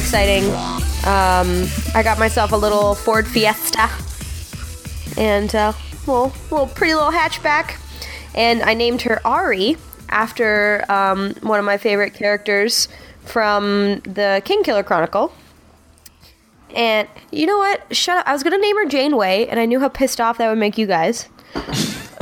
[0.00, 0.34] car, right?
[0.34, 0.44] So very exciting.
[1.06, 3.90] Um, I got myself a little Ford Fiesta
[5.16, 5.72] and uh,
[6.06, 7.78] little little pretty little hatchback,
[8.34, 9.76] and I named her Ari
[10.08, 12.88] after um, one of my favorite characters
[13.24, 15.32] from the Kingkiller Chronicle.
[16.74, 17.94] And you know what?
[17.94, 18.26] Shut up.
[18.26, 20.78] I was gonna name her Janeway, and I knew how pissed off that would make
[20.78, 21.28] you guys.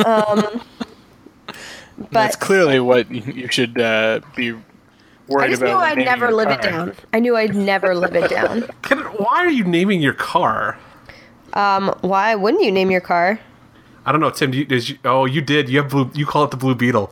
[0.05, 0.63] Um,
[2.11, 4.55] That's clearly what you should uh, be
[5.31, 5.71] I just about.
[5.73, 6.95] knew I'd never your live it down.
[7.13, 8.63] I knew I'd never live it down.
[8.83, 10.79] Can, why are you naming your car?
[11.55, 13.39] Um, why wouldn't you name your car?
[14.05, 14.51] I don't know, Tim.
[14.51, 15.69] Do you, did you, oh, you did.
[15.69, 16.11] You have blue.
[16.15, 17.07] You call it the Blue Beetle.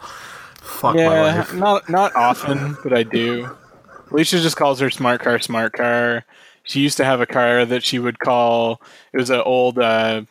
[0.56, 1.55] Fuck my Yeah, life.
[1.55, 3.56] not not often, but I do.
[4.11, 6.25] Alicia just calls her smart car smart car.
[6.64, 8.81] She used to have a car that she would call.
[9.12, 10.22] It was an old uh,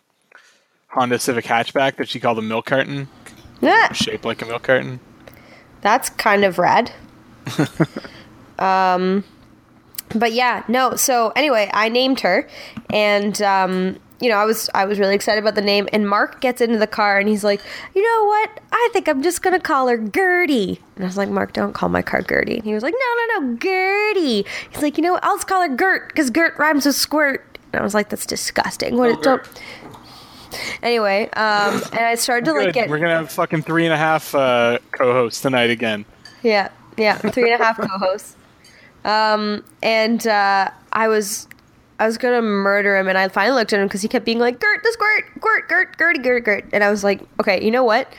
[0.87, 3.07] Honda Civic hatchback that she called a milk carton,
[3.61, 4.99] Yeah, shaped like a milk carton.
[5.81, 6.91] that's kind of rad.
[8.59, 9.23] um,
[10.15, 10.95] but yeah, no.
[10.95, 12.47] So anyway, I named her,
[12.89, 15.87] and um, you know, I was I was really excited about the name.
[15.93, 17.61] And Mark gets into the car, and he's like,
[17.95, 18.59] "You know what?
[18.71, 21.89] I think I'm just gonna call her Gertie." And I was like, "Mark, don't call
[21.89, 25.13] my car Gertie." And he was like, "No, no, no, Gertie." He's like, "You know
[25.13, 25.23] what?
[25.23, 28.25] I'll just call her Gert because Gert rhymes with squirt." And I was like, "That's
[28.25, 29.21] disgusting." What?
[29.23, 29.41] don't.
[30.81, 33.97] Anyway, um, and I started to like get We're gonna have fucking three and a
[33.97, 36.05] half uh, co-hosts tonight again.
[36.41, 36.69] Yeah,
[36.99, 38.35] yeah, three and a half co-hosts.
[39.05, 41.47] Um, and uh, I was,
[41.99, 44.39] I was gonna murder him, and I finally looked at him because he kept being
[44.39, 47.71] like, "Gert, the squirt, Gert, Gert, Gertie, Gert, Gert," and I was like, "Okay, you
[47.71, 48.11] know what?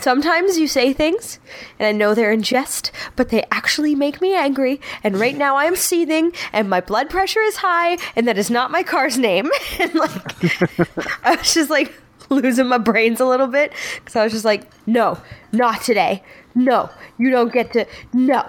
[0.00, 1.38] Sometimes you say things,
[1.78, 4.80] and I know they're in jest, but they actually make me angry.
[5.04, 8.50] And right now I am seething, and my blood pressure is high, and that is
[8.50, 9.50] not my car's name.
[9.78, 10.10] and like,
[11.24, 11.92] I was just like
[12.30, 15.18] losing my brains a little bit because I was just like, no,
[15.52, 16.22] not today.
[16.54, 17.86] No, you don't get to.
[18.12, 18.48] No,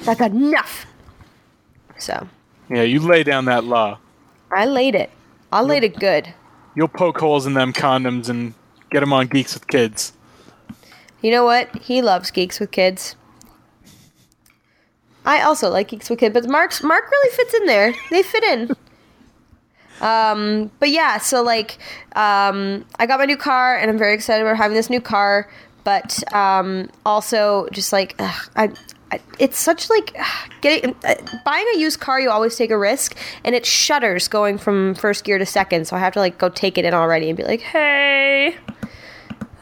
[0.00, 0.86] that's enough.
[1.98, 2.28] So
[2.70, 3.98] Yeah, you lay down that law.
[4.52, 5.10] I laid it.
[5.52, 6.32] I laid it good.
[6.74, 8.54] You'll poke holes in them condoms and
[8.90, 10.12] get them on Geeks with Kids.
[11.22, 11.74] You know what?
[11.76, 13.16] He loves Geeks with Kids.
[15.24, 17.94] I also like Geeks with Kids, but Mark's Mark really fits in there.
[18.10, 18.76] They fit in.
[20.00, 21.78] Um, but yeah, so like,
[22.16, 25.48] um, I got my new car, and I'm very excited about having this new car.
[25.84, 28.72] But um, also, just like, ugh, I,
[29.12, 31.14] I, it's such like ugh, getting uh,
[31.44, 32.18] buying a used car.
[32.20, 35.86] You always take a risk, and it shudders going from first gear to second.
[35.86, 38.56] So I have to like go take it in already and be like, hey,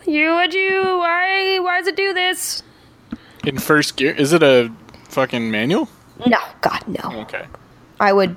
[0.07, 2.63] you, would you, why, why does it do this?
[3.45, 4.73] In first gear, is it a
[5.09, 5.89] fucking manual?
[6.27, 7.21] No, God, no.
[7.23, 7.45] Okay.
[7.99, 8.37] I would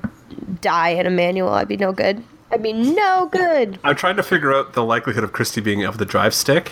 [0.62, 1.50] die in a manual.
[1.50, 2.24] I'd be no good.
[2.51, 3.79] I'd be no good.
[3.84, 6.72] I'm trying to figure out the likelihood of Christy being able to drive stick,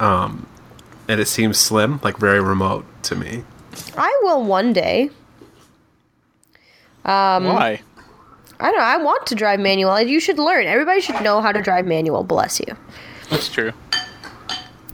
[0.00, 0.46] um,
[1.08, 3.44] and it seems slim, like very remote to me.
[3.96, 5.10] I will one day.
[7.04, 7.80] Um, Why?
[8.60, 8.84] I don't know.
[8.84, 10.00] I want to drive manual.
[10.00, 10.66] You should learn.
[10.66, 12.22] Everybody should know how to drive manual.
[12.22, 12.76] Bless you.
[13.28, 13.72] That's true.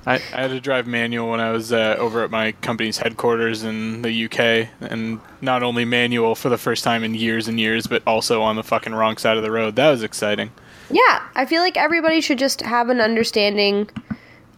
[0.07, 3.63] I, I had to drive manual when I was uh, over at my company's headquarters
[3.63, 7.87] in the UK, and not only manual for the first time in years and years,
[7.87, 9.77] but also on the fucking wrong side of the road.
[9.77, 10.51] That was exciting.
[10.91, 13.91] Yeah, I feel like everybody should just have an understanding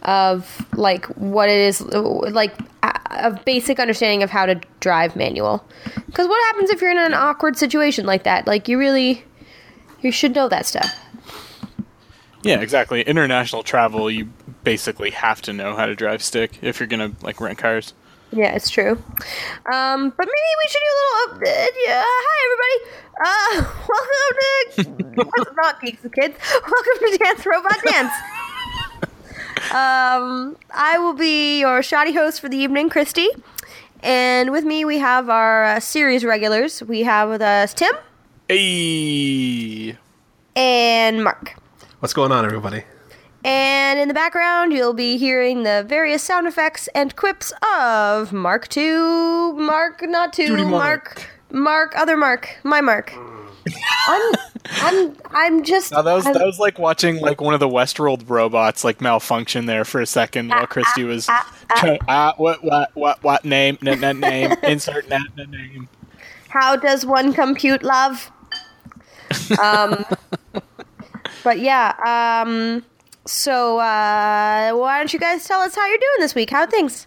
[0.03, 5.65] of like what it is, like a basic understanding of how to drive manual.
[6.07, 8.47] Because what happens if you're in an awkward situation like that?
[8.47, 9.25] Like you really,
[10.01, 10.95] you should know that stuff.
[12.43, 13.03] Yeah, exactly.
[13.03, 14.31] International travel, you
[14.65, 17.93] basically have to know how to drive stick if you're gonna like rent cars.
[18.33, 18.93] Yeah, it's true.
[18.93, 21.75] Um, but maybe we should do a little update.
[21.85, 23.01] Yeah, hi everybody.
[23.23, 23.65] Uh,
[24.87, 26.37] welcome to not Geeks with Kids.
[26.51, 28.13] Welcome to Dance Robot Dance.
[29.73, 33.29] Um, I will be your shoddy host for the evening, Christy,
[34.03, 36.83] and with me we have our uh, series regulars.
[36.83, 37.93] We have with us Tim
[38.49, 39.97] Hey,
[40.57, 41.55] and Mark.
[42.01, 42.83] What's going on, everybody?
[43.45, 48.69] And in the background, you'll be hearing the various sound effects and quips of Mark
[48.69, 53.15] Two, Mark not Two, Judy Mark, Mark, other Mark, my Mark.
[54.09, 54.33] I'm,
[54.71, 55.93] I'm, I'm just.
[55.93, 59.01] now that was I'm- that was like watching like one of the Westworld robots like
[59.01, 61.29] malfunction there for a second while Christy was
[61.77, 61.99] trying.
[62.09, 63.79] Ah, what what what what name?
[63.87, 64.53] N- n- name.
[64.63, 65.89] Insert n- n- name.
[66.49, 68.31] How does one compute love?
[69.63, 70.05] Um,
[71.45, 71.95] but yeah.
[72.45, 72.85] Um,
[73.27, 76.51] so uh, why don't you guys tell us how you're doing this week?
[76.51, 77.07] How are things?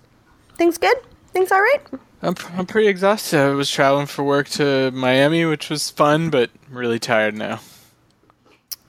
[0.57, 0.95] Things good?
[1.31, 1.81] Things all right?
[2.23, 3.37] I'm, I'm pretty exhausted.
[3.37, 7.59] I was traveling for work to Miami, which was fun, but I'm really tired now.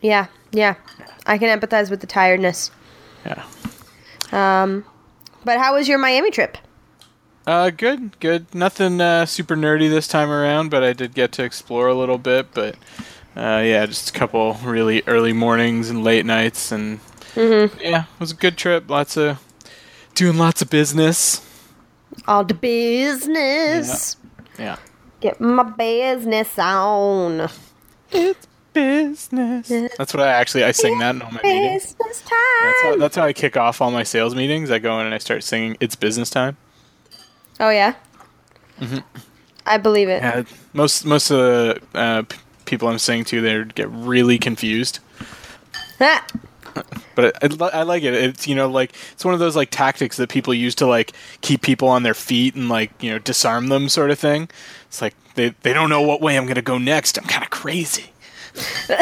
[0.01, 0.77] Yeah, yeah.
[1.27, 2.71] I can empathize with the tiredness.
[3.27, 3.45] Yeah.
[4.31, 4.85] Um,
[5.45, 6.59] but how was your Miami trip?
[7.45, 8.55] Uh, good, good.
[8.55, 12.19] Nothing uh, super nerdy this time around, but I did get to explore a little
[12.19, 12.55] bit.
[12.55, 12.77] But
[13.37, 17.01] uh, yeah, just a couple really early mornings and late nights, and
[17.35, 18.89] yeah, it was a good trip.
[18.89, 19.43] Lots of
[20.15, 21.41] doing lots of business.
[22.27, 24.17] All the business.
[24.59, 24.77] Yeah,
[25.21, 27.49] Get my business on.
[28.11, 29.69] it's business.
[29.99, 31.95] That's what I actually I sing that in all my meetings.
[31.95, 34.71] Business That's how, that's how I kick off all my sales meetings.
[34.71, 36.57] I go in and I start singing "It's Business Time."
[37.61, 37.95] Oh yeah.
[39.67, 40.23] I believe it.
[40.23, 44.99] Yeah, most most of the uh, p- people I'm singing to, they get really confused.
[47.15, 48.13] But I, I, I like it.
[48.13, 51.13] It's you know like it's one of those like tactics that people use to like
[51.43, 54.49] keep people on their feet and like you know disarm them sort of thing.
[54.87, 57.17] It's like they they don't know what way I'm gonna go next.
[57.17, 58.13] I'm kind of crazy.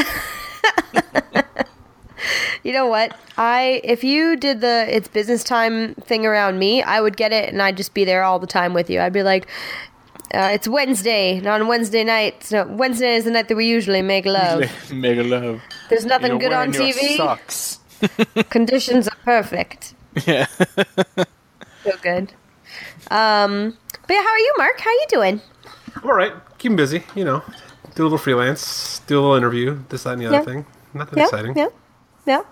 [2.63, 3.17] You know what?
[3.37, 7.53] I if you did the it's business time thing around me, I would get it
[7.53, 9.01] and I'd just be there all the time with you.
[9.01, 9.49] I'd be like,
[10.33, 12.45] uh, it's Wednesday, and on Wednesday night.
[12.45, 14.65] So Wednesday is the night that we usually make love.
[14.93, 15.61] Mega love.
[15.93, 17.19] There's nothing You're good on TV.
[17.19, 17.79] Socks.
[18.49, 19.95] Conditions are perfect.
[20.27, 20.47] Yeah.
[21.85, 22.33] So good.
[23.11, 24.79] Um, but yeah, how are you, Mark?
[24.79, 25.41] How you doing?
[25.97, 26.33] I'm all right.
[26.59, 27.03] Keep 'em busy.
[27.17, 27.43] You know,
[27.97, 30.43] do a little freelance, do a little interview, this, that, and the other Yeah.
[30.45, 30.67] thing.
[30.95, 31.57] Nothing Yeah, exciting.
[31.57, 31.67] yeah,
[32.25, 32.43] yeah.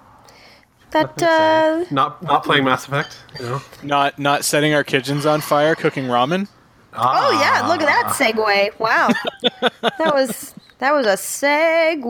[0.91, 3.17] That uh, not not playing Mass Effect.
[3.39, 3.63] You know.
[3.85, 6.49] not not setting our kitchens on fire, cooking ramen.
[6.93, 8.81] Oh yeah, look at that segue.
[8.81, 9.11] Wow.
[9.81, 12.01] that was that was a segue.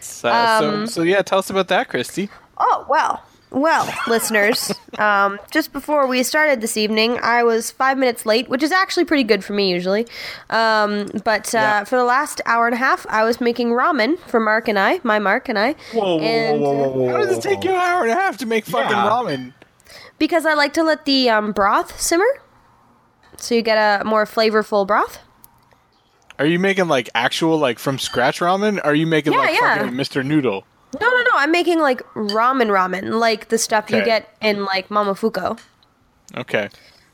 [0.00, 2.28] So, Um, so so yeah, tell us about that, Christy.
[2.58, 3.22] Oh, well.
[3.50, 8.62] Well, listeners, um, just before we started this evening, I was five minutes late, which
[8.62, 10.06] is actually pretty good for me usually.
[10.48, 11.84] Um, but uh, Yeah.
[11.84, 15.00] for the last hour and a half, I was making ramen for Mark and I,
[15.02, 15.74] my Mark and I.
[15.92, 18.12] Whoa, whoa, and, whoa, whoa, whoa, whoa, How does it take you an hour and
[18.12, 19.10] a half to make fucking Yeah.
[19.10, 19.52] ramen?
[20.18, 22.40] Because I like to let the um, broth simmer,
[23.36, 25.18] so you get a more flavorful broth.
[26.42, 28.80] Are you making like actual like from scratch ramen?
[28.82, 29.78] Are you making Yeah, like yeah.
[29.78, 30.24] fucking Mr.
[30.24, 30.64] Noodle?
[31.00, 31.30] No, no, no.
[31.34, 35.60] I'm making like ramen ramen, like the stuff you get in like Mama Momofuku.
[36.36, 36.68] Okay.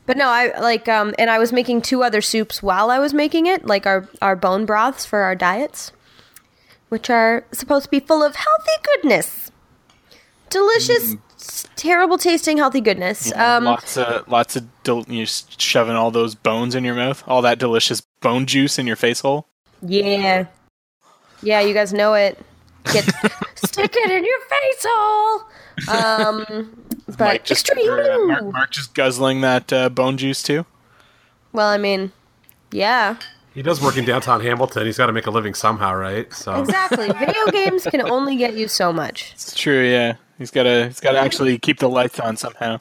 [0.07, 3.13] But no, I like um and I was making two other soups while I was
[3.13, 5.93] making it, like our our bone broths for our diets,
[6.89, 9.51] which are supposed to be full of healthy goodness.
[10.49, 13.31] Delicious, s- terrible tasting healthy goodness.
[13.35, 17.43] Um lots of lots of del- you shoving all those bones in your mouth, all
[17.43, 19.47] that delicious bone juice in your face hole.
[19.83, 20.47] yeah.
[21.41, 22.37] Yeah, you guys know it.
[22.93, 23.05] Get
[23.55, 25.43] stick it in your face hole.
[25.89, 28.53] Um but Mike just, extreme or, uh, Mark.
[28.53, 30.67] Mark just guzzling that uh, bone juice too.
[31.53, 32.13] Well, I mean,
[32.71, 33.17] yeah.
[33.55, 34.85] He does work in downtown Hamilton.
[34.87, 36.33] He's got to make a living somehow, right?
[36.33, 37.11] So Exactly.
[37.13, 39.33] Video games can only get you so much.
[39.33, 40.15] It's true, yeah.
[40.39, 42.79] He's gotta he's gotta actually keep the lights on somehow.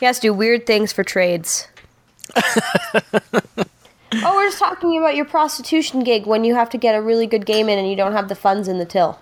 [0.00, 1.68] He has to do weird things for trades.
[4.12, 7.26] oh, we're just talking about your prostitution gig when you have to get a really
[7.26, 9.18] good game in and you don't have the funds in the till.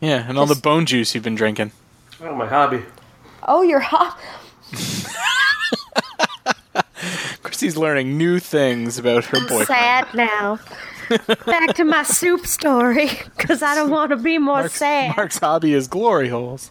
[0.00, 1.72] Yeah, and all the bone juice you've been drinking.
[2.20, 2.82] oh, my hobby.
[3.42, 4.18] Oh, you're hot.
[7.42, 9.66] Christy's learning new things about her boyfriend.
[9.66, 10.60] Sad now.
[11.46, 15.16] Back to my soup story, because I don't want to be more Mark's, sad.
[15.16, 16.70] Mark's hobby is glory holes.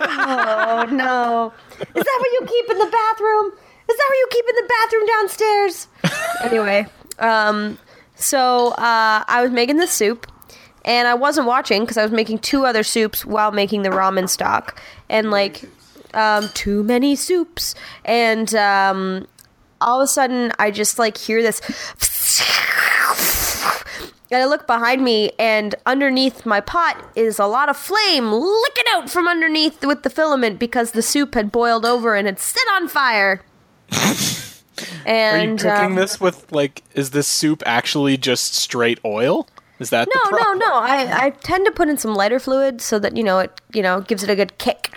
[0.00, 1.52] Oh no!
[1.78, 3.52] Is that what you keep in the bathroom?
[3.88, 5.88] Is that what you keep in the bathroom downstairs?
[6.44, 6.86] anyway,
[7.18, 7.78] um,
[8.14, 10.30] so uh, I was making the soup,
[10.84, 14.28] and I wasn't watching because I was making two other soups while making the ramen
[14.28, 15.64] stock, and like
[16.14, 17.74] um, too many soups,
[18.04, 19.26] and um,
[19.80, 21.60] all of a sudden I just like hear this.
[24.32, 28.84] And I look behind me, and underneath my pot is a lot of flame licking
[28.88, 32.64] out from underneath with the filament because the soup had boiled over and had set
[32.72, 33.42] on fire.
[35.06, 39.48] Are you cooking um, this with like is this soup actually just straight oil?
[39.78, 40.74] Is that no, the no, no.
[40.74, 43.82] I, I tend to put in some lighter fluid so that you know it you
[43.82, 44.92] know gives it a good kick.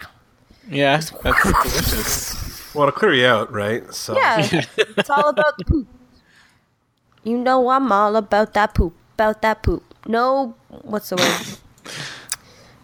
[0.69, 2.73] Yeah, that's delicious.
[2.73, 3.91] Well, it'll clear you out, right?
[3.93, 5.87] So Yeah, it's all about the poop.
[7.23, 8.93] You know I'm all about that poop.
[9.15, 9.83] About that poop.
[10.07, 11.93] No, what's the word?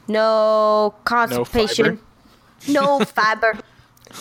[0.07, 1.99] No constipation.
[2.67, 3.57] No fiber.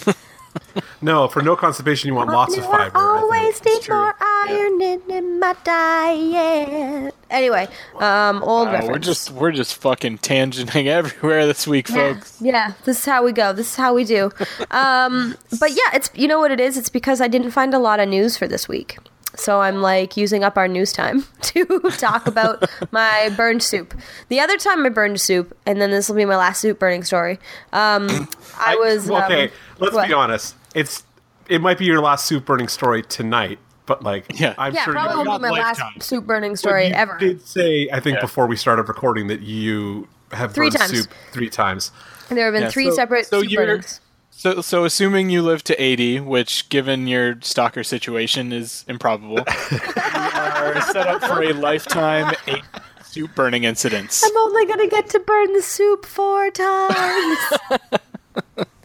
[0.07, 0.13] no,
[1.29, 2.83] for no constipation, you want lots of Knew I fiber.
[2.83, 3.23] I think.
[3.23, 7.15] always need more iron in, in my diet.
[7.31, 8.91] Anyway, um, old Wow, reference.
[8.93, 12.37] we're just we're just fucking tangenting everywhere this week, yeah, folks.
[12.41, 13.53] yeah, this is how we go.
[13.53, 14.31] This is how we do.
[14.73, 16.77] Um, but yeah, it's you know what it is.
[16.77, 18.99] It's because I didn't find a lot of news for this week,
[19.41, 21.65] so I'm like using up our news time to
[21.99, 23.95] talk about my burned soup.
[24.29, 27.03] The other time I burned soup, and then this will be my last soup burning
[27.05, 27.39] story.
[27.73, 28.09] Um,
[28.59, 29.51] I was um, okay.
[29.79, 30.09] let's what?
[30.09, 30.55] be honest.
[30.75, 31.05] It's
[31.49, 34.55] it might be your last soup burning story tonight, but like, Yeah.
[34.57, 36.01] I'm yeah, sure probably you, won't be my last lifetime.
[36.01, 37.17] soup burning story you ever.
[37.19, 38.21] did say, I think Yeah.
[38.21, 40.91] before we started recording, that you have Three burned times.
[41.03, 41.91] soup three times.
[42.29, 44.01] And there have been Yeah, three so- separate so soup you're- burnings.
[44.41, 49.37] So, so assuming you live to 80, which given your stalker situation is improbable,
[49.71, 52.65] you are set up for a lifetime eight
[53.05, 54.25] soup burning incidents.
[54.25, 57.39] I'm only gonna get to burn the soup four times.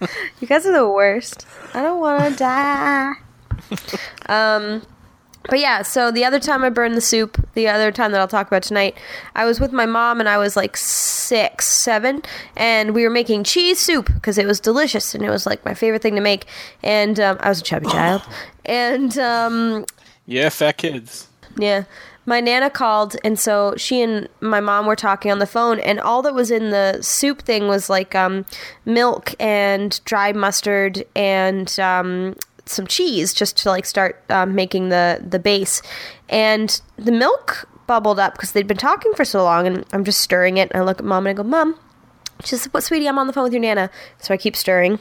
[0.41, 1.47] you guys are the worst.
[1.73, 3.13] I don't want to die.
[4.27, 4.81] Um,
[5.49, 8.27] but yeah, so the other time I burned the soup, the other time that I'll
[8.27, 8.95] talk about tonight,
[9.35, 12.21] I was with my mom and I was like six, seven,
[12.55, 15.73] and we were making cheese soup because it was delicious and it was like my
[15.73, 16.45] favorite thing to make.
[16.83, 18.21] And um, I was a chubby child,
[18.65, 19.85] and um,
[20.25, 21.27] Yeah, fat kids.
[21.57, 21.85] yeah.
[22.27, 25.99] My nana called, and so she and my mom were talking on the phone, and
[25.99, 28.45] all that was in the soup thing was like um,
[28.83, 32.35] milk and dry mustard and um,
[32.65, 35.83] some cheese, just to like start um, making the the base.
[36.29, 40.21] And the milk bubbled up because they'd been talking for so long, and I'm just
[40.21, 40.71] stirring it.
[40.71, 41.79] And I look at mom and I go, "Mom,"
[42.43, 43.07] she says, "What, sweetie?
[43.07, 43.89] I'm on the phone with your nana."
[44.19, 44.99] So I keep stirring,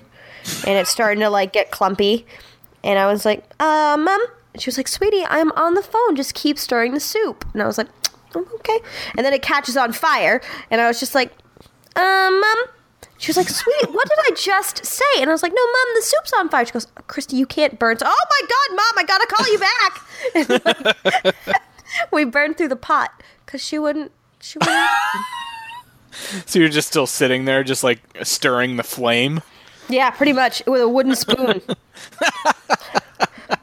[0.66, 2.26] and it's starting to like get clumpy.
[2.84, 4.20] And I was like, uh, Mom?
[4.58, 6.14] She was like, Sweetie, I'm on the phone.
[6.14, 7.44] Just keep stirring the soup.
[7.52, 7.88] And I was like,
[8.34, 8.78] "Oh, okay.
[9.16, 10.40] And then it catches on fire.
[10.70, 11.32] And I was just like,
[11.96, 12.56] um, Mom?
[13.18, 15.04] She was like, "Sweet, what did I just say?
[15.18, 16.66] And I was like, No, Mom, the soup's on fire.
[16.66, 17.98] She goes, Christy, you can't burn.
[17.98, 21.24] So, oh my God, Mom, I gotta call you back.
[21.24, 21.36] Like,
[22.12, 24.10] we burned through the pot because she wouldn't.
[24.40, 24.90] She wouldn't.
[26.46, 29.42] So you're just still sitting there, just like stirring the flame.
[29.88, 31.60] Yeah, pretty much with a wooden spoon.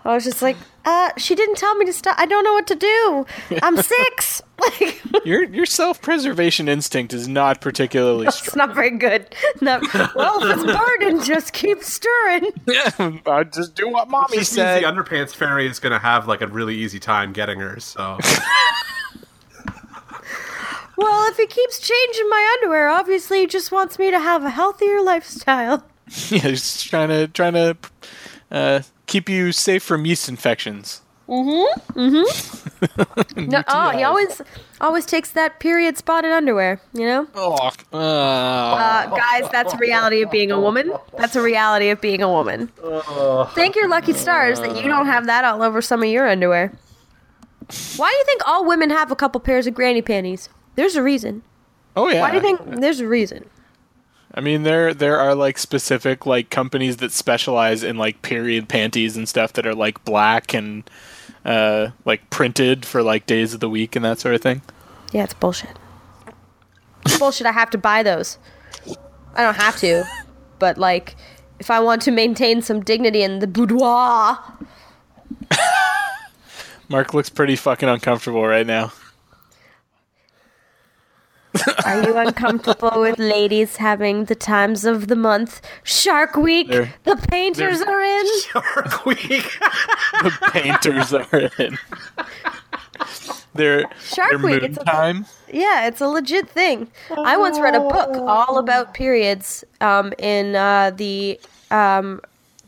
[0.04, 2.18] I was just like, uh, she didn't tell me to stop.
[2.18, 3.26] I don't know what to do.
[3.62, 4.42] I'm six.
[4.60, 9.34] Like, Your your self preservation instinct is not particularly it's not very good.
[9.62, 9.80] No,
[10.16, 12.52] well, if it's burning, just keep stirring.
[13.28, 14.84] I just do what mommy This means said.
[14.84, 17.80] the underpants fairy is going to have like a really easy time getting her.
[17.80, 18.18] So
[20.98, 24.50] Well, if he keeps changing my underwear, obviously he just wants me to have a
[24.52, 25.84] healthier lifestyle.
[26.30, 27.78] yeah, he's trying to trying to
[28.52, 31.02] uh, keep you safe from yeast infections.
[31.28, 32.00] Mm-hmm.
[32.00, 33.50] Mm-hmm.
[33.50, 34.42] no, oh, he always
[34.82, 36.82] always takes that period spotted underwear.
[36.94, 37.28] You know.
[37.36, 37.54] Oh,
[37.94, 40.92] uh, Uh, guys, that's a reality of being a woman.
[41.18, 42.68] That's a reality of being a woman.
[43.54, 46.74] Thank your lucky stars that you don't have that all over some of your underwear.
[47.96, 50.50] Why do you think all women have a couple pairs of granny panties?
[50.76, 51.44] There's a reason.
[51.96, 52.22] oh yeah.
[52.22, 53.50] Why do you think there's a reason?
[54.34, 59.18] I mean, there there are like specific like companies that specialize in like period panties
[59.18, 60.90] and stuff that are like black and
[61.44, 64.62] uh, like printed for like days of the week and that sort of thing.
[65.12, 65.78] Yeah, it's bullshit.
[67.06, 67.46] It's bullshit.
[67.48, 68.38] I have to buy those.
[69.36, 70.04] I don't have to,
[70.60, 71.16] but like,
[71.60, 74.40] if I want to maintain some dignity in the boudoir,
[76.90, 78.92] Mark looks pretty fucking uncomfortable right now.
[81.86, 85.62] Are you uncomfortable with ladies having the times of the month?
[85.84, 88.26] Shark Week, They're- the painters are in.
[88.42, 89.58] Shark Week.
[90.24, 91.78] The painters are in.
[93.54, 95.26] They're Shark they're Week, it's a- time.
[95.52, 96.88] Yeah, it's a legit thing.
[97.18, 101.40] I once read a book all about periods um, in uh, the
[101.70, 102.22] um,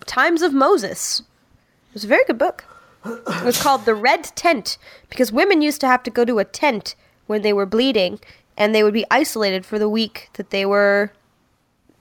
[0.06, 1.22] Times of Moses.
[1.22, 2.66] It was a very good book.
[3.06, 4.78] It was called The Red Tent
[5.10, 6.96] because women used to have to go to a tent
[7.28, 8.20] when they were bleeding
[8.58, 11.12] and they would be isolated for the week that they were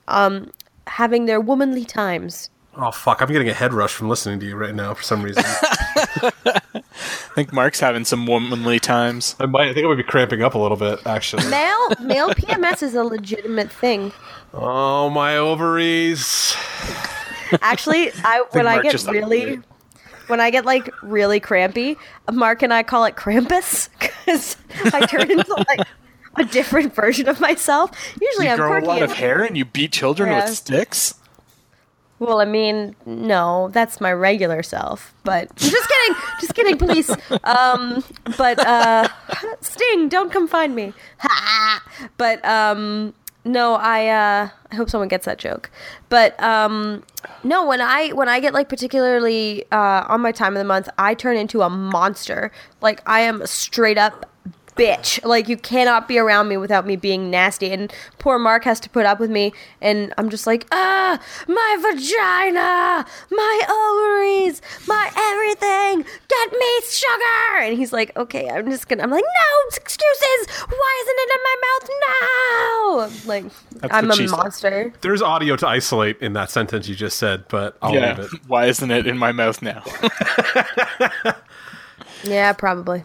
[0.07, 0.51] um,
[0.87, 2.49] having their womanly times.
[2.75, 3.21] Oh fuck!
[3.21, 5.43] I'm getting a head rush from listening to you right now for some reason.
[6.23, 9.35] I think Mark's having some womanly times.
[9.39, 9.69] I might.
[9.69, 11.47] I think I might be cramping up a little bit actually.
[11.49, 14.11] Male male PMS is a legitimate thing.
[14.53, 16.55] Oh my ovaries!
[17.61, 19.59] Actually, I when I Mark get really
[20.27, 21.97] when I get like really crampy,
[22.31, 24.57] Mark and I call it Krampus because
[24.93, 25.87] I turn into like
[26.35, 27.91] a different version of myself.
[28.21, 30.45] Usually, You I'm grow a lot and- of hair and you beat children Yeah.
[30.45, 31.15] with sticks.
[32.19, 35.13] Well, I mean, no, that's my regular self.
[35.25, 37.09] But just kidding, just kidding, police.
[37.43, 38.03] Um,
[38.37, 39.07] but uh,
[39.61, 40.93] Sting, don't come find me.
[42.17, 43.13] But um,
[43.45, 45.69] no, I uh, I hope someone gets that joke.
[46.09, 47.03] But um,
[47.43, 50.89] no, when I when I get like particularly uh, on my time of the month,
[50.97, 52.51] I turn into a monster.
[52.81, 54.29] Like I am straight up
[54.75, 55.23] bitch.
[55.23, 57.71] Like you cannot be around me without me being nasty.
[57.71, 59.53] And poor Mark has to put up with me.
[59.81, 66.03] And I'm just like, ah, my vagina, my ovaries, my everything.
[66.27, 67.59] Get get me sugar.
[67.61, 69.03] And he's like, okay, I'm just gonna.
[69.03, 70.47] I'm like, no excuses.
[70.67, 73.29] Why isn't it in my mouth now?
[73.29, 73.45] Like,
[73.81, 74.37] That's I'm a she said.
[74.37, 74.93] monster.
[75.01, 78.15] There's audio to isolate in that sentence you just said, but I'll yeah.
[78.17, 78.39] leave it.
[78.47, 79.83] Why isn't it in my mouth now?
[82.25, 83.03] Yeah, probably.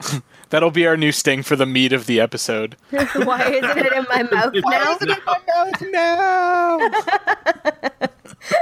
[0.50, 2.76] That'll be our new sting for the meat of the episode.
[2.90, 4.98] Why isn't it in my mouth now?
[5.92, 6.90] no.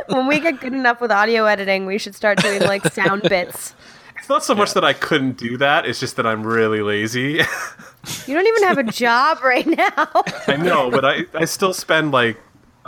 [0.15, 3.75] when we get good enough with audio editing, we should start doing like sound bits.
[4.19, 7.41] It's not so much that I couldn't do that, it's just that I'm really lazy.
[8.27, 10.11] You don't even have a job right now.
[10.47, 12.37] I know, but I, I still spend like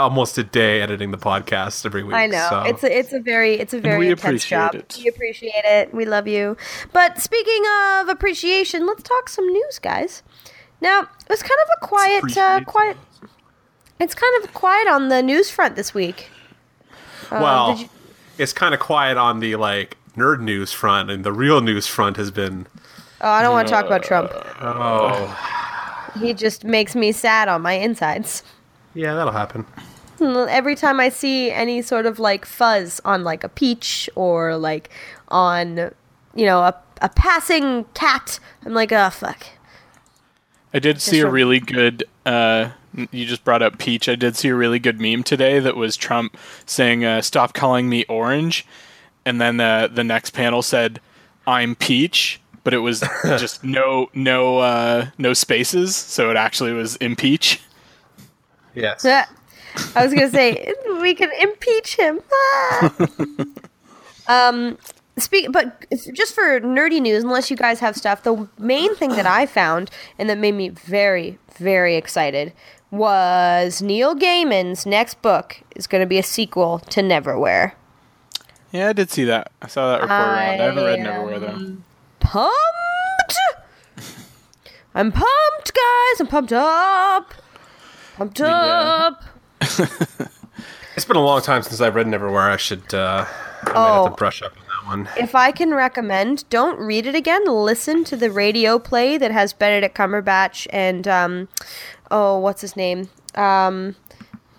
[0.00, 2.14] almost a day editing the podcast every week.
[2.14, 4.75] I know so- it's a, it's a very it's a very we intense job.
[4.75, 4.97] it.
[5.02, 5.95] We appreciate it.
[5.95, 6.57] We love you.
[6.92, 7.62] But speaking
[7.99, 10.23] of appreciation, let's talk some news, guys.
[10.80, 12.97] Now it was kind of a quiet, uh, quiet.
[14.00, 16.30] It's kind of quiet on the news front this week.
[17.30, 17.88] Uh, well, you-
[18.38, 22.16] it's kind of quiet on the like nerd news front, and the real news front
[22.16, 22.66] has been
[23.21, 24.33] Oh, I don't want to talk about Trump.
[24.62, 25.37] oh
[26.19, 28.42] He just makes me sad on my insides.
[28.95, 29.66] yeah, that'll happen.
[30.21, 34.91] Every time I see any sort of like fuzz on like a peach or like
[35.29, 35.93] on,
[36.35, 39.47] you know, a, a passing cat, I'm like, oh fuck.
[40.73, 42.05] I did see a really good.
[42.25, 42.71] Uh,
[43.11, 44.09] you just brought up Peach.
[44.09, 46.37] I did see a really good meme today that was Trump
[46.67, 48.67] saying, uh, "Stop calling me orange,"
[49.25, 51.00] and then uh, the next panel said,
[51.47, 56.97] "I'm Peach," but it was just no no uh, no spaces, so it actually was
[56.97, 57.61] impeach.
[58.75, 59.03] Yes.
[59.95, 62.21] I was gonna say we can impeach him.
[62.33, 62.95] Ah.
[64.29, 64.79] um,
[65.19, 69.27] speak, but just for nerdy news, unless you guys have stuff, the main thing that
[69.27, 72.53] I found and that made me very, very excited
[72.91, 77.73] was Neil Gaiman's next book is going to be a sequel to Neverwhere.
[78.73, 79.53] Yeah, I did see that.
[79.62, 80.39] I saw that report around.
[80.39, 81.77] I haven't read Neverwhere though.
[82.21, 82.54] Pumped!
[84.95, 86.21] I'm pumped, guys.
[86.21, 87.33] I'm pumped up.
[88.17, 89.23] Pumped up.
[90.97, 92.50] It's been a long time since I've read Neverwhere.
[92.50, 93.25] I should uh,
[93.64, 94.02] I Oh.
[94.04, 95.08] have to brush up on that one.
[95.16, 97.45] If I can recommend, don't read it again.
[97.47, 101.49] Listen to the radio play that has Benedict Cumberbatch and um,
[102.10, 103.08] oh, what's his name?
[103.36, 103.95] Um,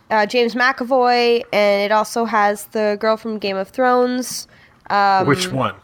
[0.10, 4.48] uh, James McAvoy, and it also has the girl from Game of Thrones.
[4.90, 5.76] Um, Which one?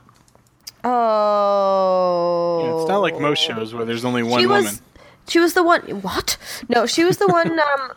[0.83, 4.63] Oh, Yeah, it's not like most shows where there's only one she woman.
[4.63, 4.81] was
[5.27, 5.81] she was the one.
[6.01, 6.37] What?
[6.69, 7.91] No, she was the one um,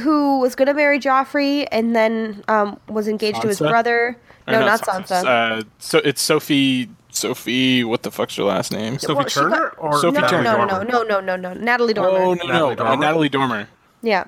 [0.00, 4.16] who was going to marry Joffrey and then um, was engaged to his brother.
[4.48, 5.24] No, not Sansa.
[5.24, 6.88] Uh, so it's Sophie.
[7.10, 7.84] Sophie.
[7.84, 8.98] What the fuck's her last name?
[8.98, 10.42] Sophie well, Turner got- or Sophie no, Turner.
[10.44, 10.84] no, no, Dormer?
[10.90, 12.18] no, no, no, no, Natalie Dormer.
[12.18, 12.96] Oh no, no, Natalie no, Dormer?
[12.96, 13.68] Natalie Dormer.
[14.02, 14.24] Yeah,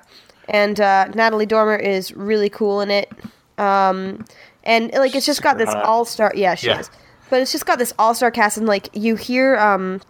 [0.49, 3.11] and uh, Natalie Dormer is really cool in it.
[3.59, 4.25] Um,
[4.65, 6.33] and like it's just got this all star.
[6.35, 6.81] Yeah, she Yeah.
[6.81, 6.91] is.
[7.31, 10.01] But it's just got this all star cast, and like you hear um,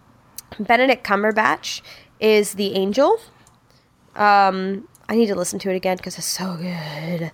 [0.59, 1.81] Benedict Cumberbatch
[2.21, 3.19] is the angel.
[4.17, 7.33] Um, I need to listen to it again because it's so good.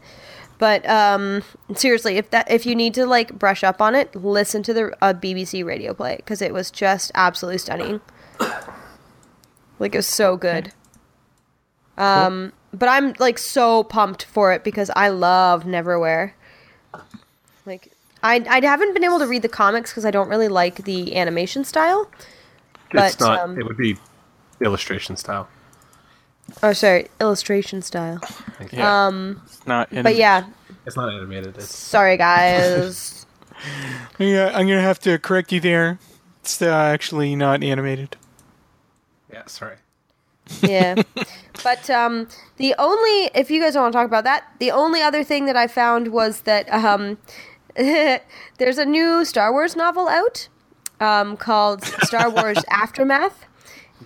[0.58, 1.42] But um,
[1.74, 4.96] seriously, if that if you need to like brush up on it, listen to the
[5.02, 8.00] uh, BBC radio play because it was just absolutely stunning.
[9.78, 10.72] Like it was so good.
[11.96, 16.32] Um, but I'm like so pumped for it because I love Neverwhere.
[17.64, 20.84] Like I I haven't been able to read the comics because I don't really like
[20.84, 22.10] the animation style.
[22.92, 23.38] it's but, not.
[23.38, 23.96] um, it would be
[24.60, 25.48] illustration style.
[26.62, 28.20] Oh, sorry, illustration style.
[28.72, 29.06] Yeah.
[29.06, 29.92] Um, It's not.
[29.92, 30.44] In, but yeah,
[30.86, 31.56] It's not animated.
[31.56, 33.16] It's sorry guys.
[34.18, 35.98] Yeah, I'm gonna have to correct you there.
[36.42, 38.16] It's uh, actually not animated.
[39.30, 39.42] yeah.
[39.46, 39.76] Sorry.
[40.62, 41.02] yeah.
[41.62, 45.02] But um, the only, if you guys don't want to talk about that, the only
[45.02, 47.18] other thing that I found was that um,
[47.76, 50.48] there's a new Star Wars novel out
[51.00, 53.44] um, called Star Wars Aftermath,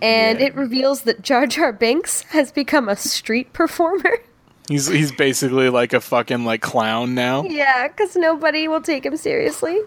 [0.01, 0.45] and Yeah.
[0.47, 4.17] it reveals that Jar Jar Binks has become a street performer.
[4.67, 7.43] He's he's basically like a fucking like clown now.
[7.43, 9.79] yeah, because nobody will take him seriously.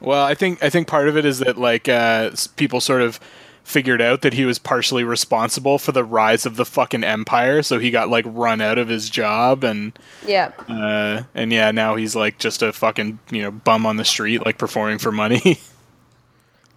[0.00, 3.18] Well, I think I think part of it is that like uh, people sort of
[3.64, 7.80] figured out that he was partially responsible for the rise of the fucking empire, so
[7.80, 9.92] he got like run out of his job and
[10.24, 10.52] Yeah.
[10.68, 14.46] uh, and yeah, now he's like just a fucking you know bum on the street,
[14.46, 15.58] like performing for money.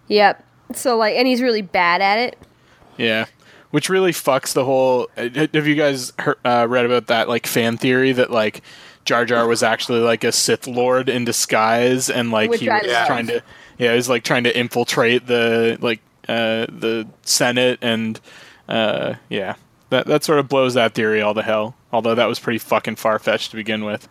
[0.08, 0.44] Yep.
[0.74, 2.38] So like, and he's really bad at it.
[2.98, 3.26] Yeah,
[3.70, 5.08] which really fucks the whole.
[5.16, 8.62] uh, Have you guys heard, uh, read about that like fan theory that like
[9.04, 12.78] Jar Jar was actually like a Sith Lord in disguise, and like Which he I
[12.82, 13.06] was love.
[13.06, 13.42] trying to
[13.78, 18.18] yeah, he was like trying to infiltrate the like uh, the Senate, and
[18.68, 19.54] uh, yeah,
[19.90, 21.76] that that sort of blows that theory all to hell.
[21.92, 24.08] Although that was pretty fucking far fetched to begin with.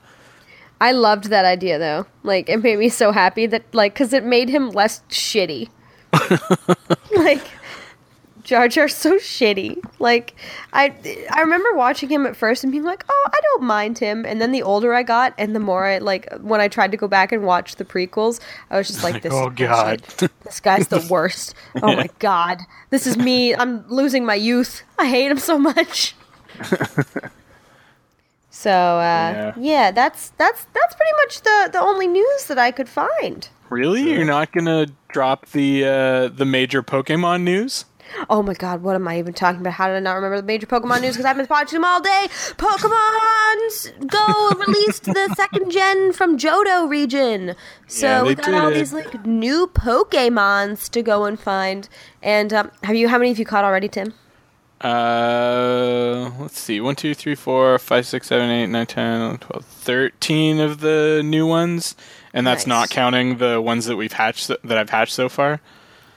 [0.81, 2.05] I loved that idea though.
[2.23, 5.69] Like it made me so happy that like because it made him less shitty.
[7.15, 7.43] like
[8.45, 9.83] Jar Jar's so shitty.
[9.99, 10.35] Like
[10.71, 10.93] I
[11.33, 14.39] I remember watching him at first and being like, "Oh, I don't mind him." And
[14.39, 17.07] then the older I got and the more I like when I tried to go
[17.07, 20.01] back and watch the prequels, I was just like, "This oh god.
[20.07, 20.31] bullshit.
[20.45, 21.55] This guy's the worst.
[21.81, 22.59] Oh my god.
[22.91, 23.53] This is me.
[23.55, 24.83] I'm losing my youth.
[24.99, 26.15] I hate him so much."
[28.49, 29.01] So uh,
[29.35, 29.53] Yeah.
[29.57, 29.91] yeah.
[29.91, 33.47] that's that's that's pretty much the the only news that I could find.
[33.69, 34.13] really?
[34.13, 37.85] You're not gonna drop the uh, the major Pokemon news?
[38.29, 39.73] Oh my god, what am I even talking about?
[39.73, 41.15] How did I not remember the major Pokemon news?
[41.15, 42.27] Because I've been watching them all day.
[42.57, 47.55] Pokemon Go released the second gen from Johto region,
[47.87, 51.89] so Yeah, we got all these like new Pokemons to go and find.
[52.21, 53.07] And um, have you?
[53.09, 54.13] How many have you caught already, Tim?
[54.81, 56.79] Uh, let's see.
[56.79, 61.21] 1, 2, 3, 4, 5, 6, 7, 8, 9, 10, 11, 12, 13 of the
[61.23, 61.95] new ones.
[62.33, 62.67] And that's Nice.
[62.67, 65.61] not counting the ones that we've hatched that I've hatched so far.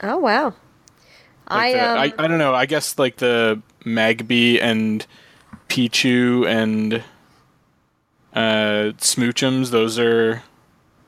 [0.02, 0.54] Oh wow,
[1.48, 1.98] I the- um.
[1.98, 2.54] I, I don't know.
[2.54, 5.06] I guess like the Magby and
[5.68, 7.02] Pichu and
[8.34, 10.42] uh, Smoochums, those are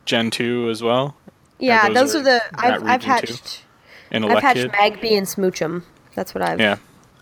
[0.05, 1.15] Gen 2 as well.
[1.59, 3.63] yeah, those those, are are the I've, I've hatched.
[4.11, 5.85] And I've hatched Magby and Smoochum.
[6.17, 6.79] That's what I've Yeah.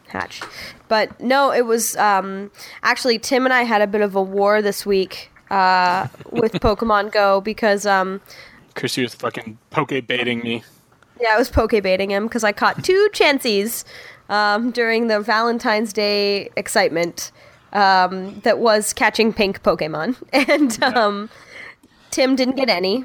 [0.09, 0.45] hatched.
[0.89, 2.51] But no, it was um,
[2.83, 7.13] actually Tim and I had a bit of a war this week uh, with Pokemon
[7.13, 8.21] Go because um,
[8.75, 10.63] Chrissy was fucking poke baiting me.
[11.21, 13.85] Yeah, I was poke baiting him because I caught two Chanseys
[14.29, 17.33] um, during the Valentine's Day excitement
[17.73, 21.31] um, that was catching pink Pokemon, and um,
[22.11, 23.05] Tim didn't get any.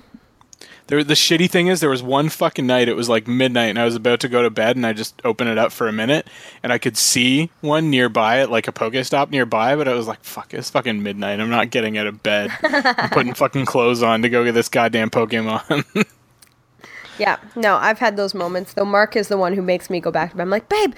[0.88, 2.90] There, the shitty thing is, there was one fucking night.
[2.90, 5.22] It was like midnight, and I was about to go to bed, and I just
[5.24, 6.28] opened it up for a minute,
[6.62, 10.24] and I could see one nearby at like a Pokestop nearby, but I was like,
[10.24, 11.40] "Fuck, it's fucking midnight.
[11.40, 12.52] I'm not getting out of bed.
[12.62, 16.06] I'm putting fucking clothes on to go get this goddamn Pokemon."
[17.18, 18.74] Yeah, no, I've had those moments.
[18.74, 20.44] Though Mark is the one who makes me go back to bed.
[20.44, 20.94] I'm like, babe,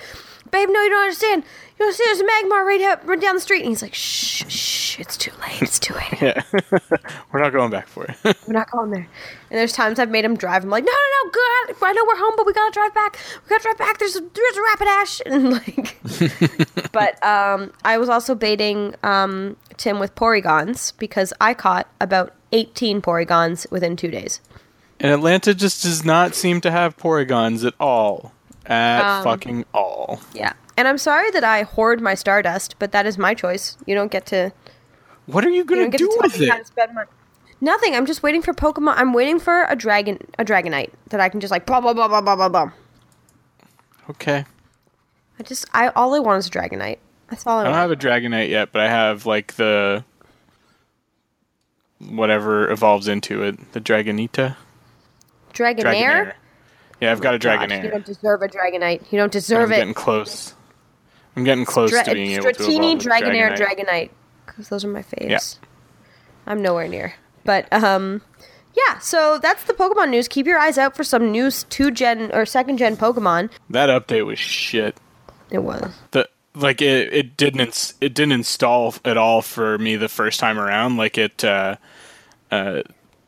[0.51, 1.43] babe, no, you don't understand.
[1.43, 2.07] You don't understand.
[2.07, 3.61] There's a Magmar right, up, right down the street.
[3.61, 5.61] And he's like, shh, shh, it's too late.
[5.61, 6.21] It's too late.
[6.21, 6.41] yeah,
[7.31, 8.15] we're not going back for it.
[8.47, 9.07] We're not going there.
[9.49, 10.63] And there's times I've made him drive.
[10.63, 11.75] I'm like, no, no, no, good.
[11.81, 13.17] I know we're home, but we gotta drive back.
[13.43, 13.97] We gotta drive back.
[13.97, 15.21] There's a, there's a Rapidash.
[15.35, 21.87] And like, but um, I was also baiting um, Tim with Porygons because I caught
[21.99, 24.39] about 18 Porygons within two days.
[24.99, 28.31] And Atlanta just does not seem to have Porygons at all.
[28.65, 30.19] At Um, fucking all.
[30.33, 30.53] Yeah.
[30.77, 33.77] And I'm sorry that I hoard my Stardust, but that is my choice.
[33.85, 34.51] You don't get to
[35.27, 36.49] What are you you gonna don't get to with it?
[36.57, 37.03] to spend my
[37.61, 37.95] Nothing.
[37.95, 38.95] I'm just waiting for Pokemon.
[38.97, 42.07] I'm waiting for a dragon, a Dragonite that I can just like blah blah blah
[42.07, 42.71] blah blah blah blah.
[44.09, 44.43] Okay.
[45.39, 46.97] I just, I all I want is a Dragonite.
[47.29, 47.67] That's all I want.
[47.67, 48.01] I don't want.
[48.03, 50.03] have a Dragonite yet, but I have like the
[51.99, 54.57] whatever evolves into it, the Dragonita.
[55.55, 55.83] Dragonair.
[55.83, 56.33] Dragonair.
[57.01, 59.11] Yeah, I've got a God, you don't deserve a Dragonite.
[59.11, 59.75] You don't deserve it.
[59.75, 60.53] I'm getting close.
[61.35, 63.57] I'm getting close Dra- to being able to Dratini, a Dragonair, Dragonite.
[63.57, 64.09] Dragonite,
[64.45, 65.29] because those are my faves.
[65.29, 65.39] Yeah.
[66.47, 67.13] I'm nowhere near,
[67.43, 68.21] but um,
[68.75, 68.99] yeah.
[68.99, 70.27] So that's the Pokemon news.
[70.27, 73.49] Keep your eyes out for some new two gen or second gen Pokemon.
[73.69, 74.95] That update was shit.
[75.49, 75.91] It was.
[76.11, 80.39] The like it, it didn't ins- it didn't install at all for me the first
[80.39, 80.97] time around.
[80.97, 81.75] Like it uh,
[82.51, 82.83] uh,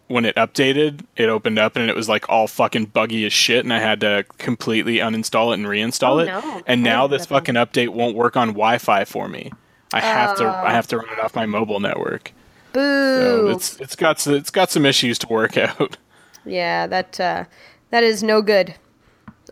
[0.08, 3.64] when it updated, it opened up and it was like all fucking buggy as shit,
[3.66, 6.26] and I had to completely uninstall it and reinstall Oh, it.
[6.28, 6.62] no.
[6.66, 9.52] And now this fucking update won't work on Wi-Fi for me.
[9.94, 10.66] I have to Oh.
[10.68, 12.32] I have to run it off my mobile network.
[12.74, 12.82] Boo.
[12.82, 15.98] So it's it's got it's got some issues to work out.
[16.46, 17.44] Yeah, that uh,
[17.92, 18.76] that is no good.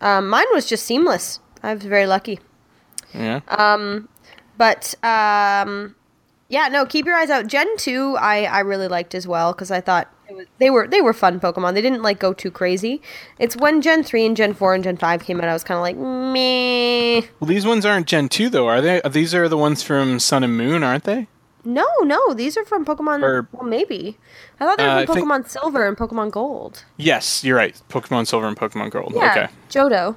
[0.02, 1.40] Um, mine was just seamless.
[1.64, 2.40] I was very lucky.
[3.14, 3.40] Yeah.
[3.48, 4.10] Um,
[4.58, 5.96] But um,
[6.50, 7.48] yeah, no, keep your eyes out.
[7.48, 11.02] Gen two, I I really liked as well because I thought was, they were they
[11.02, 11.74] were fun Pokemon.
[11.76, 13.02] They didn't like go too crazy.
[13.38, 15.78] It's when Gen three and Gen four and Gen five came out, I was kind
[15.78, 17.22] of like meh.
[17.40, 19.02] Well, these ones aren't Gen 2, though, are they?
[19.10, 21.28] These are the ones from Sun and Moon, aren't they?
[21.64, 23.24] No, no, these are from Pokemon.
[23.24, 24.18] Or- well, maybe.
[24.60, 26.84] I thought they were Uh, from I think- Pokemon Silver and Pokemon Gold.
[26.98, 27.80] Yes, you're right.
[27.90, 29.14] Pokemon Silver and Pokemon Gold.
[29.16, 29.48] Yeah, Okay.
[29.70, 30.16] Johto.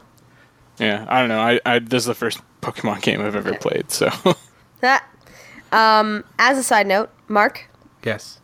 [0.79, 1.40] Yeah, I don't know.
[1.40, 3.59] I, I This is the first Pokemon game I've ever Okay.
[3.59, 4.11] played, so.
[4.81, 5.05] That.
[5.73, 7.64] Um, as a side note, Mark,
[8.05, 8.38] Yes.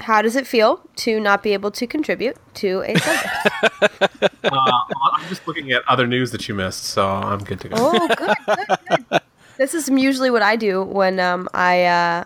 [0.00, 4.26] How does it feel to not be able to contribute to a subject?
[4.42, 4.80] Uh,
[5.14, 7.76] I'm just looking at other news that you missed, so I'm good to go.
[7.78, 9.20] Oh, good, good, good.
[9.58, 12.24] This is usually what I do when um, I uh,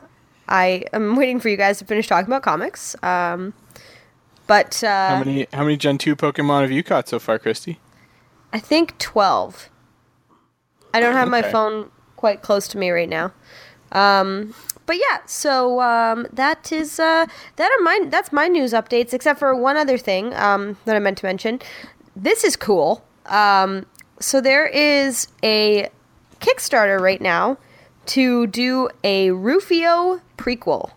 [0.49, 2.95] I am waiting for you guys to finish talking about comics.
[3.03, 3.53] Um,
[4.47, 7.81] but uh, how many how many Gen 2 Pokemon have you caught so far, Christy?
[8.53, 9.69] I think twelve.
[10.95, 13.33] I don't have my phone quite close to me right now,
[13.91, 14.55] um,
[14.87, 19.13] but yeah, so um, that is uh, that are my that's my news updates.
[19.15, 21.61] Except for one other thing um, that I meant to mention.
[22.17, 23.05] This is cool.
[23.27, 23.87] Um,
[24.21, 25.89] so there is a
[26.41, 27.57] Kickstarter right now
[28.07, 30.91] to do a Rufio prequel.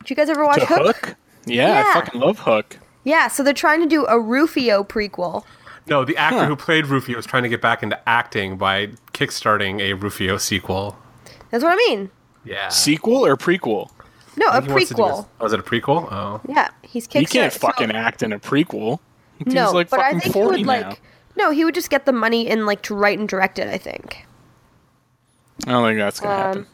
[0.00, 0.96] Did you guys ever watch Hook?
[0.96, 1.16] Hook?
[1.46, 1.84] Yeah, Yeah.
[1.86, 2.78] I fucking love Hook.
[3.04, 5.44] Yeah, so they're trying to do a Rufio prequel.
[5.86, 6.46] No, the actor Huh.
[6.46, 10.96] who played Rufio is trying to get back into acting by kickstarting a Rufio sequel.
[11.50, 12.10] That's what I mean.
[12.44, 12.68] Yeah.
[12.68, 13.90] Sequel or prequel?
[14.36, 15.24] No, I a think he wants to do prequel.
[15.24, 16.08] a- Oh, is it a prequel?
[16.12, 16.40] Oh.
[16.48, 17.18] Yeah, he's kickstarter.
[17.20, 18.98] He can't so- fucking act in a prequel.
[19.44, 21.00] He's no, like but I fucking think he 40 would like.
[21.36, 23.68] No, he would just get the money and like to write and direct it.
[23.68, 24.24] I think,
[25.66, 26.60] I don't think that's gonna happen.
[26.60, 26.66] Um,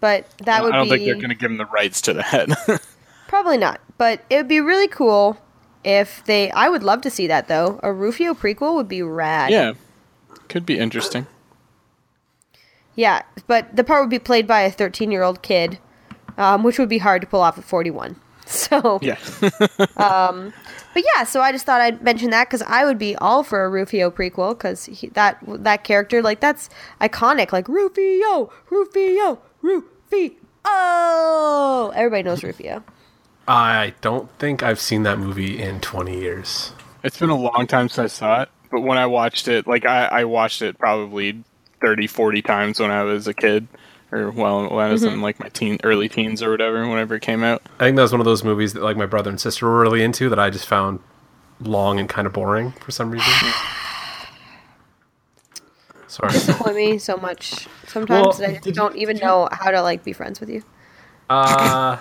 [0.00, 2.80] but that would I don't be think they're gonna give him the rights to that.
[3.28, 3.80] probably not.
[3.96, 5.38] But it would be really cool
[5.84, 6.50] if they.
[6.50, 7.80] I would love to see that though.
[7.82, 9.50] A Rufio prequel would be rad.
[9.50, 9.72] yeah,
[10.48, 11.26] could be interesting.
[12.96, 15.78] Yeah, but the part would be played by a 13 year old kid,
[16.38, 18.16] um, which would be hard to pull off at 41.
[18.46, 19.16] So Yeah,
[20.94, 23.64] But yeah, so I just thought I'd mention that because I would be all for
[23.64, 30.30] a Rufio prequel because that that character like that's iconic like Rufio, Rufio, Rufio.
[30.64, 32.84] Oh, everybody knows Rufio.
[33.48, 36.72] I don't think I've seen that movie in 20 years.
[37.02, 39.84] it's been a long time since I saw it, but when I watched it, like
[39.84, 41.42] I, I watched it probably
[41.84, 43.66] 30, 40 times when I was a kid,
[44.12, 45.14] or well, when I was Mm-hmm.
[45.14, 47.62] in like my teen, early teens or whatever, whenever it came out.
[47.78, 49.80] I think that was one of those movies that like my brother and sister were
[49.80, 51.00] really into that I just found
[51.60, 53.30] long and kind of boring for some reason.
[56.06, 56.32] Sorry.
[56.32, 59.70] Disappoint me so much sometimes Well, that I just did you- don't even know how
[59.70, 60.62] to like be friends with you.
[61.30, 61.96] Uh,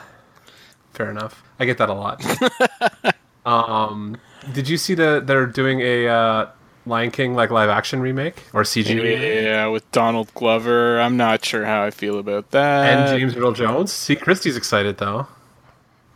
[0.94, 1.44] fair enough.
[1.60, 2.22] I get that a lot.
[3.46, 4.18] um,
[4.54, 6.46] did you see that they're doing a uh,
[6.86, 9.44] Lion King like live action remake or CG remake?
[9.44, 13.10] Yeah, with Donald Glover, I'm not sure how I feel about that.
[13.10, 13.92] And James Earl Jones.
[13.92, 15.28] See, Christie's excited though.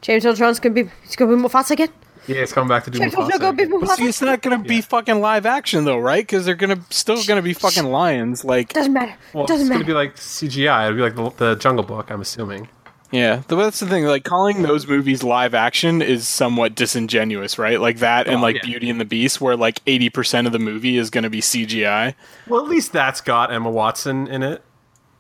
[0.02, 1.90] James Earl Jones gonna be he's gonna be Mufasa again.
[2.28, 3.96] Yeah, it's coming back to do James Earl Jones gonna be Mufasa.
[3.96, 6.24] See, it's not gonna be fucking live action though, right?
[6.24, 8.44] Because they're gonna still gonna be fucking lions.
[8.44, 9.16] Like, Doesn't matter.
[9.34, 9.84] Well, Doesn't it's matter.
[9.84, 10.88] gonna be like CGI.
[10.88, 12.12] It'll be like the, the Jungle Book.
[12.12, 12.68] I'm assuming.
[13.12, 14.06] Yeah, that's the thing.
[14.06, 17.80] Like, calling those movies live action is somewhat disingenuous, right?
[17.80, 18.62] Like that, and Oh, like yeah.
[18.66, 22.16] Beauty and the Beast, where like 80 percent of the movie is gonna be CGI.
[22.48, 24.62] Well, at least that's got Emma Watson in it,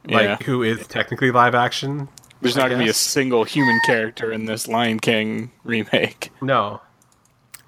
[0.05, 0.37] like Yeah.
[0.45, 2.09] who is technically live action.
[2.41, 6.31] There's I not gonna be a single human character in this Lion King remake.
[6.41, 6.81] No,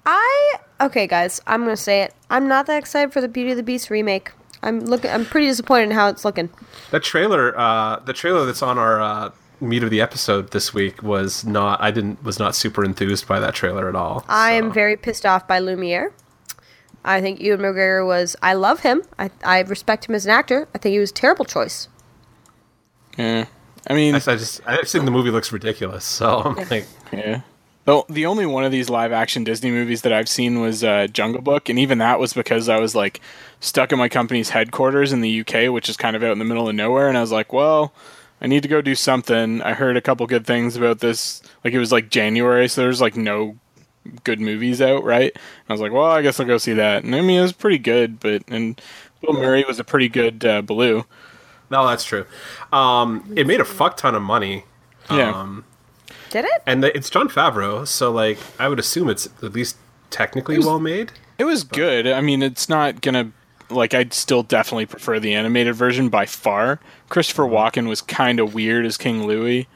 [0.06, 1.40] I okay, guys.
[1.46, 2.14] I'm gonna say it.
[2.30, 4.32] I'm not that excited for the Beauty and the Beast remake.
[4.62, 5.10] I'm looking.
[5.10, 6.50] I'm pretty disappointed in how it's looking.
[6.90, 11.02] that trailer, uh, the trailer that's on our uh, meat of the episode this week
[11.02, 11.80] was not.
[11.80, 14.24] I didn't was not super enthused by that trailer at all.
[14.28, 14.64] I so.
[14.64, 16.12] am very pissed off by Lumiere.
[17.04, 18.36] I think Ewan McGregor was.
[18.42, 19.02] I love him.
[19.18, 20.68] I I respect him as an actor.
[20.74, 21.88] I think he was a terrible choice.
[23.16, 23.46] Yeah,
[23.88, 26.04] I mean, I, I just I just think the movie looks ridiculous.
[26.04, 27.42] So I'm like, Yeah.
[27.86, 31.06] The, the only one of these live action Disney movies that I've seen was uh,
[31.10, 33.20] Jungle Book, and even that was because I was like
[33.58, 36.44] stuck in my company's headquarters in the UK, which is kind of out in the
[36.44, 37.94] middle of nowhere, and I was like, well,
[38.40, 39.60] I need to go do something.
[39.62, 41.42] I heard a couple good things about this.
[41.64, 43.56] Like it was like January, so there's like no
[44.24, 45.32] good movies out, right?
[45.34, 47.04] And I was like, well, I guess I'll go see that.
[47.04, 48.80] And I mean, it was pretty good, but and
[49.20, 51.04] Bill Murray was a pretty good uh, Baloo.
[51.70, 52.24] no, that's true.
[52.72, 54.64] Um, it made a fuck ton of money.
[55.10, 55.32] Yeah.
[55.32, 55.64] Um,
[56.30, 56.62] Did it?
[56.66, 59.76] and the, it's Jon Favreau, so like I would assume it's at least
[60.08, 61.12] technically well made.
[61.36, 62.06] It was good.
[62.06, 63.32] I mean, it's not gonna
[63.70, 63.94] like.
[63.94, 66.80] I'd still definitely prefer the animated version by far.
[67.08, 67.54] Christopher mm-hmm.
[67.54, 69.68] Walken was kind of weird as King Louie,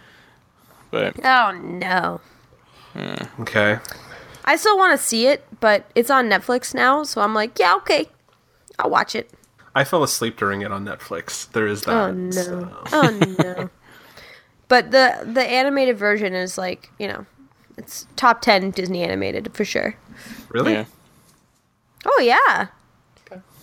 [0.91, 2.21] but Oh no.
[3.41, 3.79] Okay.
[4.45, 7.75] I still want to see it, but it's on Netflix now, so I'm like, yeah,
[7.77, 8.09] okay,
[8.79, 9.31] I'll watch it.
[9.75, 11.51] I fell asleep during it on Netflix.
[11.51, 11.93] There is that.
[11.93, 12.31] Oh no.
[12.31, 13.71] so- Oh no.
[14.69, 17.27] but the the animated version is like, you know,
[17.77, 19.97] it's top 10 Disney animated for sure.
[20.51, 20.73] Really?
[20.75, 20.85] yeah,
[22.07, 22.69] Oh yeah.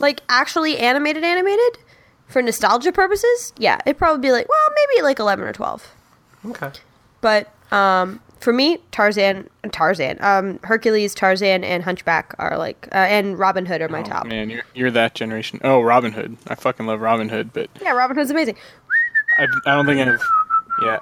[0.02, 1.78] Like actually animated animated
[2.28, 3.54] for nostalgia purposes?
[3.58, 5.96] Yeah, it'd probably be like, well, maybe like 11 or 12.
[6.48, 6.72] Okay.
[7.22, 13.38] But um for me, Tarzan, Tarzan, um, Hercules, Tarzan, and Hunchback are like, uh, and
[13.38, 14.24] Robin Hood are my top.
[14.26, 15.60] Oh, man, you're you're that generation.
[15.64, 16.38] Oh, Robin Hood.
[16.48, 18.58] I fucking love Robin Hood, but Yeah, Robin Hood's amazing.
[19.38, 20.20] I, I don't think I've.
[20.84, 20.98] Yeah,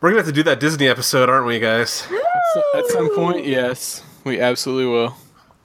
[0.00, 1.90] We're gonna have to do that Disney episode, aren't we, guys?
[1.90, 5.16] So at some point, yes, we absolutely will.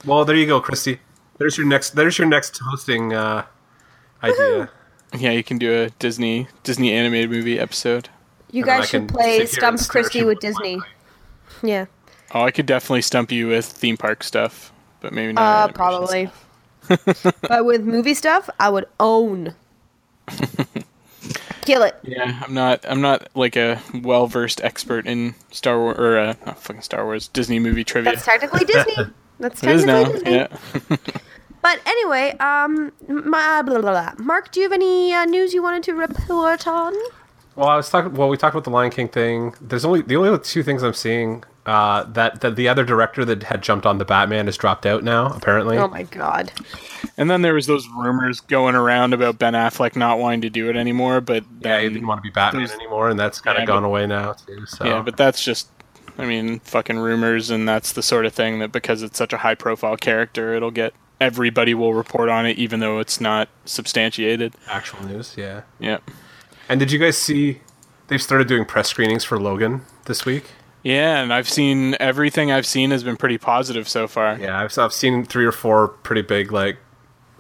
[0.06, 1.00] Well, there you go, Christy.
[1.38, 1.92] There's your next.
[1.92, 3.46] There's your next hosting uh,
[4.24, 4.70] idea.
[5.18, 8.10] Yeah, you can do a Disney Disney animated movie episode.
[8.52, 10.20] You And then I guys should can play sit here and Stump stare at Christie
[10.20, 10.76] you with with Disney.
[10.78, 10.86] mic.
[11.64, 11.86] Yeah.
[12.34, 15.42] Oh, I could definitely stump you with theme park stuff, but maybe not.
[15.42, 16.32] Uh, animation probably.
[16.84, 17.36] stuff.
[17.48, 19.56] but with movie stuff, I would own.
[21.68, 22.00] Kill it.
[22.02, 22.86] Yeah, I'm not.
[22.88, 27.04] I'm not like a well versed expert in Star Wars or uh, not fucking Star
[27.04, 28.14] Wars Disney movie trivia.
[28.14, 28.96] That's technically Disney.
[29.40, 30.48] That's it is technically now.
[30.48, 30.96] Disney.
[30.96, 30.98] Yeah.
[31.60, 34.14] But anyway, um, my, blah, blah, blah.
[34.20, 36.94] Mark, do you have any uh, news you wanted to report on?
[37.58, 38.14] Well, I was talking.
[38.14, 39.54] Well, we talked about the Lion King thing.
[39.60, 41.44] There's only the only two things I'm seeing.
[41.68, 45.04] Uh, that that the other director that had jumped on the Batman has dropped out
[45.04, 45.28] now.
[45.28, 46.52] Apparently, Oh my god.
[47.18, 50.70] And then there was those rumors going around about Ben Affleck not wanting to do
[50.70, 53.64] it anymore, but yeah, he didn't want to be Batman anymore, and that's kind of
[53.64, 54.66] Yeah, gone but- away now too.
[54.66, 55.68] So Yeah, but that's just,
[56.18, 59.38] I mean, fucking rumors, and that's the sort of thing that because it's such a
[59.40, 64.54] high profile character, it'll get everybody will report on it, even though it's not substantiated.
[64.70, 65.62] actual news, yeah.
[65.80, 65.98] Yeah.
[66.70, 67.60] And did you guys see?
[68.08, 70.46] They've started doing press screenings for Logan this week.
[70.88, 74.38] Yeah, and I've seen everything I've seen has been pretty positive so far.
[74.40, 76.78] Yeah, I've, I've seen three or four pretty big like,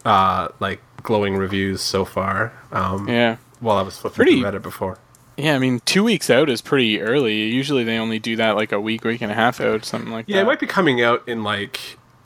[0.03, 2.51] uh, like glowing reviews so far.
[2.73, 3.37] Um, Yeah.
[3.61, 4.99] While I was flipping Pretty- through Reddit before.
[5.37, 7.43] Yeah, I mean, two weeks out is pretty early.
[7.43, 10.25] Usually they only do that like a week, week and a half out, something like
[10.27, 10.37] Yeah, that.
[10.39, 11.79] Yeah, it might be coming out in like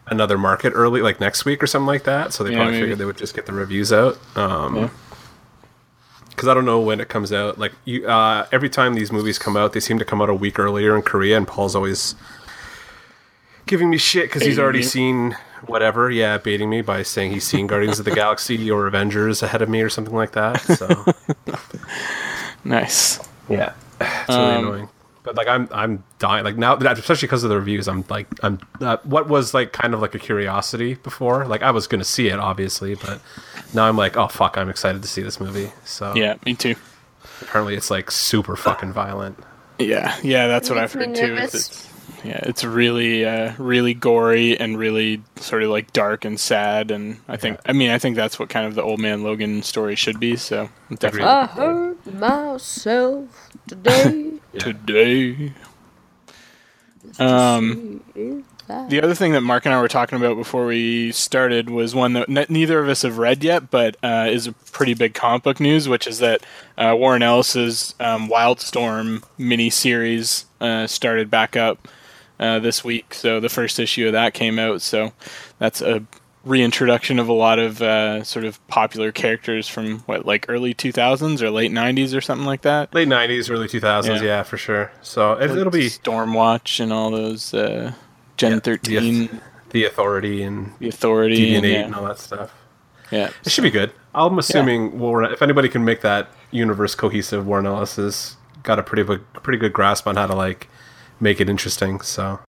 [0.07, 2.33] another market early, like next week or something like that.
[2.33, 2.83] So they Yeah, probably maybe.
[2.83, 4.17] figured they would just get the reviews out.
[4.35, 4.89] Um, Yeah.
[6.41, 7.59] Because I don't know when it comes out.
[7.59, 10.33] Like you, uh, every time these movies come out, they seem to come out a
[10.33, 12.15] week earlier in Korea, and Paul's always
[13.67, 16.09] giving me shit because he's already seen whatever.
[16.09, 19.69] Yeah, baiting me by saying he's seen Guardians of the Galaxy or Avengers ahead of
[19.69, 20.59] me or something like that.
[20.61, 20.87] So
[22.63, 23.19] Nice.
[23.47, 24.89] yeah, it's really Um, annoying.
[25.23, 26.43] But like I'm, I'm dying.
[26.43, 28.59] Like now, especially because of the reviews, I'm like, I'm.
[28.79, 31.45] Uh, what was like kind of like a curiosity before.
[31.45, 33.21] Like I was gonna see it, obviously, but
[33.73, 35.71] now I'm like, oh fuck, I'm excited to see this movie.
[35.85, 36.75] So Yeah, me too.
[37.41, 39.37] apparently it's like super fucking violent.
[39.77, 41.35] Yeah, yeah, that's what I've me heard too.
[42.23, 42.41] Nervous.
[42.41, 46.39] Is it's, yeah, it's really, uh, really gory and really sort of like dark and
[46.39, 46.91] sad.
[46.91, 49.63] And I think, I mean, I think that's what kind of the old man Logan
[49.63, 50.35] story should be.
[50.35, 54.33] So definitely I hurt myself today.
[54.59, 55.53] today.
[57.19, 58.03] Um,
[58.89, 62.13] the other thing that Mark and I were talking about before we started was one
[62.13, 65.43] that ne- neither of us have read yet, but uh, is a pretty big comic
[65.43, 66.45] book news, which is that
[66.77, 71.87] uh, Warren Ellis's um, Wildstorm miniseries uh, started back up
[72.41, 73.13] uh, this week.
[73.13, 74.81] So the first issue of that came out.
[74.81, 75.13] So
[75.59, 76.03] that's a
[76.43, 81.39] reintroduction of a lot of uh, sort of popular characters from what, like early 2000s
[81.41, 82.93] or late 90s or something like that.
[82.95, 84.21] Late '90s, early 2000s, Yeah.
[84.23, 84.91] yeah, for sure.
[85.03, 87.93] So it, it'll be Stormwatch and all those uh,
[88.37, 92.51] Gen Yeah, 13, the Authority and the Authority, and, yeah, and all that stuff.
[93.11, 93.29] yeah.
[93.45, 93.93] It should be good.
[94.15, 98.83] I'm assuming Warren, if anybody can make that universe cohesive, Warren Ellis has got a
[98.83, 100.67] pretty big, pretty good grasp on how to like
[101.21, 102.01] make it interesting.
[102.01, 102.39] So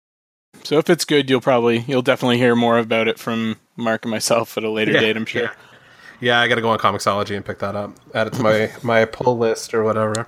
[0.65, 4.11] So if it's good, you'll probably you'll definitely hear more about it from Mark and
[4.11, 5.17] myself at a later Yeah, date.
[5.17, 5.43] I'm sure.
[5.43, 5.51] yeah.
[6.21, 7.93] yeah, I got to go on Comixology and pick that up.
[8.15, 10.27] Add it to my my pull list or whatever.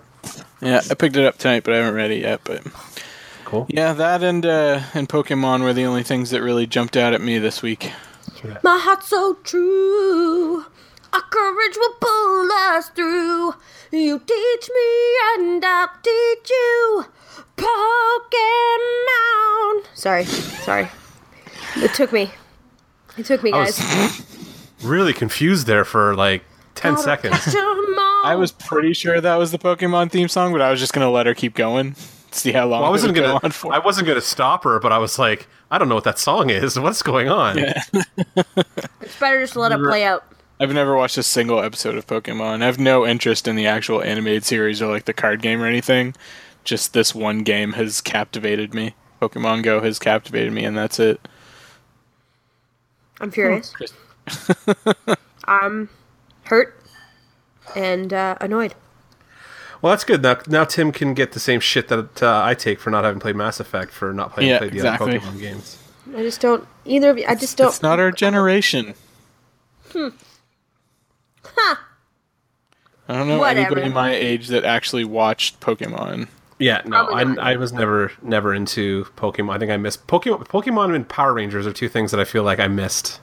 [0.62, 0.80] Yeah.
[0.90, 2.40] I picked it up tonight, but I haven't read it yet.
[2.44, 2.62] But
[3.44, 3.66] Cool.
[3.68, 7.20] yeah, that and uh, and Pokemon were the only things that really jumped out at
[7.20, 7.92] me this week.
[8.62, 10.64] My heart's so true.
[11.14, 13.54] Our courage will pull us through.
[13.92, 17.06] You teach me and I'll teach you.
[17.56, 17.66] Pokemon.
[19.94, 20.88] Sorry, sorry.
[21.76, 22.30] It took me.
[23.16, 23.78] It took me, I guys.
[23.78, 24.22] was
[24.82, 27.54] really confused there for like ten seconds.
[28.24, 31.10] I was pretty sure that was the Pokemon theme song, but I was just gonna
[31.10, 31.94] let her keep going,
[32.30, 33.40] see how long Well, I wasn't would gonna.
[33.42, 33.72] on for.
[33.72, 36.50] I wasn't gonna stop her, but I was like, I don't know what that song
[36.50, 36.78] is.
[36.78, 37.58] What's going on?
[39.00, 40.24] It's better just to let it play out.
[40.58, 42.62] I've never watched a single episode of Pokemon.
[42.62, 45.66] I have no interest in the actual animated series or like the card game or
[45.66, 46.14] anything.
[46.64, 48.94] Just this one game has captivated me.
[49.20, 51.20] Pokemon Go has captivated me, and that's it.
[53.20, 53.72] I'm furious.
[55.44, 55.88] I'm
[56.44, 56.80] hurt
[57.76, 58.74] and uh, annoyed.
[59.82, 60.22] Well, that's good.
[60.22, 63.20] Now, now Tim can get the same shit that uh, I take for not having
[63.20, 65.16] played Mass Effect for not playing Yeah, played the exactly.
[65.18, 65.78] other Pokemon games.
[66.16, 66.66] I just don't.
[66.86, 67.24] Either of you.
[67.28, 67.68] I just don't.
[67.68, 68.94] It's not our generation.
[69.92, 70.08] Hmm.
[71.44, 71.76] Huh.
[73.08, 73.76] I don't know Whatever.
[73.78, 76.28] anybody my age that actually watched Pokemon.
[76.58, 79.54] Yeah, no, I, I was never never into Pokemon.
[79.54, 80.46] I think I missed Pokemon.
[80.46, 83.20] Pokemon and Power Rangers are two things that I feel like I missed.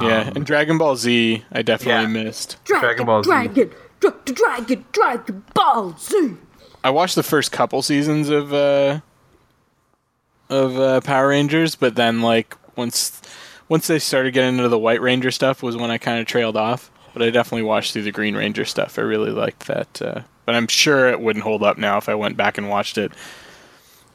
[0.00, 2.24] yeah, and Dragon Ball Z, I definitely Yeah.
[2.24, 2.56] missed.
[2.64, 3.28] Dragon, Ball Z.
[3.30, 3.70] Dragon,
[4.00, 6.34] dra- Dragon, Dragon Ball Z.
[6.82, 9.00] I watched the first couple seasons of uh,
[10.48, 13.20] of uh, Power Rangers, but then like once
[13.68, 16.56] once they started getting into the White Ranger stuff was when I kind of trailed
[16.56, 16.90] off.
[17.12, 18.98] But I definitely watched through the Green Ranger stuff.
[18.98, 20.00] I really liked that.
[20.00, 20.20] Uh,
[20.50, 23.12] but I'm sure it wouldn't hold up now if I went back and watched it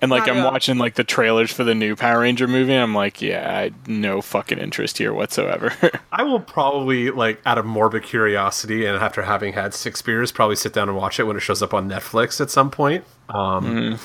[0.02, 2.94] And like I'm watching like the trailers for the new Power Ranger movie, and I'm
[2.94, 5.72] like, yeah, I no fucking interest here whatsoever.
[6.12, 10.58] I will probably like out of morbid curiosity and after having had six beers, probably
[10.58, 13.06] sit down and watch it when it shows up on Netflix at some point.
[13.30, 13.98] Um,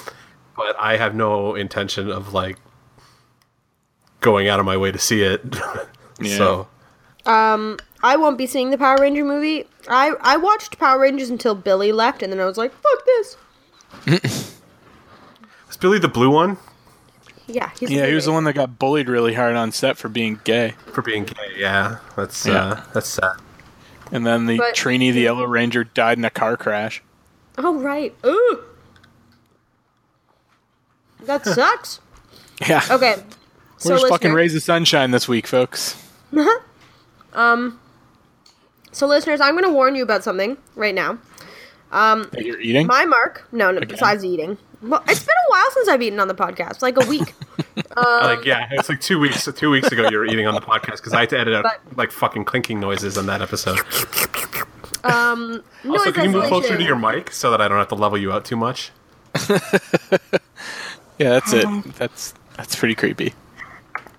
[0.56, 2.56] But I have no intention of like
[4.20, 5.42] going out of my way to see it.
[6.22, 6.36] Yeah.
[6.36, 6.68] So
[8.02, 9.64] I won't be seeing the Power Ranger movie.
[9.88, 13.36] I I watched Power Rangers until Billy left, and then I was like, "Fuck this."
[15.68, 16.58] is Billy the blue one
[17.46, 20.08] Yeah, he's yeah, he was the one that got bullied really hard on set for
[20.08, 20.74] being gay.
[20.92, 21.34] for being gay?
[21.56, 22.54] Yeah, that's Yeah.
[22.64, 23.36] uh, that's sad.
[24.12, 27.02] And then the But- Trini, the Yellow Ranger, died in a car crash.
[27.58, 28.14] Oh right.
[28.24, 28.60] Ooh.
[31.24, 32.00] That sucks.
[32.66, 32.82] Yeah.
[32.90, 33.16] Okay.
[33.78, 35.96] So Where's fucking listener- Raise the Sunshine this week, folks?
[38.92, 41.18] So listeners, I'm going to warn you about something right now.
[41.90, 42.86] That you're eating?
[42.86, 43.46] My mark.
[43.52, 43.80] No, no.
[43.80, 44.58] Besides eating.
[44.82, 47.34] Well, it's been a while since I've eaten on the podcast, like a week.
[47.96, 49.46] like yeah, it's like two weeks.
[49.54, 51.64] Two weeks ago, you were eating on the podcast because I had to edit out
[51.64, 53.78] But- like fucking clinking noises on that episode.
[55.04, 57.94] Um, Also, can you move closer to your mic so that I don't have to
[57.94, 58.90] level you out too much?
[61.18, 61.66] Yeah, that's it.
[61.96, 63.34] That's that's pretty creepy.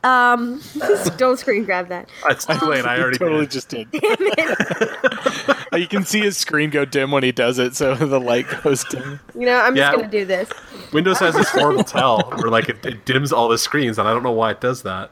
[0.03, 0.61] Um,
[1.17, 2.09] don't screen grab that.
[2.25, 2.85] It's too late.
[2.85, 3.51] I already totally did.
[3.51, 3.87] just did.
[5.79, 8.83] you can see his screen go dim when he does it, so the light goes
[8.85, 9.19] dim.
[9.35, 10.49] You know, I'm just going to do this.
[10.91, 14.13] Windows has this horrible tell where like it, it dims all the screens, and I
[14.13, 15.11] don't know why it does that.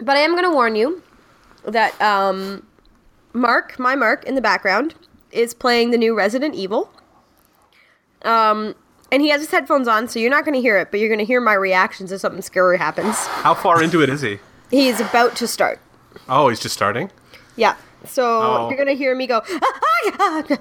[0.00, 1.02] But I am going to warn you
[1.64, 2.66] that um,
[3.32, 4.94] Mark, my Mark in the background,
[5.30, 6.90] is playing the new Resident Evil.
[8.22, 8.74] Um,
[9.12, 11.08] and he has his headphones on, so you're not going to hear it, but you're
[11.08, 13.16] going to hear my reactions if something scary happens.
[13.26, 14.38] How far into it is he?
[14.70, 15.80] He's about to start.
[16.28, 17.10] Oh, he's just starting.
[17.56, 17.76] Yeah.
[18.06, 18.68] So Oh.
[18.68, 20.56] you're going to hear me go, ah, ah, yeah,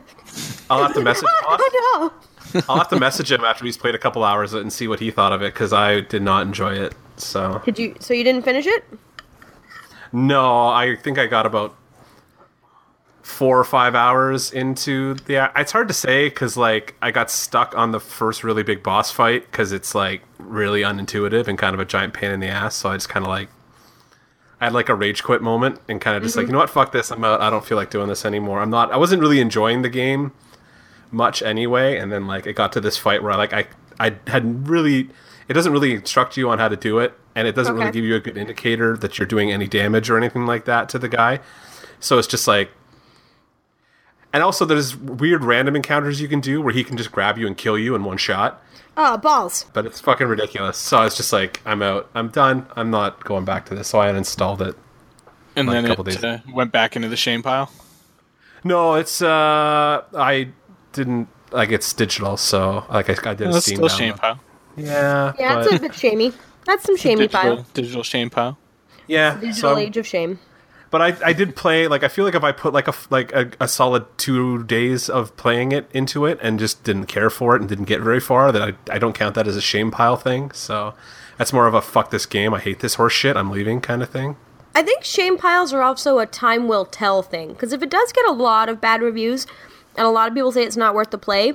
[0.69, 1.27] I'll have to message.
[1.43, 2.13] I'll have, oh
[2.53, 2.61] no.
[2.67, 5.11] I'll have to message him after he's played a couple hours and see what he
[5.11, 6.95] thought of it because I did not enjoy it.
[7.17, 8.83] So Did you, so you didn't finish it?
[10.11, 11.75] no, I think I got about
[13.21, 15.51] four or five hours into the.
[15.55, 19.11] It's hard to say because like I got stuck on the first really big boss
[19.11, 22.75] fight because it's like really unintuitive and kind of a giant pain in the ass.
[22.75, 23.49] So I just kind of like.
[24.61, 26.49] I had like a rage quit moment and kind of just like, mm-hmm.
[26.49, 27.11] you know what, fuck this.
[27.11, 27.39] I'm out.
[27.39, 28.59] I don't feel like doing this anymore.
[28.59, 28.91] I'm not.
[28.91, 30.33] I wasn't really enjoying the game
[31.11, 31.97] much anyway.
[31.97, 33.67] And then like it got to this fight where I like I
[34.01, 35.09] I had really.
[35.47, 38.03] It doesn't really instruct you on how to do it, and it doesn't really give
[38.03, 41.07] you a good indicator that you're doing any damage or anything like that to the
[41.07, 41.39] guy.
[41.99, 42.69] So it's just like.
[44.31, 47.47] And also, there's weird random encounters you can do where he can just grab you
[47.47, 48.61] and kill you in one shot
[48.95, 49.65] Oh, balls.
[49.73, 50.77] but it's fucking ridiculous.
[50.77, 52.09] So I was just like I'm out.
[52.13, 52.67] I'm done.
[52.75, 53.87] I'm not going back to this.
[53.87, 54.75] So I uninstalled it.
[55.55, 56.23] And Like a then couple it days.
[56.23, 57.71] uh, went back into the shame pile.
[58.63, 60.49] No, it's uh I
[60.93, 63.97] didn't like it's digital, so like I, I did a That's Steam still download.
[63.97, 64.39] shame pile.
[64.77, 66.33] Yeah, Yeah, but- that's a bit shamey.
[66.65, 67.65] That's some shamey Digital, pile.
[67.73, 68.57] digital shame pile.
[69.07, 69.35] yeah.
[69.39, 70.37] Digital so age of shame.
[70.91, 73.31] But I I did play like I feel like if I put like a like
[73.33, 77.55] a, a solid two days of playing it into it and just didn't care for
[77.55, 79.91] it and didn't get very far, that I I don't count that as a shame
[79.91, 80.51] pile thing.
[80.51, 80.93] So
[81.37, 82.53] that's more of a fuck this game.
[82.53, 83.37] I hate this horse shit.
[83.37, 84.35] I'm leaving kind of thing.
[84.75, 88.11] I think shame piles are also a time will tell thing because if it does
[88.11, 89.47] get a lot of bad reviews
[89.97, 91.53] and a lot of people say it's not worth the play,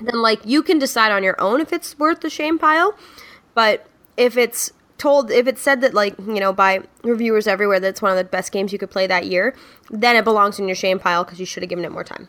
[0.00, 2.96] then like you can decide on your own if it's worth the shame pile.
[3.54, 3.86] But
[4.16, 8.02] if it's told, if it's said that like you know by reviewers everywhere that it's
[8.02, 9.56] one of the best games you could play that year,
[9.90, 12.28] then it belongs in your shame pile because you should have given it more time.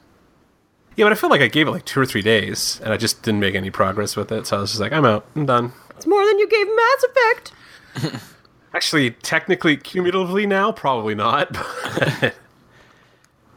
[0.96, 2.98] Yeah, but I feel like I gave it like two or three days, and I
[2.98, 4.48] just didn't make any progress with it.
[4.48, 5.26] So I was just like, I'm out.
[5.36, 5.72] I'm done.
[5.96, 8.24] It's more than you gave Mass Effect.
[8.74, 11.58] Actually, technically, cumulatively now, probably not.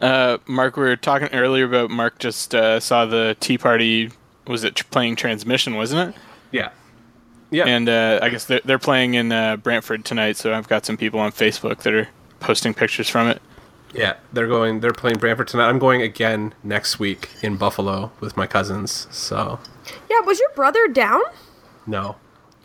[0.00, 4.10] Uh, Mark, we were talking earlier about Mark just uh, saw the Tea Party.
[4.48, 5.76] Was it tr- playing transmission?
[5.76, 6.20] Wasn't it?
[6.50, 6.70] yeah,
[7.52, 7.66] yeah.
[7.66, 10.36] And uh, I guess they're, they're playing in uh, Brantford tonight.
[10.36, 12.08] So I've got some people on Facebook that are
[12.40, 13.40] posting pictures from it.
[13.94, 14.80] yeah, they're going.
[14.80, 15.68] They're playing Brantford tonight.
[15.68, 19.06] I'm going again next week in Buffalo with my cousins.
[19.10, 19.60] So
[20.10, 21.20] Yeah, was your brother down?
[21.86, 22.16] no,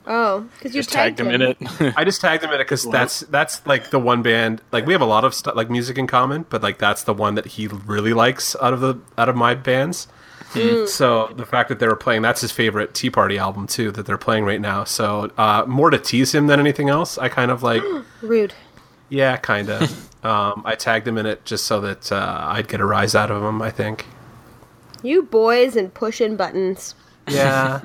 [0.09, 1.57] Oh, because you Just tagged him in it.
[1.97, 4.61] I just tagged him in it because that's that's like the one band.
[4.71, 7.13] Like we have a lot of stu like music in common, but like that's the
[7.13, 10.07] one that he really likes out of the out of my bands.
[10.87, 14.05] So the fact that they were playing that's his favorite Tea Party album too that
[14.05, 14.83] they're playing right now.
[14.83, 17.17] So uh, more to tease him than anything else.
[17.17, 17.83] I kind of like
[18.21, 18.53] Rude.
[19.09, 19.91] yeah, kind of.
[20.25, 23.31] um, I tagged him in it just so that uh, I'd get a rise out
[23.31, 23.61] of him.
[23.61, 24.05] I think.
[25.03, 26.95] You boys and pushing buttons.
[27.27, 27.81] Yeah.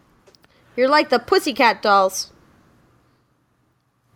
[0.76, 2.32] You're like the pussycat dolls.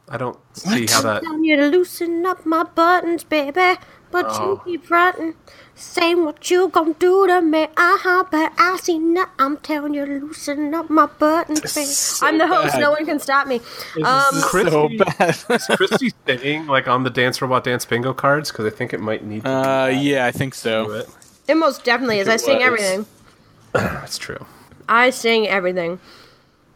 [0.08, 1.22] I don't see how that.
[1.22, 3.78] Telling you to loosen up my buttons, baby.
[4.12, 4.60] But Oh.
[4.66, 5.34] you keep fronting,
[5.74, 7.64] saying what you gon' do to me.
[7.64, 9.26] Uh huh, but I see now.
[9.38, 11.56] I'm telling you, loosen up my button.
[11.64, 12.74] is so I'm the host.
[12.74, 12.80] bad.
[12.80, 13.56] No one can stop me.
[14.04, 15.36] Um, This is so bad.
[15.50, 18.52] Is Christy singing like on the Dance Robot Dance bingo cards?
[18.52, 20.90] Because I think it might need to uh, yeah, I think so.
[20.92, 21.08] it.
[21.48, 22.28] it most definitely is.
[22.28, 22.66] I sing was.
[22.66, 23.06] everything.
[23.72, 24.44] That's true.
[24.88, 25.98] I sing everything.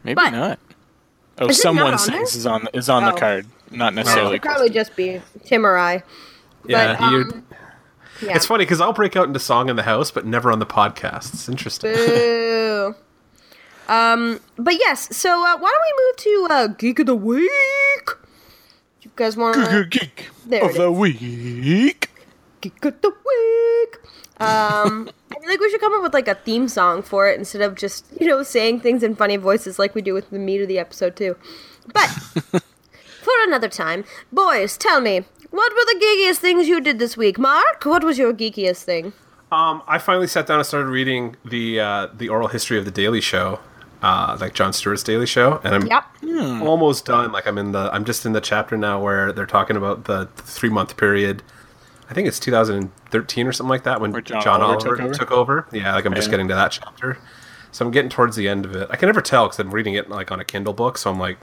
[0.02, 0.58] Maybe But- not.
[1.38, 3.12] Oh, Is it someone not sings is on is on Oh.
[3.12, 4.38] the card, not It necessarily.
[4.38, 6.02] probably just be Tim or I.
[6.68, 7.44] Yeah, But, you- um,
[8.22, 8.34] Yeah.
[8.36, 10.66] it's funny because I'll break out into song in the house, but never on the
[10.66, 11.34] podcast.
[11.34, 11.92] It's interesting.
[11.94, 12.94] Boo.
[13.88, 16.16] Um, but yes, so uh, why don't we move
[16.48, 17.48] to uh, Geek of the Week?
[19.02, 22.10] You guys want to Geek There of the week.
[22.60, 23.96] Geek of the Week?
[24.40, 27.38] Um, I feel like we should come up with like a theme song for it
[27.38, 30.38] instead of just you know saying things in funny voices like we do with the
[30.40, 31.36] meat of the episode too.
[31.94, 37.16] But for another time, boys, tell me what were the geekiest things you did this
[37.16, 37.38] week?
[37.38, 39.12] Mark, what was your geekiest thing?
[39.52, 42.90] Um, I finally sat down and started reading the uh, the oral history of the
[42.90, 43.60] Daily Show,
[44.02, 46.62] uh, like Jon Stewart's Daily Show, and I'm Yep.
[46.62, 47.30] almost done.
[47.32, 50.28] Like I'm in the I'm just in the chapter now where they're talking about the
[50.36, 51.42] three month period.
[52.10, 55.28] I think it's 2013 or something like that when Where John, John Oliver, Oliver took,
[55.28, 55.60] took over.
[55.66, 55.76] over?
[55.76, 56.32] Yeah, like I'm just Yeah.
[56.32, 57.18] getting to that chapter,
[57.70, 58.88] so I'm getting towards the end of it.
[58.90, 61.18] I can never tell because I'm reading it like on a Kindle book, so I'm
[61.20, 61.38] like,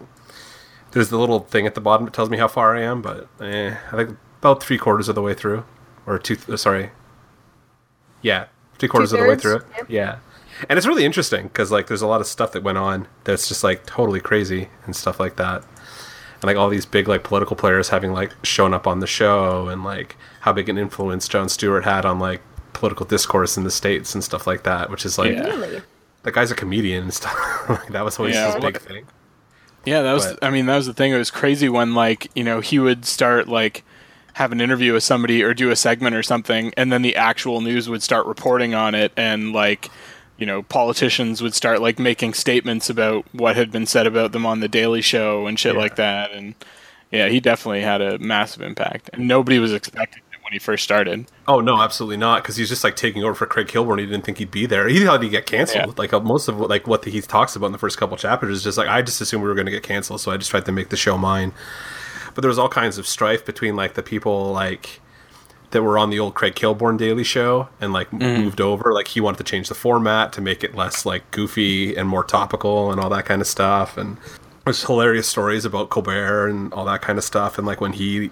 [0.93, 3.27] there's the little thing at the bottom that tells me how far I am, but
[3.41, 5.65] eh, I think about three quarters of the way through,
[6.05, 6.37] or two.
[6.51, 6.91] Uh, sorry,
[8.21, 8.45] yeah,
[8.79, 9.63] three quarters of the way through it.
[9.89, 10.19] Yeah.
[10.69, 13.47] And it's really interesting because like there's a lot of stuff that went on that's
[13.47, 15.63] just like totally crazy and stuff like that.
[16.35, 19.67] And like all these big like political players having like shown up on the show
[19.67, 22.41] and like how big an influence Jon Stewart had on like
[22.73, 25.47] political discourse in the states and stuff like that, which is like Yeah.
[25.47, 25.81] Really?
[26.21, 27.35] the guy's a comedian and stuff.
[27.69, 28.53] like, that was always Yeah.
[28.53, 29.05] his big thing.
[29.85, 30.27] Yeah, that was.
[30.27, 31.11] But- I mean, that was the thing.
[31.13, 33.83] It was crazy when like you know he would start like
[34.33, 37.61] have an interview with somebody or do a segment or something, and then the actual
[37.61, 39.89] news would start reporting on it, and like
[40.37, 44.45] you know politicians would start like making statements about what had been said about them
[44.45, 45.79] on the Daily Show and shit Yeah.
[45.81, 46.31] like that.
[46.31, 46.55] And
[47.11, 50.22] yeah, he definitely had a massive impact, and nobody was expecting
[50.53, 51.25] when he first started.
[51.47, 52.43] Oh no, absolutely not.
[52.43, 53.99] Because he's just like taking over for Craig Kilborn.
[53.99, 54.87] He didn't think he'd be there.
[54.87, 55.87] He thought he'd get canceled.
[55.87, 55.93] Yeah.
[55.97, 58.57] Like uh, most of what, like what he talks about in the first couple chapters
[58.57, 60.51] is just like I just assumed we were going to get canceled, so I just
[60.51, 61.53] tried to make the show mine.
[62.35, 65.01] But there was all kinds of strife between like the people like
[65.71, 68.93] that were on the old Craig Kilborn Daily Show and like moved over.
[68.93, 72.23] Like he wanted to change the format to make it less like goofy and more
[72.23, 73.97] topical and all that kind of stuff.
[73.97, 74.17] And
[74.65, 77.57] there's hilarious stories about Colbert and all that kind of stuff.
[77.57, 78.29] And like when he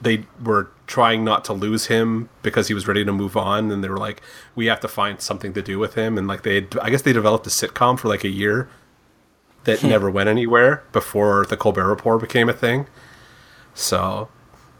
[0.00, 3.84] they were trying not to lose him because he was ready to move on and
[3.84, 4.20] they were like
[4.56, 6.18] we have to find something to do with him.
[6.18, 8.68] And like they i guess they developed a sitcom for like a year
[9.64, 12.88] that never went anywhere before the colbert report became a thing.
[13.74, 14.28] So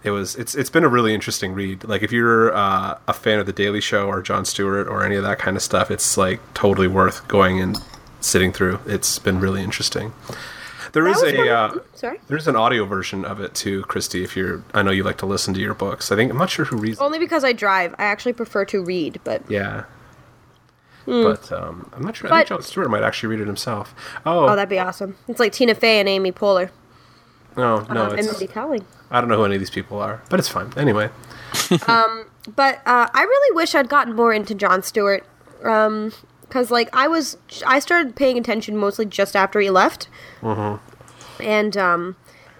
[0.02, 1.84] it was it's it's been a really interesting read.
[1.84, 5.14] Like if you're uh, a fan of the daily show or jon stewart or any
[5.14, 7.78] of that kind of stuff it's like totally worth going and
[8.20, 8.80] sitting through.
[8.86, 10.12] It's been really interesting
[10.92, 12.18] there That is a uh, Sorry.
[12.28, 14.22] there's an audio version of it too, Christy.
[14.24, 16.10] If you're, I know you like to listen to your books.
[16.12, 16.98] I think I'm not sure who reads.
[16.98, 17.94] Only because I drive.
[17.98, 19.84] I actually prefer to read, but Yeah,
[21.06, 22.32] but um, I'm not sure.
[22.32, 22.48] I think.
[22.48, 23.94] Jon Stewart might actually read it himself.
[24.26, 25.16] Oh, oh, that'd be awesome.
[25.26, 26.70] It's like Tina Fey and Amy Poehler.
[27.56, 28.84] no, no, um, and it's, Mindy Kaling.
[29.10, 30.72] I don't know who any of these people are, but it's fine.
[30.76, 31.08] Anyway,
[31.86, 35.24] um, But uh, I really wish I'd gotten more into Jon Stewart,
[36.48, 37.36] because like I was,
[37.66, 40.08] I started paying attention mostly just after he left,
[41.40, 42.16] and um,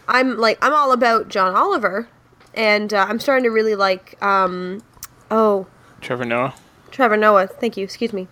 [0.07, 2.09] I'm like I'm all about John Oliver,
[2.55, 4.83] and uh, I'm starting to really like, um,
[5.31, 5.67] oh,
[6.01, 6.55] Trevor Noah.
[6.91, 7.47] Trevor Noah.
[7.47, 7.85] Thank you.
[7.85, 8.29] Excuse me.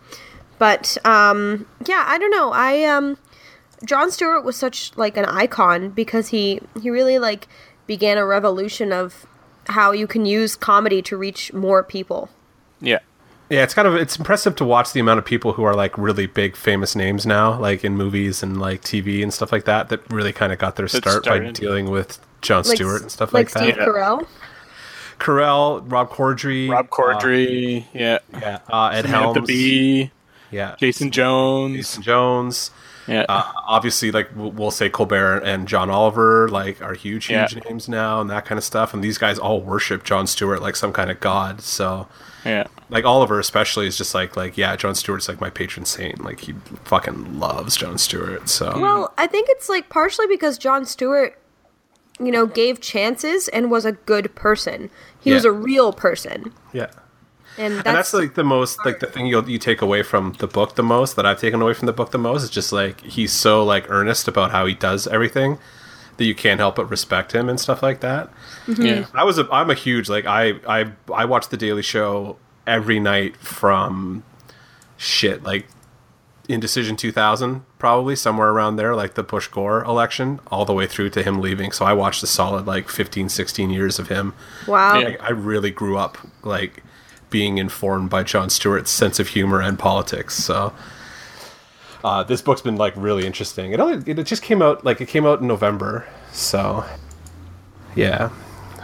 [0.58, 2.52] But um, yeah, I don't know.
[2.52, 3.18] I um,
[3.84, 7.48] Jon Stewart was such like an icon because he he really like
[7.86, 9.26] began a revolution of
[9.68, 12.30] how you can use comedy to reach more people.
[12.80, 13.00] Yeah.
[13.48, 15.96] Yeah, it's kind of it's impressive to watch the amount of people who are like
[15.96, 19.88] really big famous names now, like in movies and like TV and stuff like that,
[19.90, 21.54] that really kind of got their That start by started.
[21.54, 23.82] dealing with John Like Stewart and stuff like, Steve that.
[23.84, 24.26] Steve Carell.
[25.18, 27.84] Carell, Rob Corddry, Rob Corddry.
[27.94, 28.18] yeah.
[28.34, 30.10] uh, yeah, uh, Ed Samantha Helms, Bee.
[30.50, 31.76] yeah, Jason Jones.
[31.76, 32.70] Jason Jones.
[33.06, 33.24] Yeah.
[33.28, 37.60] Uh, obviously, like we'll we'll say Colbert and John Oliver, like are huge, huge Yeah.
[37.64, 38.92] names now, and that kind of stuff.
[38.92, 41.60] And these guys all worship Jon Stewart like some kind of god.
[41.62, 42.08] So,
[42.46, 42.66] yeah.
[42.90, 46.24] like Oliver especially is just like like yeah, Jon Stewart's like my patron saint.
[46.24, 48.48] Like he fucking loves Jon Stewart.
[48.48, 51.38] So Well, I think it's like partially because Jon Stewart,
[52.20, 54.90] you know, gave chances and was a good person.
[55.20, 56.86] He was a real person, yeah.
[57.58, 60.34] and that's, and that's like the most like the thing you you take away from
[60.38, 62.72] the book the most that I've taken away from the book the most is just
[62.72, 65.58] like he's so like earnest about how he does everything
[66.16, 68.30] that you can't help but respect him and stuff like that.
[68.66, 68.86] Mm-hmm.
[68.86, 69.06] Yeah.
[69.14, 72.36] I was a, I'm a huge like I I I watch the Daily Show
[72.66, 74.24] every night from
[74.96, 75.66] shit like
[76.48, 81.10] Indecision 2000 probably somewhere around there like the Bush Gore election all the way through
[81.10, 81.72] to him leaving.
[81.72, 84.34] So I watched a solid like 15 16 years of him.
[84.66, 84.98] Wow.
[84.98, 85.08] Yeah.
[85.08, 86.82] Like, I really grew up like
[87.30, 90.36] being informed by Jon Stewart's sense of humor and politics.
[90.36, 90.72] So
[92.06, 93.72] uh, this book's been like really interesting.
[93.72, 96.06] It only it just came out like it came out in November.
[96.30, 96.84] So
[97.96, 98.30] yeah,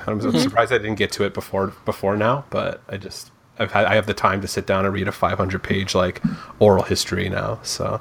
[0.09, 2.45] I'm surprised I didn't get to it before before now.
[2.51, 5.13] But I just I've had, I have the time to sit down and read a
[5.13, 6.21] 500 page like
[6.59, 7.61] oral history now.
[7.63, 8.01] So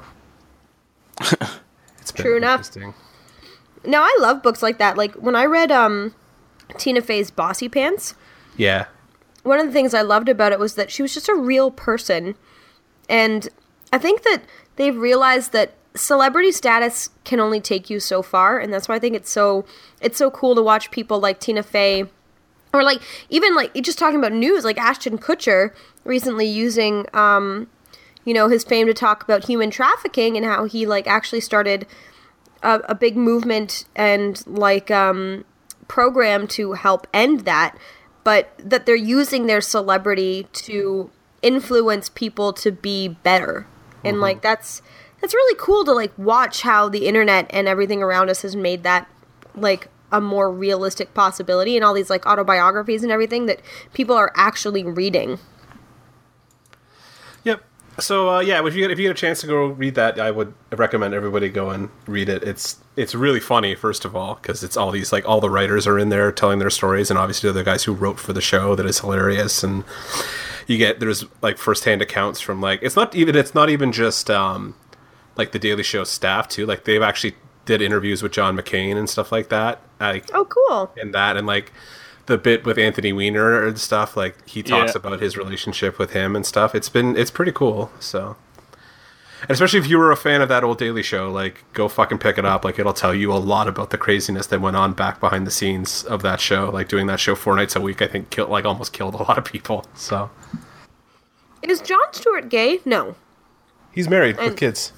[1.20, 2.68] it's been True enough.
[3.84, 4.96] Now I love books like that.
[4.96, 6.16] Like when I read um
[6.78, 8.14] Tina Fey's Bossy Pants,
[8.56, 8.86] Yeah,
[9.44, 11.70] one of the things I loved about it was that she was just a real
[11.70, 12.34] person.
[13.08, 13.48] And
[13.92, 14.42] I think that
[14.76, 18.98] they've realized that celebrity status can only take you so far, and that's why I
[18.98, 19.64] think it's so
[20.00, 22.06] it's so cool to watch people like Tina Fey
[22.72, 25.72] or like even like just talking about news like Ashton Kutcher
[26.04, 27.68] recently using um
[28.24, 31.86] you know his fame to talk about human trafficking and how he like actually started
[32.62, 35.44] a, a big movement and like um
[35.88, 37.76] program to help end that
[38.24, 41.10] but that they're using their celebrity to
[41.42, 43.66] influence people to be better
[44.04, 44.82] and like that's
[45.20, 48.82] that's really cool to like watch how the internet and everything around us has made
[48.82, 49.08] that
[49.54, 53.60] like a more realistic possibility and all these like autobiographies and everything that
[53.92, 55.38] people are actually reading
[57.44, 57.64] Yep.
[57.98, 60.18] So uh, yeah, if you get if you get a chance to go read that,
[60.18, 62.42] I would recommend everybody go and read it.
[62.42, 65.86] It's it's really funny, first of all, because it's all these like all the writers
[65.86, 68.74] are in there telling their stories, and obviously the guys who wrote for the show
[68.76, 69.84] that is hilarious, and
[70.66, 74.30] you get there's like firsthand accounts from like it's not even it's not even just
[74.30, 74.74] um
[75.36, 76.66] like the Daily Show staff too.
[76.66, 77.34] Like they've actually
[77.64, 79.80] did interviews with John McCain and stuff like that.
[80.00, 81.72] Like oh cool and that and like
[82.26, 84.98] the bit with Anthony Weiner and stuff like he talks Yeah.
[85.00, 88.36] about his relationship with him and stuff it's been it's pretty cool so
[89.42, 92.18] and especially if you were a fan of that old Daily Show like go fucking
[92.18, 92.64] pick it up.
[92.64, 95.50] Like it'll tell you a lot about the craziness that went on back behind the
[95.50, 96.70] scenes of that show.
[96.70, 99.18] Like doing that show four nights a week I think killed like almost killed a
[99.22, 100.30] lot of people so.
[101.62, 102.80] Is jon stewart gay?
[102.84, 103.14] No.
[103.92, 104.92] He's married And- with kids.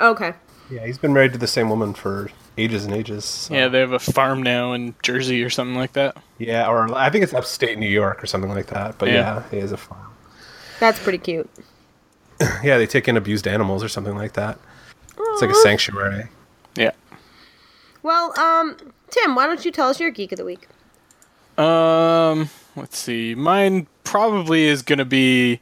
[0.00, 0.34] Okay.
[0.70, 3.54] Yeah he's been married to the same woman for ages and ages so.
[3.54, 6.16] Yeah, they have a farm now in Jersey or something like that.
[6.38, 9.14] yeah or I think it's upstate New York or something like that but Yeah.
[9.14, 10.02] yeah, he has a farm.
[10.80, 11.48] That's pretty cute
[12.62, 14.58] Yeah, they take in abused animals or something like that.
[15.18, 16.28] It's like a sanctuary.
[16.76, 16.92] Yeah.
[18.02, 18.76] well um
[19.10, 20.68] tim why don't you tell us your geek of the week
[21.58, 23.34] Um, let's see.
[23.34, 25.60] Mine probably is going to be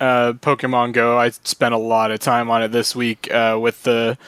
[0.00, 1.16] uh, Pokemon Go.
[1.18, 4.18] I spent a lot of time on it this week uh, with the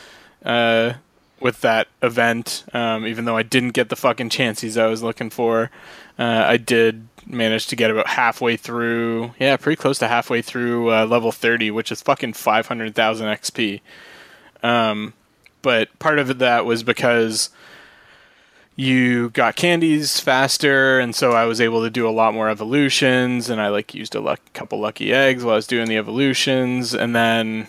[0.44, 0.92] uh,
[1.40, 2.64] with that event.
[2.72, 5.70] Um, even though I didn't get the fucking chances I was looking for,
[6.20, 9.32] uh, I did manage to get about halfway through.
[9.38, 13.26] Yeah, pretty close to halfway through uh, level thirty, which is fucking five hundred thousand
[13.28, 13.80] XP.
[14.62, 15.14] Um,
[15.62, 17.50] but part of that was because
[18.74, 23.50] you got candies faster and so i was able to do a lot more evolutions
[23.50, 26.94] and i like used a luck- couple lucky eggs while i was doing the evolutions
[26.94, 27.68] and then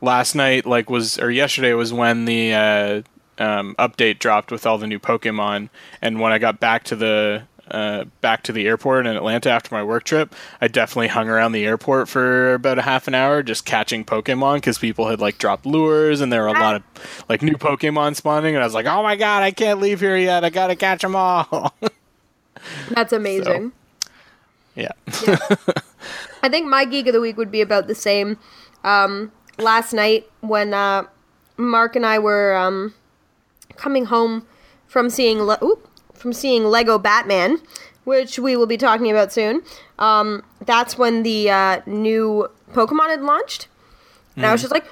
[0.00, 3.02] last night like was or yesterday was when the uh,
[3.38, 5.68] um, update dropped with all the new pokemon
[6.00, 9.74] and when i got back to the uh, back to the airport in Atlanta after
[9.74, 13.42] my work trip, I definitely hung around the airport for about a half an hour
[13.42, 17.24] just catching Pokemon because people had like dropped lures and there were a lot of
[17.28, 20.16] like new Pokemon spawning, and I was like, oh my god, I can't leave here
[20.16, 20.44] yet.
[20.44, 21.74] I gotta catch them all.
[22.90, 23.72] that's amazing
[24.74, 24.92] yeah.
[26.42, 28.38] I think my geek of the week would be about the same.
[28.84, 31.04] Um, last night when uh,
[31.56, 32.94] Mark and I were um,
[33.76, 34.46] coming home
[34.86, 35.88] from seeing Le- oop,
[36.20, 37.58] from seeing Lego Batman,
[38.04, 39.62] which we will be talking about soon.
[39.98, 43.68] Um, that's when the uh, new Pokemon had launched,
[44.36, 44.84] and I was just like,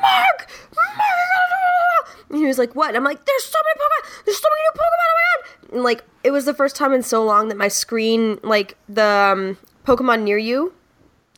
[0.00, 4.24] Mark, Mark, and he was like, "What?" And I'm like, "There's so many Pokemon!
[4.26, 5.06] There's so many new Pokemon!
[5.08, 7.68] Oh my god!" And like, it was the first time in so long that my
[7.68, 10.72] screen, like the um, Pokemon near you,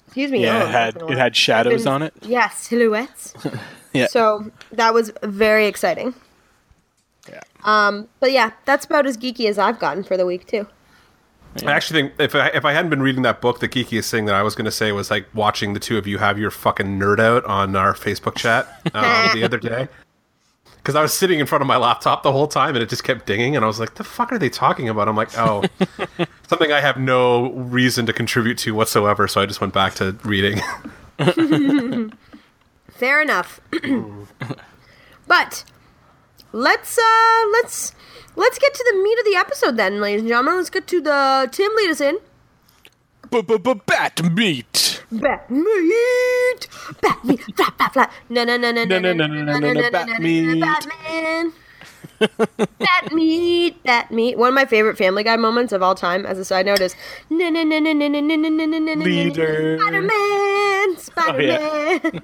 [0.07, 2.15] excuse me, Yeah, oh, it had it had shadows been- on it.
[2.23, 3.35] Yes, silhouettes.
[3.97, 4.09] Yeah.
[4.09, 6.15] So that was very exciting.
[7.65, 10.67] Um, but yeah, that's about as geeky as I've gotten for the week too.
[11.63, 14.25] I actually think if I, if I hadn't been reading that book, the geekiest thing
[14.25, 16.51] that I was going to say was like watching the two of you have your
[16.51, 19.89] fucking nerd out on our Facebook chat um, the other day.
[20.77, 23.05] Because I was sitting in front of my laptop the whole time and it just
[23.05, 25.65] kept dinging, and I was like, "The fuck are they talking about?" I'm like, "Oh,
[26.49, 30.13] something I have no reason to contribute to whatsoever." So I just went back to
[30.25, 30.61] reading.
[32.89, 33.61] Fair enough.
[35.27, 35.65] but
[36.55, 37.93] let's uh let's
[38.37, 40.57] let's get to the meat of the episode then, ladies and gentlemen.
[40.57, 42.19] Let's get to the Tim lead us in.
[43.31, 45.03] Bat meat.
[45.11, 46.69] Bat meat,
[47.01, 48.13] bat meat, flat, flat, flat.
[48.29, 50.61] No, no, no, no, no, No, no, no, no, no, bat meat.
[50.61, 51.53] Batman.
[52.79, 54.39] bat meat, bat meat.
[54.39, 56.95] One of my favorite Family Guy moments of all time, as a side note, is
[57.29, 59.79] no, no, no, no, no, no, no, no, no, no, no, no, Leader.
[59.81, 62.23] Spider-Man, Spider-Man.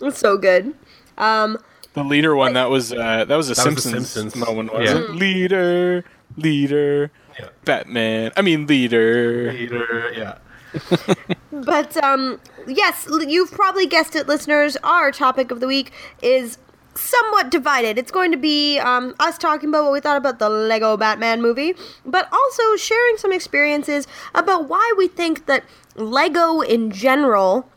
[0.00, 0.74] It's so good.
[1.16, 1.58] Um,
[1.98, 4.36] The leader one that was uh, that was a That was Simpsons, Simpsons.
[4.36, 5.10] moment, wasn't it?
[5.14, 6.04] Leader,
[6.36, 7.48] leader, Yeah.
[7.64, 8.32] Batman.
[8.36, 9.52] I mean leader.
[9.52, 10.38] leader, yeah.
[11.52, 14.76] But um, yes, you've probably guessed it, listeners.
[14.84, 15.92] Our topic of the week
[16.22, 16.58] is
[16.94, 17.96] somewhat divided.
[17.98, 21.40] It's going to be um, us talking about what we thought about the Lego Batman
[21.40, 21.74] movie,
[22.04, 25.64] but also sharing some experiences about why we think that
[25.96, 27.68] Lego in general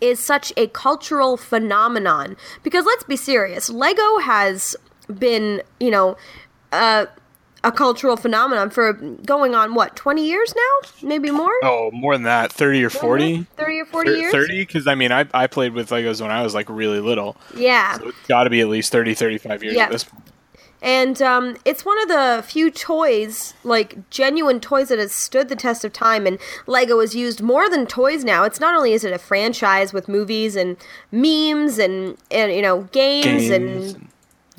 [0.00, 2.36] is such a cultural phenomenon.
[2.62, 4.76] Because let's be serious, Lego has
[5.18, 6.16] been, you know,
[6.72, 7.06] uh,
[7.62, 10.88] a cultural phenomenon for going on what, 20 years now?
[11.06, 11.52] Maybe more?
[11.62, 13.46] Oh, more than that, thirty or forty.
[13.58, 14.32] 30 or 40 years?
[14.32, 17.36] Thirty, because I mean, I I played with Legos when I was like really little.
[17.54, 17.98] Yeah.
[17.98, 19.84] So it's got to be at least 30, 35 years Yeah.
[19.84, 20.24] at this point.
[20.82, 25.56] And um, it's one of the few toys, like genuine toys, that has stood the
[25.56, 26.26] test of time.
[26.26, 28.44] And Lego is used more than toys now.
[28.44, 30.76] It's not only is it a franchise with movies and
[31.12, 34.08] memes and, and you know games, Games and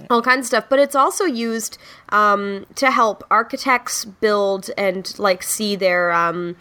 [0.09, 1.77] all kinds of stuff, but it's also used
[2.09, 6.55] um, to help architects build and like see their um,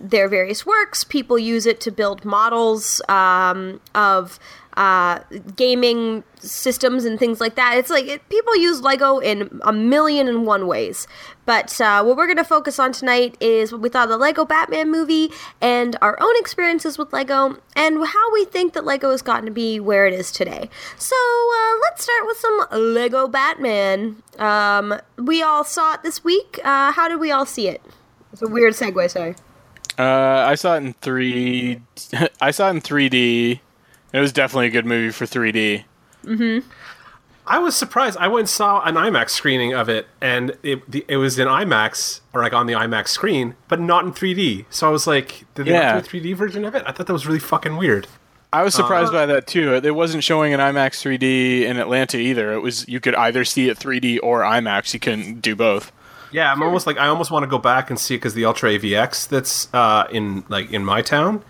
[0.00, 1.04] their various works.
[1.04, 4.38] People use it to build models um, of
[4.76, 5.20] uh,
[5.56, 7.76] gaming systems and things like that.
[7.76, 11.06] It's like it, people use Lego in a million and one ways.
[11.46, 14.18] But uh, what we're going to focus on tonight is what we thought of the
[14.18, 19.10] Lego Batman movie and our own experiences with Lego and how we think that Lego
[19.10, 20.70] has gotten to be where it is today.
[20.96, 24.22] So uh, let's start with some Lego Batman.
[24.38, 26.60] Um, we all saw it this week.
[26.64, 27.82] Uh, how did we all see it?
[28.32, 29.34] It's a weird segue, sorry.
[29.98, 31.82] Uh, I saw it in three.
[32.40, 33.60] I saw it in 3D.
[34.12, 35.84] It was definitely a good movie for 3D.
[37.46, 38.16] I was surprised.
[38.18, 41.48] I went and saw an IMAX screening of it, and it the, it was in
[41.48, 44.66] IMAX or like on the IMAX screen, but not in 3D.
[44.70, 45.94] So I was like, did they Yeah.
[45.94, 46.84] not do a 3D version of it?
[46.86, 48.06] I thought that was really fucking weird.
[48.52, 49.74] I was surprised by that too.
[49.74, 52.52] It wasn't showing in IMAX 3D in Atlanta either.
[52.52, 54.92] It was you could either see it 3D or IMAX.
[54.92, 55.92] You couldn't do both.
[56.32, 58.44] Yeah, I'm almost like I almost want to go back and see it because the
[58.44, 61.42] Ultra AVX that's uh, in like in my town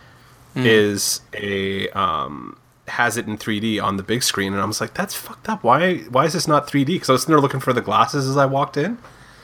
[0.57, 2.57] is a um,
[2.89, 5.63] has it in 3D on the big screen, and I was like, that's fucked up.
[5.63, 6.87] Why why is this not 3D?
[6.87, 8.99] Because I was sitting there looking for the glasses as I walked in.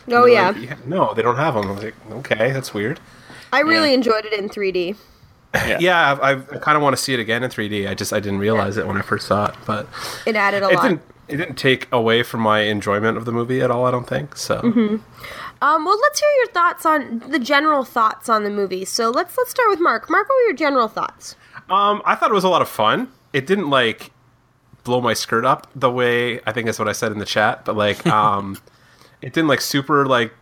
[0.08, 0.76] Oh, They're yeah.
[0.86, 1.66] no, they don't have them.
[1.68, 3.00] I was like, okay, that's weird.
[3.52, 3.94] I really Yeah.
[3.96, 4.96] enjoyed it in 3D.
[5.80, 7.88] Yeah, I, I kind of want to see it again in 3D.
[7.88, 9.88] I just I didn't realize it when I first saw it, but
[10.26, 10.82] It added a it lot.
[10.82, 13.86] didn't it didn't take away from my enjoyment of the movie at all.
[13.86, 15.00] I don't think so.
[15.62, 18.84] Um, well, let's hear your thoughts on the general thoughts on the movie.
[18.84, 20.10] So let's let's start with Mark.
[20.10, 21.36] Mark, what were your general thoughts?
[21.70, 23.10] Um, I thought it was a lot of fun.
[23.32, 24.10] It didn't like
[24.84, 27.64] blow my skirt up the way I think that's what I said in the chat,
[27.64, 28.58] but like um,
[29.22, 30.32] it didn't like super like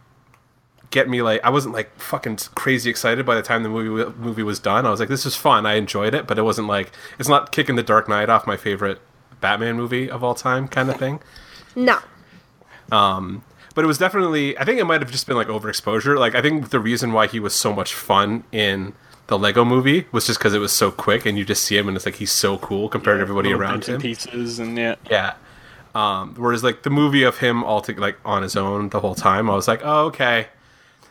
[0.91, 4.43] get me like I wasn't like fucking crazy excited by the time the movie movie
[4.43, 4.85] was done.
[4.87, 5.65] I was like, this is fun.
[5.67, 8.57] I enjoyed it, but it wasn't like it's not kicking the Dark Knight off my
[8.57, 9.01] favorite
[9.41, 11.21] Batman movie of all time kind of thing.
[11.77, 11.99] No.
[13.75, 16.43] But it was definitely i think it might have just been like overexposure like i
[16.43, 18.93] think the reason why he was so much fun in
[19.27, 21.89] the lego movie was just because it was so quick and you just see him
[21.89, 24.77] and it's like he's so cool compared to everybody around bits and him pieces and
[24.77, 24.95] yeah.
[25.11, 25.35] yeah
[25.95, 29.15] um, whereas like the movie of him all to, like on his own the whole
[29.15, 30.49] time i was like oh okay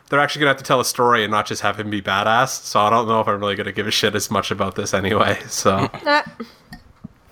[0.10, 2.62] they're actually gonna have to tell a story and not just have him be badass
[2.64, 4.94] so i don't know if i'm really gonna give a shit as much about this
[4.94, 5.90] anyway so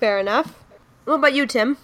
[0.02, 0.58] fair enough.
[1.04, 1.76] What about you, Tim?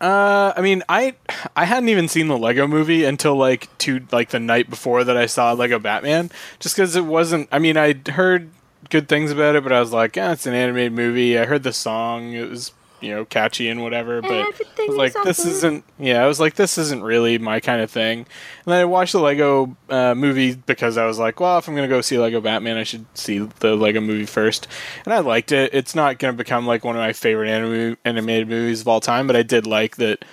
[0.00, 1.14] Uh, I mean, I
[1.54, 5.16] I hadn't even seen the Lego Movie until like two like the night before that
[5.16, 6.30] I saw Lego Batman.
[6.58, 7.48] Just because it wasn't.
[7.50, 8.50] I mean, I heard
[8.90, 11.38] good things about it, but I was like, yeah, it's an animated movie.
[11.38, 14.22] I heard the song; it was you know catchy and whatever.
[14.22, 14.52] But I
[14.86, 15.50] was like, is this awesome.
[15.50, 15.84] isn't.
[15.98, 18.20] Yeah, I was like, this isn't really my kind of thing.
[18.20, 18.26] And
[18.66, 21.88] then I watched the Lego uh, movie because I was like, well, if I'm gonna
[21.88, 24.68] go see Lego Batman, I should see the Lego movie first.
[25.04, 25.74] And I liked it.
[25.74, 29.26] It's not gonna become like one of my favorite anim- animated movies of all time,
[29.26, 30.24] but I did like that.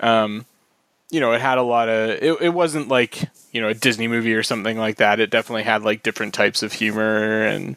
[0.00, 0.46] Um,
[1.10, 2.10] you know, it had a lot of.
[2.10, 5.20] It, it wasn't like you know a Disney movie or something like that.
[5.20, 7.76] It definitely had like different types of humor and,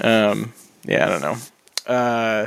[0.00, 0.52] um,
[0.84, 1.36] yeah, I don't know.
[1.86, 2.46] Uh,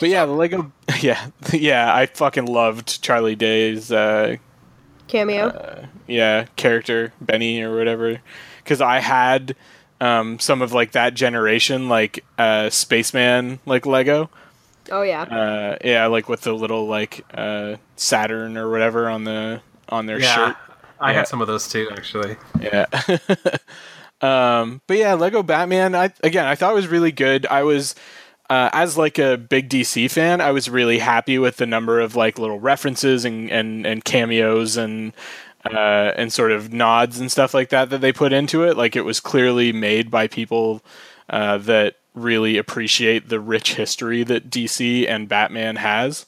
[0.00, 4.36] but yeah, the Lego, yeah, yeah, I fucking loved Charlie Day's, uh,
[5.08, 5.86] Cameo.
[6.06, 8.20] yeah, character Benny or whatever,
[8.62, 9.54] because I had
[10.00, 14.30] um, some of like that generation, like uh, Spaceman, like Lego.
[14.90, 15.22] Oh yeah.
[15.22, 20.20] Uh, yeah, like with the little like uh, Saturn or whatever on the on their
[20.20, 20.56] Yeah, shirt.
[21.00, 21.18] I Yeah.
[21.18, 22.36] had some of those too, actually.
[22.60, 22.86] Yeah.
[24.20, 25.94] um, but yeah, Lego Batman.
[25.94, 27.46] I again, I thought it was really good.
[27.46, 27.94] I was.
[28.48, 32.14] Uh, as like a big DC fan, I was really happy with the number of
[32.14, 35.12] like little references and, and, and cameos and
[35.64, 38.76] uh, and sort of nods and stuff like that that they put into it.
[38.76, 40.80] Like it was clearly made by people
[41.28, 46.26] uh, that really appreciate the rich history that DC and Batman has.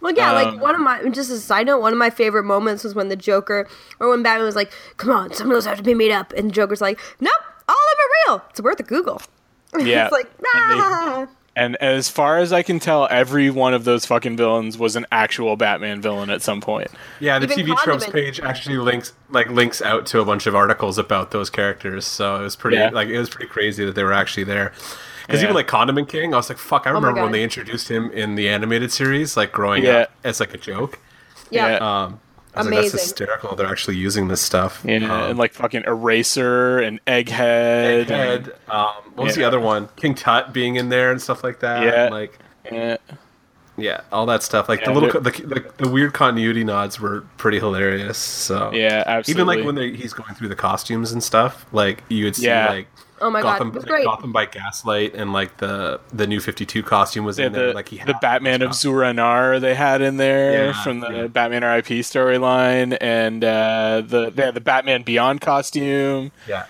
[0.00, 2.10] Well, yeah, Um, like one of my just as a side note, one of my
[2.10, 3.68] favorite moments was when the Joker
[4.00, 6.32] or when Batman was like, "Come on, some of those have to be made up,"
[6.36, 7.32] and the Joker's like, "Nope,
[7.68, 8.44] all of them are real.
[8.50, 9.22] It's worth a Google."
[9.78, 11.26] Yeah, it's like, nah.
[11.56, 15.06] And as far as I can tell, every one of those fucking villains was an
[15.10, 16.88] actual Batman villain at some point.
[17.18, 20.54] Yeah, the Even TV tropes page actually links like links out to a bunch of
[20.54, 22.04] articles about those characters.
[22.04, 22.90] So it was pretty Yeah.
[22.90, 24.72] like it was pretty crazy that they were actually there.
[25.26, 25.46] Because Yeah.
[25.46, 28.10] even like Condiment King, I was like, "Fuck!" I my remember when they introduced him
[28.12, 30.00] in the animated series, like growing Yeah.
[30.02, 30.98] up as like a joke.
[31.50, 31.68] yeah.
[31.78, 32.02] Yeah.
[32.04, 32.20] Um,
[32.56, 34.82] I was like, "That's hysterical." They're actually using this stuff.
[34.84, 38.06] Yeah, Um, and like fucking Eraser and Egghead.
[38.06, 38.48] Egghead.
[38.70, 39.88] Um, what was the other one?
[39.96, 41.82] King Tut being in there and stuff like that.
[41.82, 42.08] Yeah.
[42.10, 42.98] Like and-
[43.78, 44.68] yeah, all that stuff.
[44.70, 48.16] Like Yeah, the little the, the, the weird continuity nods were pretty hilarious.
[48.16, 49.30] So yeah, absolutely.
[49.42, 52.46] even like when they, he's going through the costumes and stuff, like you would see
[52.46, 52.70] Yeah.
[52.70, 52.88] like
[53.20, 54.04] Oh my God, Gotham, it was great.
[54.04, 57.68] Gotham by Gaslight and like the the new Fifty Two costume was Yeah, in there.
[57.68, 61.26] the, Like he the Batman of Zur-En-Arrh they had in there Yeah, from the yeah.
[61.28, 66.30] Batman RIP storyline, and uh, the they had the Batman Beyond costume.
[66.46, 66.66] Yeah,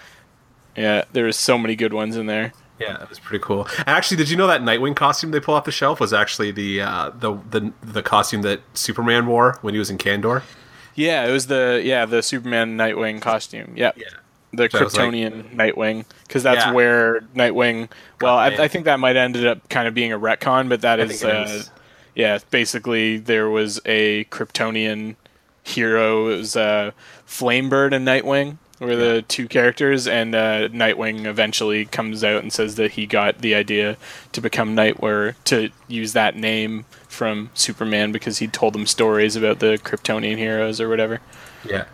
[0.76, 2.52] Yeah, there was so many good ones in there.
[2.78, 3.66] yeah, it was pretty cool.
[3.86, 6.80] Actually, did you know that Nightwing costume they pull off the shelf was actually the
[6.82, 10.42] uh, the the the costume that Superman wore when he was in Kandor?
[10.94, 13.72] Yeah, it was the yeah the Superman Nightwing costume.
[13.76, 13.98] Yep.
[13.98, 14.06] Yeah.
[14.52, 16.72] The So was like- Kryptonian Nightwing, because that's Yeah.
[16.72, 17.88] where Nightwing.
[18.20, 18.46] Well, I.
[18.48, 21.44] I think that might ended up kind of being a retcon, but that is, uh,
[21.48, 21.70] is.
[22.14, 22.38] yeah.
[22.50, 25.16] Basically, there was a Kryptonian
[25.62, 26.28] hero.
[26.28, 26.92] It was uh,
[27.28, 32.76] Flamebird and Nightwing were the two characters, and uh, Nightwing eventually comes out and says
[32.76, 33.96] that he got the idea
[34.32, 39.58] to become Nightwing to use that name from Superman because he told them stories about
[39.60, 41.20] the Kryptonian heroes or whatever.
[41.68, 41.84] Yeah.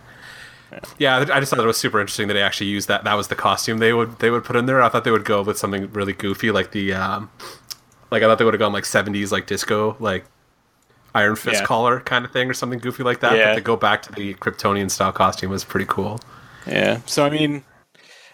[0.99, 3.05] Yeah, I just thought it was super interesting that they actually used that.
[3.05, 4.83] That was the costume they would they would put in there.
[4.83, 7.31] I thought they would go with something really goofy, like the um,
[8.11, 10.25] like I thought they would have gone like seventies like disco, like
[11.15, 11.67] Iron Fist Yeah.
[11.67, 13.37] collar kind of thing, or something goofy like that.
[13.37, 13.51] Yeah.
[13.51, 16.21] But to go back to the Kryptonian style costume was pretty cool.
[16.67, 17.01] Yeah.
[17.07, 17.65] So I mean,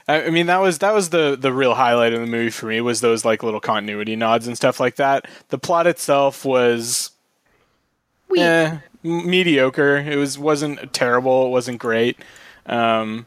[0.07, 2.67] I, I mean that was that was the the real highlight of the movie for
[2.67, 5.27] me was those like little continuity nods and stuff like that.
[5.49, 7.11] The plot itself was
[8.29, 8.41] Weak.
[8.43, 9.97] eh, mediocre.
[9.99, 11.47] It was wasn't terrible.
[11.47, 12.19] It wasn't great.
[12.67, 13.25] Um,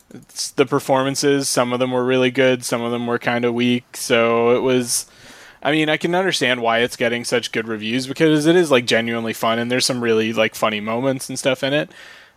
[0.55, 3.97] the performances, some of them were really good, some of them were kind of weak.
[3.97, 5.07] So it was.
[5.63, 8.85] I mean, I can understand why it's getting such good reviews because it is like
[8.85, 11.91] genuinely fun, and there's some really like funny moments and stuff in it.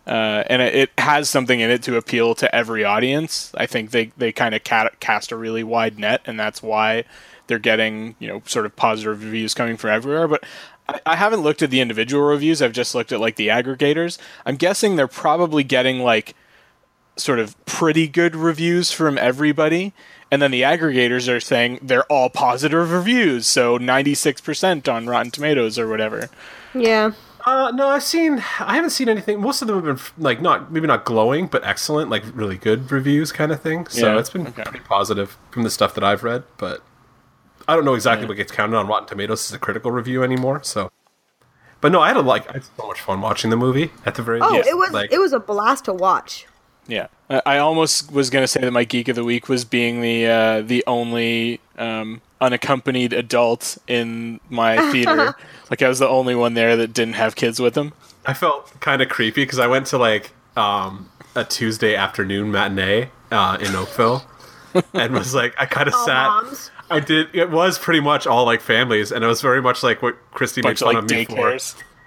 [0.07, 3.51] Uh, and it, has something in it to appeal to every audience.
[3.57, 7.05] I think they they kind of cast a really wide net, and that's why
[7.47, 10.27] they're getting you know sort of positive reviews coming from everywhere.
[10.27, 10.43] But
[10.87, 12.61] I, I haven't looked at the individual reviews.
[12.61, 14.17] I've just looked at like the aggregators.
[14.45, 16.35] I'm guessing they're probably getting like
[17.17, 19.93] sort of pretty good reviews from everybody.
[20.31, 25.77] And then the aggregators are saying they're all positive reviews, so 96% on Rotten Tomatoes
[25.79, 26.29] or whatever.
[26.73, 27.11] Yeah.
[27.45, 28.39] Uh, no, I've seen.
[28.59, 29.39] I haven't seen anything.
[29.39, 32.91] Most of them have been like not maybe not glowing, but excellent, like really good
[32.91, 33.85] reviews, kind of thing.
[33.85, 34.63] So Yeah, it's been okay.
[34.63, 36.43] pretty positive from the stuff that I've read.
[36.57, 36.81] But
[37.67, 40.61] I don't know exactly what gets counted on Rotten Tomatoes as a critical review anymore.
[40.63, 40.91] So,
[41.81, 42.49] but no, I had a like.
[42.49, 43.91] I had so much fun watching the movie.
[44.05, 44.67] At the very Oh, least.
[44.69, 46.45] it was like, it was a blast to watch.
[46.87, 50.01] Yeah, I I almost was gonna say that my geek of the week was being
[50.01, 55.35] the uh, the only um, unaccompanied adult in my theater.
[55.71, 57.93] like I was the only one there that didn't have kids with them.
[58.27, 63.09] I felt kind of creepy because I went to like um, a Tuesday afternoon matinee
[63.31, 64.23] uh, in Oakville,
[64.93, 66.27] and was like, I kind of sat.
[66.27, 66.69] moms.
[66.89, 67.27] I did.
[67.33, 70.61] It was pretty much all like families, and it was very much like what Christy
[70.61, 71.57] made Bunch of fun like of me for.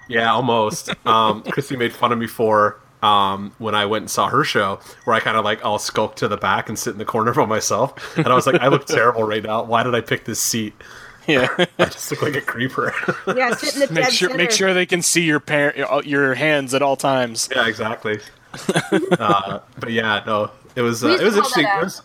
[0.08, 0.90] Yeah, almost.
[1.06, 4.80] Um, Christy made fun of me for um, when I went and saw her show,
[5.04, 7.32] where I kind of like all skulked to the back and sit in the corner
[7.34, 9.62] by myself, and I was like, I look terrible right now.
[9.64, 10.74] Why did I pick this seat?
[11.26, 11.48] Yeah,
[11.78, 12.94] I just look like a creeper.
[13.26, 15.74] Yeah, sit in the make dead sure make sure they can see your par-
[16.04, 17.48] your hands at all times.
[17.54, 18.20] yeah, exactly.
[19.18, 21.64] uh, but yeah, no, it was uh, it was interesting.
[21.64, 22.02] that It a-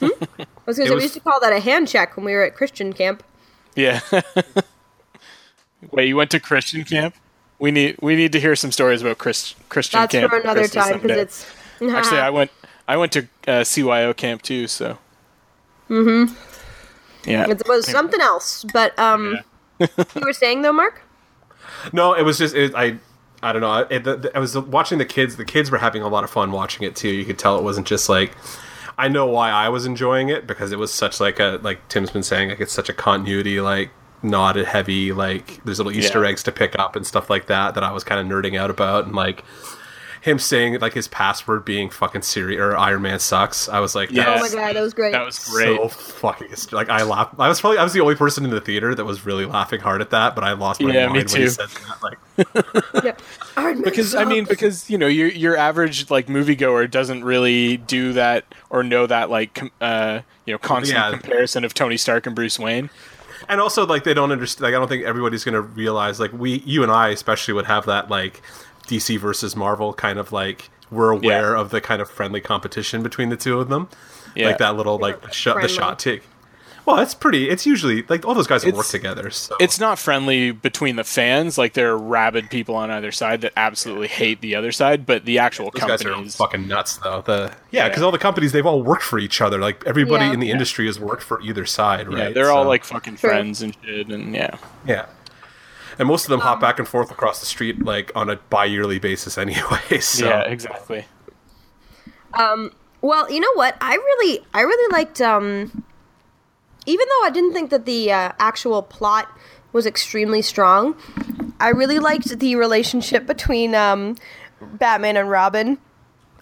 [0.00, 2.24] was, I was gonna say was- we used to call that a hand check when
[2.24, 3.22] we were at Christian camp.
[3.74, 4.00] Yeah.
[5.92, 7.14] Wait, you went to Christian camp?
[7.58, 10.30] We need we need to hear some stories about Chris, Christian That's camp.
[10.30, 11.46] for another Christy time because it's
[11.82, 12.50] Actually, I went
[12.88, 14.66] I went to uh, CYO camp too.
[14.66, 14.98] So.
[15.88, 16.34] Mm-hmm.
[17.30, 17.48] Yeah.
[17.48, 18.64] it was something else.
[18.72, 19.38] But um,
[19.78, 21.02] you were saying though, Mark?
[21.92, 22.98] No, it was just it, I.
[23.42, 23.86] I don't know.
[23.90, 25.36] It, the, the, I was watching the kids.
[25.36, 27.10] The kids were having a lot of fun watching it too.
[27.10, 28.32] You could tell it wasn't just like.
[28.98, 32.10] I know why I was enjoying it because it was such like a like Tim's
[32.10, 33.90] been saying like it's such a continuity like
[34.22, 36.30] not a heavy like there's little Easter Yeah.
[36.30, 38.70] eggs to pick up and stuff like that that I was kind of nerding out
[38.70, 39.44] about and like
[40.26, 43.68] him saying like his password being fucking Siri or Iron Man sucks.
[43.68, 44.22] I was like, Yeah.
[44.22, 45.12] Oh that my was god, that was great.
[45.12, 45.76] That was great.
[45.78, 47.36] so fucking like I laughed.
[47.38, 49.80] I was probably I was the only person in the theater that was really laughing
[49.80, 51.48] hard at that, but I lost my Yeah, me mind when he too.
[51.48, 52.02] said that.
[52.02, 52.18] Like,
[53.04, 53.16] yeah.
[53.56, 57.78] Iron Man because I mean, because you know, your your average like moviegoer doesn't really
[57.78, 61.10] do that or know that like com- uh, you know constant Yeah.
[61.18, 62.90] comparison of Tony Stark and Bruce Wayne.
[63.48, 64.64] and also like they don't understand.
[64.64, 66.18] Like I don't think everybody's gonna realize.
[66.20, 68.42] Like we, you and I especially would have that like
[68.86, 71.60] DC versus Marvel kind of like we're aware Yeah.
[71.60, 73.88] of the kind of friendly competition between the two of them.
[74.34, 74.46] Yeah.
[74.48, 76.22] Like that little like the shot the shot take.
[76.84, 77.48] Well, it's pretty.
[77.50, 79.28] It's usually like all those guys have It's- worked together.
[79.30, 81.58] So It's not friendly between the fans.
[81.58, 85.24] Like there are rabid people on either side that absolutely hate the other side, but
[85.24, 87.22] the actual Those guys are fucking nuts, though.
[87.26, 87.88] The yeah, Yeah.
[87.88, 89.58] because all the companies they've all worked for each other.
[89.58, 90.34] Like everybody Yeah.
[90.34, 92.18] in the industry has worked for either side, right?
[92.18, 94.54] yeah, they're all like fucking friends and shit, and yeah.
[94.86, 95.06] yeah.
[95.98, 98.36] And most of them Um, hop back and forth across the street like on a
[98.36, 99.98] bi-yearly basis, anyway.
[100.00, 101.06] So Yeah, exactly.
[102.34, 102.72] Um,
[103.02, 103.76] Well, you know what?
[103.80, 105.20] I really, I really liked.
[105.20, 105.84] Um,
[106.86, 109.28] even though I didn't think that the uh, actual plot
[109.72, 110.96] was extremely strong,
[111.60, 114.16] I really liked the relationship between um,
[114.60, 115.78] Batman and Robin.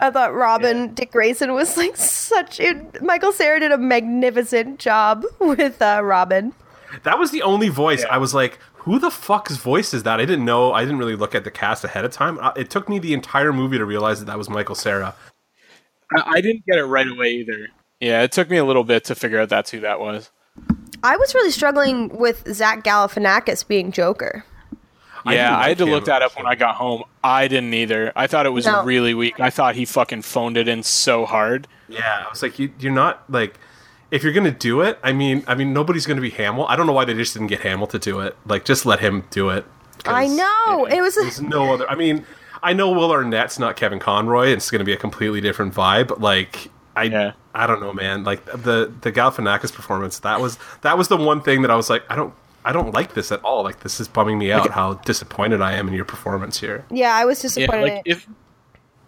[0.00, 0.90] I thought Robin Yeah.
[0.94, 2.61] Dick Grayson was like such.
[2.61, 6.52] It, Michael Cera did a magnificent job with uh, Robin.
[7.05, 8.14] that was the only voice Yeah.
[8.14, 10.72] I was like, "Who the fuck's voice is that?" I didn't know.
[10.72, 12.39] I didn't really look at the cast ahead of time.
[12.41, 15.14] Uh, It took me the entire movie to realize that that was Michael Cera.
[16.16, 17.68] I, I didn't get it right away either.
[18.01, 20.30] Yeah, it took me a little bit to figure out that's who that was.
[21.03, 24.45] I was really struggling with Zach Galifianakis being Joker.
[25.26, 26.45] Yeah, didn't I, had to like look that up when.
[26.47, 27.05] I got home.
[27.22, 28.12] I didn't either.
[28.14, 28.85] I thought it was No.
[28.85, 29.41] really weak.
[29.41, 31.66] I thought he fucking phoned it in so hard.
[31.89, 33.59] Yeah, I was like, you, "You're not like."
[34.11, 36.66] If you're gonna do it, I mean, I mean, nobody's gonna be Hamill.
[36.66, 38.36] I don't know why they just didn't get Hamill to do it.
[38.46, 39.64] Like, just let him do it.
[40.07, 41.14] I know yeah, it was.
[41.14, 41.88] There's no other.
[41.88, 42.26] I mean,
[42.62, 44.48] I know Will Arnett's not Kevin Conroy.
[44.48, 46.09] It's going to be a completely different vibe.
[46.09, 47.32] But like, I, Yeah.
[47.55, 48.24] I don't know, man.
[48.24, 50.18] Like the the Galifianakis performance.
[50.20, 52.34] That was that was the one thing that I was like, I don't,
[52.64, 53.62] I don't like this at all.
[53.62, 54.70] Like, this is bumming me out.
[54.70, 56.84] How disappointed I am in your performance here.
[56.90, 57.86] yeah, I was disappointed.
[57.86, 58.26] in like if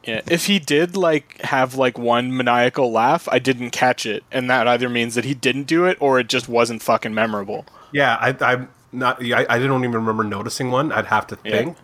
[0.07, 4.49] yeah, if he did like have like one maniacal laugh, I didn't catch it, and
[4.49, 7.67] that either means that he didn't do it or it just wasn't fucking memorable.
[7.93, 9.21] Yeah, I, I'm not.
[9.25, 10.93] I, I didn't even remember noticing one.
[10.93, 11.77] I'd have to think.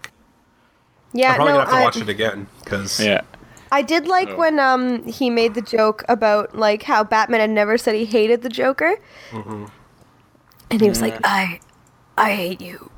[1.13, 3.23] yeah, I'm probably no, gonna have to I, watch it again because Yeah.
[3.73, 4.37] I did like Oh.
[4.37, 8.43] when um he made the joke about like how Batman had never said he hated
[8.43, 8.97] the Joker,
[9.31, 9.65] mm-hmm.
[10.71, 11.59] and he was like, "I,
[12.17, 12.91] I hate you."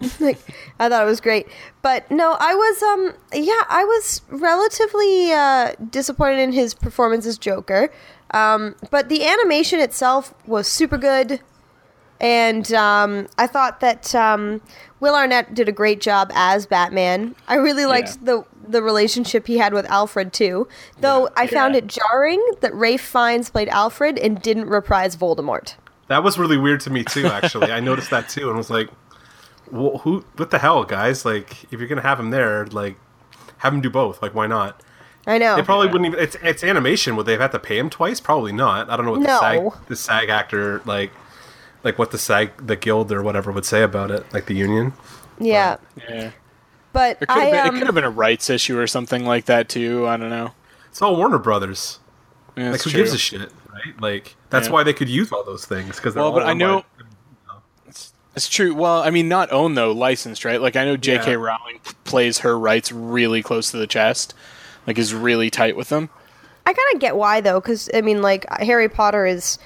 [0.20, 0.38] like,
[0.78, 1.46] I thought it was great,
[1.82, 7.38] but no, I was um yeah, I was relatively uh, disappointed in his performance as
[7.38, 7.90] Joker,
[8.32, 11.40] um, but the animation itself was super good.
[12.20, 14.60] And um, I thought that um,
[14.98, 17.36] Will Arnett did a great job as Batman.
[17.46, 18.16] I really liked Yeah.
[18.24, 20.68] the the relationship he had with Alfred too.
[21.00, 21.78] Though I found Yeah.
[21.78, 25.74] it jarring that Ralph Fiennes played Alfred and didn't reprise Voldemort.
[26.08, 27.26] that was really weird to me too.
[27.26, 28.88] Actually, I noticed that too, and was like,
[29.70, 30.24] well, "Who?
[30.36, 31.24] What the hell, guys?
[31.24, 32.96] Like, if you're gonna have him there, like,
[33.58, 34.22] have him do both.
[34.22, 34.80] Like, why not?"
[35.26, 35.56] I know.
[35.56, 35.92] They probably Yeah.
[35.92, 36.20] wouldn't even.
[36.20, 37.14] It's it's animation.
[37.16, 38.20] Would they have had to pay him twice?
[38.20, 38.88] Probably not.
[38.90, 41.10] I don't know what the SAG the SAG actor like
[41.84, 44.92] like what the SAG the guild or whatever would say about it, like the union.
[45.38, 45.76] yeah,
[46.08, 46.30] Yeah.
[46.92, 48.86] but It could, I have been, it um, could have been a rights issue or
[48.86, 50.06] something like that too.
[50.06, 50.52] I don't know.
[50.88, 52.00] It's all Warner Brothers.
[52.56, 53.00] Yeah, Like who true.
[53.00, 54.00] gives a shit, right?
[54.00, 54.72] Like that's Yeah.
[54.72, 56.84] why they could use all those things because Well, but I know
[58.34, 58.74] it's true.
[58.74, 60.60] Well, I mean, not own though, licensed, right?
[60.60, 61.32] Like I know J.K.
[61.32, 61.36] Yeah.
[61.36, 64.34] Rowling p- plays her rights really close to the chest,
[64.86, 66.10] like is really tight with them.
[66.66, 69.58] I kind of get why though, because I mean, like Harry Potter is,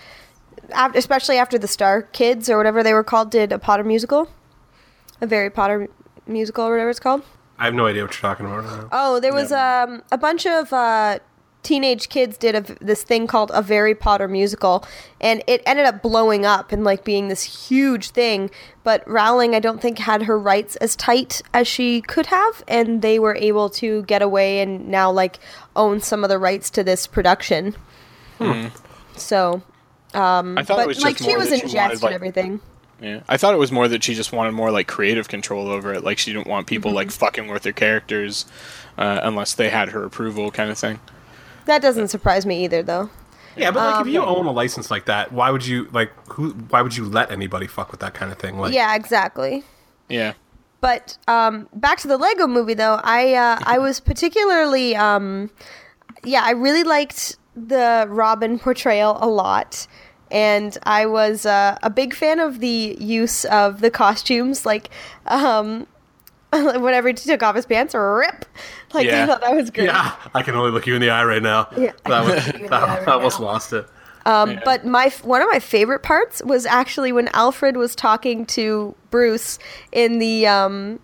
[0.72, 4.28] especially after the Star Kids or whatever they were called, did a Potter musical,
[5.20, 5.88] a Harry Potter
[6.26, 7.22] musical or whatever it's called.
[7.58, 8.64] I have no idea what you're talking about.
[8.64, 8.88] Right.
[8.90, 11.18] Oh, there was um, a bunch of uh,
[11.62, 14.84] teenage kids did a, this thing called a Harry Potter musical,
[15.20, 18.50] and it ended up blowing up and like being this huge thing.
[18.84, 23.00] But Rowling, I don't think, had her rights as tight as she could have, and
[23.00, 25.38] they were able to get away and now like
[25.76, 27.76] own some of the rights to this production.
[29.16, 29.62] So,
[30.14, 32.14] I thought it but was just like she was that in she jest wanted, like,
[32.14, 32.60] everything.
[33.00, 35.92] Yeah, I thought it was more that she just wanted more like creative control over
[35.92, 36.02] it.
[36.02, 36.96] Like she didn't want people Mm-hmm.
[36.96, 38.46] like fucking with their characters
[38.98, 40.98] uh, unless they had her approval, kind of thing.
[41.66, 43.10] That doesn't surprise me either, though.
[43.56, 46.10] Yeah, but like Um, if you own a license like that, why would you like
[46.30, 46.50] who?
[46.70, 48.58] Why would you let anybody fuck with that kind of thing?
[48.58, 49.62] Like, Yeah, exactly.
[50.08, 50.32] Yeah.
[50.80, 55.50] But um, back to the Lego movie, though, I uh, I was particularly, um,
[56.24, 59.86] yeah, I really liked the Robin portrayal a lot,
[60.30, 64.88] and I was uh, a big fan of the use of the costumes, like
[65.26, 65.86] um,
[66.80, 68.44] whenever he took off his pants, rip.
[68.92, 69.22] Like yeah.
[69.22, 69.86] I thought that was great.
[69.86, 71.68] Yeah, I can only look you in the eye right now.
[71.76, 73.46] Yeah, that was that, right I almost now.
[73.46, 73.86] lost it.
[74.26, 74.60] Um, yeah.
[74.64, 79.58] But my one of my favorite parts was actually when Alfred was talking to Bruce
[79.92, 81.00] in the um,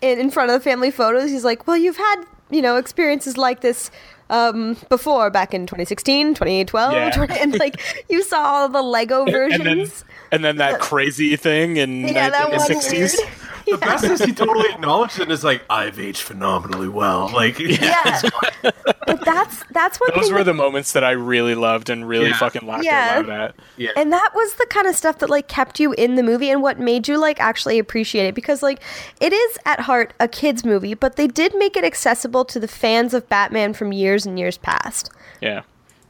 [0.00, 1.30] in, in front of the family photos.
[1.30, 3.90] He's like, "Well, you've had you know experiences like this."
[4.30, 7.10] Um, before back in 2016, 2012, yeah.
[7.14, 7.78] 20, and like
[8.08, 9.90] you saw all the Lego versions, and then,
[10.32, 13.18] and then that crazy thing in yeah, 1960s.
[13.66, 13.76] yeah.
[13.76, 17.30] best is he totally acknowledged it and is like, I've aged phenomenally well.
[17.32, 18.20] Like, yeah.
[18.22, 18.30] yeah.
[19.06, 22.38] but that's that's what those were the moments that I really loved and really yeah.
[22.38, 23.14] fucking laughed yeah.
[23.16, 23.54] out loud at.
[23.76, 23.90] Yeah.
[23.96, 26.62] And that was the kind of stuff that like kept you in the movie and
[26.62, 28.82] what made you like actually appreciate it because like
[29.20, 32.68] it is at heart a kids movie, but they did make it accessible to the
[32.68, 35.10] fans of Batman from years and years past.
[35.40, 35.62] Yeah.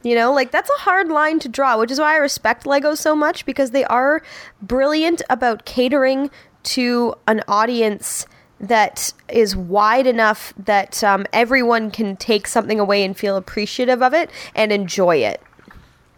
[0.03, 2.93] You know, like that's a hard line to draw, which is why I respect Lego
[2.93, 4.21] so much because they are
[4.61, 6.29] brilliant about catering
[6.65, 8.25] to an audience
[8.59, 14.13] that is wide enough that um, everyone can take something away and feel appreciative of
[14.13, 15.41] it and enjoy it.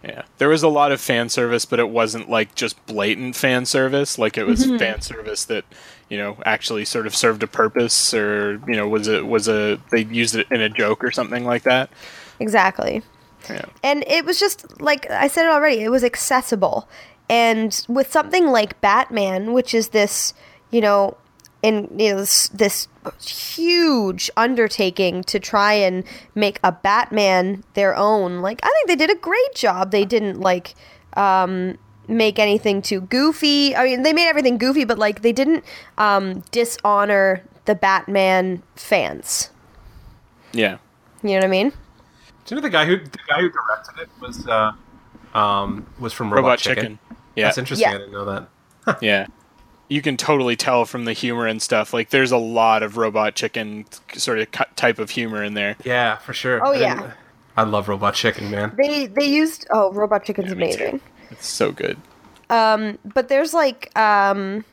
[0.03, 0.23] Yeah.
[0.37, 4.17] There was a lot of fan service, but it wasn't like just blatant fan service.
[4.17, 4.77] Like it was Mm-hmm.
[4.77, 5.65] fan service that,
[6.09, 9.79] you know, actually sort of served a purpose or, you know, was it was a
[9.91, 11.89] they used it in a joke or something like that.
[12.39, 13.01] Exactly.
[13.49, 13.65] Yeah.
[13.83, 16.87] And it was just like I said it already, it was accessible.
[17.29, 20.33] And with something like Batman, which is this,
[20.71, 21.17] you know,
[21.61, 22.87] in you know, this, this
[23.21, 26.03] huge undertaking to try and
[26.35, 29.91] make a Batman their own, like I think they did a great job.
[29.91, 30.75] They didn't like
[31.15, 33.75] um make anything too goofy.
[33.75, 35.65] I mean, they made everything goofy, but like they didn't
[35.97, 39.51] um dishonor the Batman fans.
[40.53, 40.77] Yeah.
[41.23, 41.69] You know what I mean?
[42.45, 44.71] Do you know the guy who the guy who directed it was uh,
[45.37, 46.83] um, was from Robot, Robot Chicken?
[46.83, 47.16] Chicken.
[47.37, 47.45] Yeah.
[47.45, 47.89] That's interesting.
[47.89, 47.95] Yeah.
[47.95, 49.01] I didn't know that.
[49.01, 49.27] Yeah.
[49.89, 51.93] You can totally tell from the humor and stuff.
[51.93, 55.77] Like there's a lot of Robot Chicken sort of type of humor in there.
[55.85, 56.65] Yeah, for sure.
[56.65, 57.13] Oh, I yeah.
[57.55, 58.73] I love Robot Chicken, man.
[58.77, 60.83] They they used oh Robot Chicken's me too.
[60.83, 61.01] amazing.
[61.31, 61.97] It's so good.
[62.49, 64.65] Um, But there's like um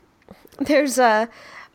[0.59, 1.29] there's a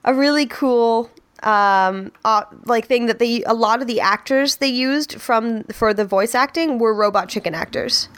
[0.04, 1.10] a really cool
[1.42, 5.94] um uh, like thing that they a lot of the actors they used from for
[5.94, 8.08] the voice acting were Robot Chicken actors.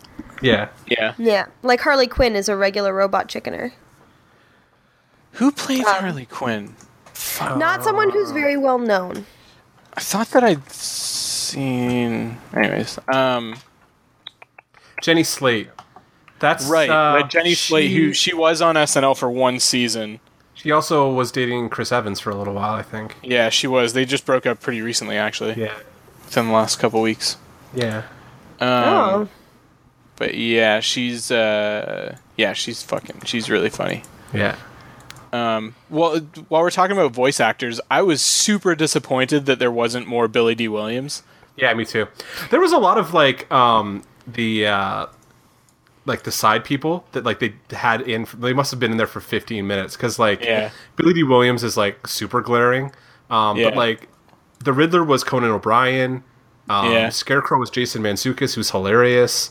[0.42, 0.68] Yeah.
[0.86, 1.14] Yeah.
[1.18, 3.72] Yeah, like Harley Quinn is a regular Robot Chickener,
[5.32, 6.74] Who played Um, Harley Quinn?
[7.56, 9.24] not someone who's very well known.
[9.96, 12.38] I thought that I'd seen.
[12.54, 13.56] Anyways, um,
[15.02, 15.68] Jenny Slate.
[16.38, 17.30] That's right, uh, right.
[17.30, 20.18] Jenny Slate, she- who she was on SNL for one season.
[20.54, 23.16] She also was dating Chris Evans for a little while, I think.
[23.22, 23.92] Yeah, she was.
[23.94, 25.72] They just broke up pretty recently, actually, Yeah.
[26.24, 27.36] within the last couple weeks.
[27.74, 28.02] Yeah.
[28.60, 29.28] Um, oh,
[30.16, 33.22] But yeah, she's uh, yeah, she's fucking.
[33.24, 34.02] She's really funny.
[34.32, 34.56] Yeah.
[35.32, 40.06] Um, well, while we're talking about voice actors, I was super disappointed that there wasn't
[40.06, 41.22] more Billy Dee Williams.
[41.56, 42.06] Yeah, me too.
[42.50, 45.06] There was a lot of like um the uh
[46.04, 49.06] like the side people that like they had in they must have been in there
[49.06, 50.70] for 15 minutes cuz like Yeah.
[50.96, 52.92] Billy Dee Williams is like super glaring.
[53.30, 53.66] Um Yeah.
[53.70, 54.08] but like
[54.64, 56.24] the Riddler was Conan O'Brien.
[56.68, 57.08] Um Yeah.
[57.10, 59.50] Scarecrow was Jason Mantzoukas who's hilarious.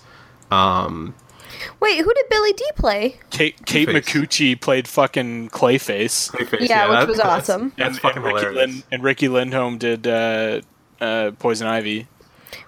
[0.51, 3.19] Wait, who did Billy Dee play?
[3.29, 3.93] Kate Kate Clayface.
[4.03, 6.31] Micucci played fucking Clayface.
[6.31, 7.73] Clayface, Yeah, which that- was that's- awesome.
[7.77, 8.73] That's and, fucking and Ricky hilarious.
[8.75, 10.61] Lin, and Riki Lindhome did uh,
[10.99, 12.07] uh, Poison Ivy.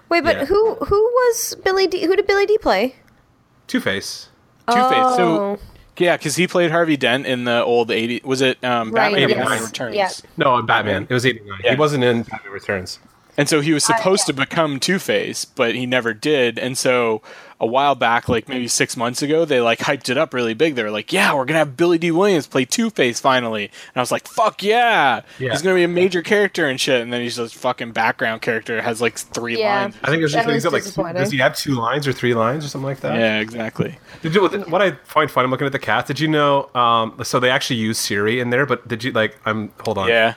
[0.08, 0.44] Wait, but Yeah.
[0.46, 2.04] who who was Billy Dee?
[2.04, 2.96] Who did Billy Dee play?
[3.66, 4.28] Two-Face.
[4.68, 4.92] Two Face.
[4.92, 5.16] Oh.
[5.16, 5.58] So
[5.98, 8.20] yeah, because he played Harvey Dent in the old eighty.
[8.24, 9.62] Was it um, Right, Batman yes.
[9.66, 9.96] Returns?
[9.96, 10.10] Yeah.
[10.36, 11.06] No, Batman.
[11.08, 11.60] It was 89.
[11.64, 11.70] Yeah.
[11.72, 12.98] He wasn't in Batman Returns.
[13.36, 14.34] And so he was supposed yeah.
[14.34, 16.58] to become Two Face, but he never did.
[16.58, 17.20] And so
[17.60, 20.74] a while back, like maybe six months ago, they like hyped it up really big.
[20.74, 23.96] They were like, "Yeah, we're gonna have Billy Dee Williams play Two Face finally." And
[23.96, 25.22] I was like, "Fuck yeah.
[25.38, 25.50] Yeah.
[25.50, 28.80] He's gonna be a major character and shit." And then he's just fucking background character
[28.82, 29.82] has like three Yeah.
[29.82, 29.96] lines.
[30.02, 31.14] I think it was That he's got like disappointing.
[31.22, 33.18] does he have two lines or three lines or something like that?
[33.18, 33.98] Yeah, exactly.
[34.22, 36.06] Did you, what I find fun, I'm looking at the cat.
[36.06, 36.68] Did you know?
[36.74, 39.38] Um, so they actually use Siri in there, but did you like?
[39.46, 40.08] I'm hold on.
[40.08, 40.34] Yeah.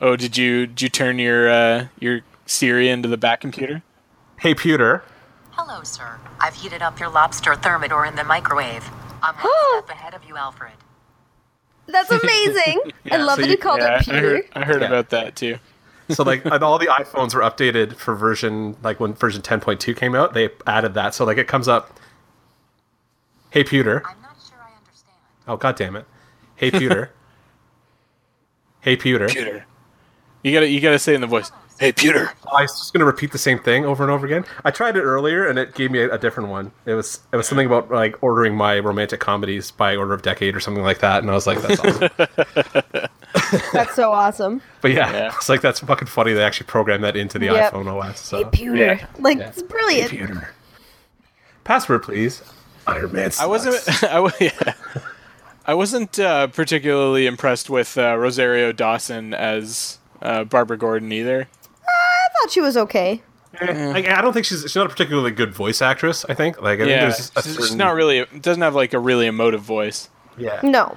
[0.00, 3.82] Oh, did you did you turn your uh, your Siri into the Batcomputer?
[4.38, 5.02] Hey, Puter.
[5.52, 6.18] Hello, sir.
[6.40, 8.88] I've heated up your lobster thermidor in the microwave.
[9.22, 9.52] I'm one
[9.84, 10.72] step ahead of you, Alfred.
[11.88, 12.80] That's amazing.
[13.10, 14.20] I love so that you- he called yeah, it I Peter.
[14.20, 14.88] heard, I heard Yeah.
[14.88, 15.58] about that too.
[16.10, 20.32] So like all the iPhones were updated for version like when version 10.2 came out,
[20.32, 21.14] they added that.
[21.14, 21.98] So like it comes up
[23.50, 24.02] Hey Puter.
[24.06, 25.16] I'm not sure I understand.
[25.46, 26.06] Oh god damn it.
[26.56, 27.10] Hey Puter.
[28.80, 29.28] hey Puter.
[29.28, 29.66] Puter.
[30.42, 31.50] You gotta you gotta say in the voice.
[31.80, 34.44] Hey, Peter." I was just going to repeat the same thing over and over again.
[34.64, 36.72] I tried it earlier and it gave me a, a different one.
[36.86, 40.56] It was it was something about like ordering my romantic comedies by order of decade
[40.56, 42.08] or something like that, and I was like, that's awesome.
[43.72, 44.60] That's so awesome.
[44.80, 45.26] but yeah, Yeah.
[45.36, 46.32] it's like that's fucking funny.
[46.32, 47.72] They actually programmed that into the Yep.
[47.72, 48.20] iPhone OS.
[48.20, 48.38] So.
[48.38, 48.76] Hey, Puter.
[48.76, 49.06] Yeah.
[49.18, 49.48] Like, Yeah.
[49.48, 50.10] it's brilliant.
[50.10, 50.48] Puter.
[51.64, 52.42] Password, please.
[52.86, 53.30] Iron Man.
[53.38, 54.02] I wasn't.
[54.04, 54.74] I, wa- yeah.
[55.66, 61.48] I wasn't uh, particularly impressed with uh, Rosario Dawson as uh, Barbara Gordon either.
[61.86, 63.22] I thought she was okay.
[63.60, 66.24] Like, I don't think she's she's not a particularly good voice actress.
[66.28, 68.24] I think like I think Yeah, there's she's, certain, she's not really.
[68.40, 70.08] Doesn't have like a really emotive voice.
[70.36, 70.96] yeah, No.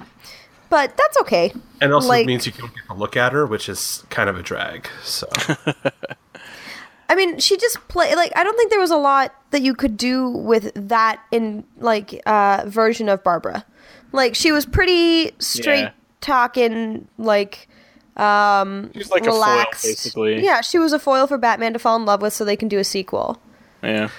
[0.70, 1.52] But that's okay.
[1.80, 4.38] and also like- means you don't get to look at her, which is kind of
[4.38, 4.88] a drag.
[5.02, 5.26] So
[7.08, 9.74] I mean, she just play like I don't think there was a lot that you
[9.74, 13.64] could do with that in like uh version of Barbara.
[14.12, 15.90] Like she was pretty straight Yeah.
[16.22, 17.68] talking like
[18.16, 19.84] Um, She's like relaxed.
[19.84, 20.44] a foil, basically.
[20.44, 22.68] Yeah, she was a foil for Batman to fall in love with so they can
[22.68, 23.40] do a sequel.
[23.82, 24.10] Yeah.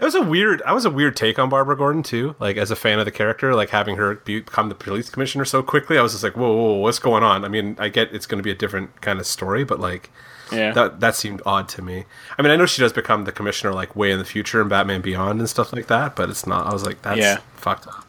[0.00, 0.62] it was a weird.
[0.62, 2.36] I was a weird take on Barbara Gordon too.
[2.38, 5.44] Like as a fan of the character, like having her be- become the police commissioner
[5.44, 7.44] so quickly, I was just like, whoa, whoa, whoa what's going on?
[7.44, 10.10] I mean, I get it's going to be a different kind of story, but like.
[10.52, 10.72] Yeah.
[10.72, 12.04] That that seemed odd to me.
[12.38, 14.68] I mean, I know she does become the commissioner like way in the future in
[14.68, 16.66] Batman Beyond and stuff like that, but it's not.
[16.66, 17.38] I was like, that's Yeah.
[17.56, 18.04] fucked up.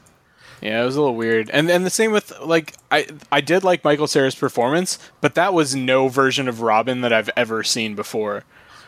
[0.65, 1.51] Yeah, it was a little weird.
[1.51, 5.53] And and the same with like I I did like Michael Cera's performance, but that
[5.53, 8.43] was no version of Robin that I've ever seen before.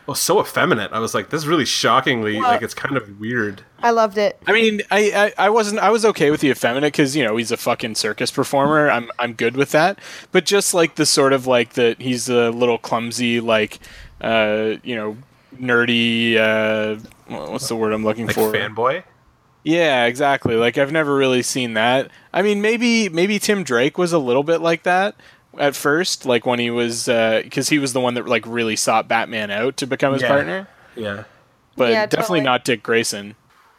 [0.07, 0.91] Well, so effeminate.
[0.93, 3.61] I was like, this is really shockingly like it's kind of weird.
[3.79, 4.41] I loved it.
[4.47, 7.37] I mean, I, I, I wasn't I was okay with the effeminate because you know
[7.37, 8.89] he's a fucking circus performer.
[8.89, 9.99] I'm I'm good with that.
[10.31, 13.77] But just like the sort of like that he's a little clumsy like
[14.21, 15.17] uh you know
[15.55, 19.03] nerdy uh what's the word I'm looking Like for fanboy.
[19.68, 20.56] Yeah, exactly.
[20.56, 22.10] Like I've never really seen that.
[22.34, 25.15] I mean, maybe maybe Tim Drake was a little bit like that
[25.60, 28.76] at first, like when he was uh, because he was the one that like really
[28.77, 30.27] sought Batman out to become his Yeah.
[30.30, 30.68] partner.
[30.95, 31.23] Yeah.
[31.76, 32.41] But Yeah, definitely totally.
[32.41, 33.35] not Dick Grayson.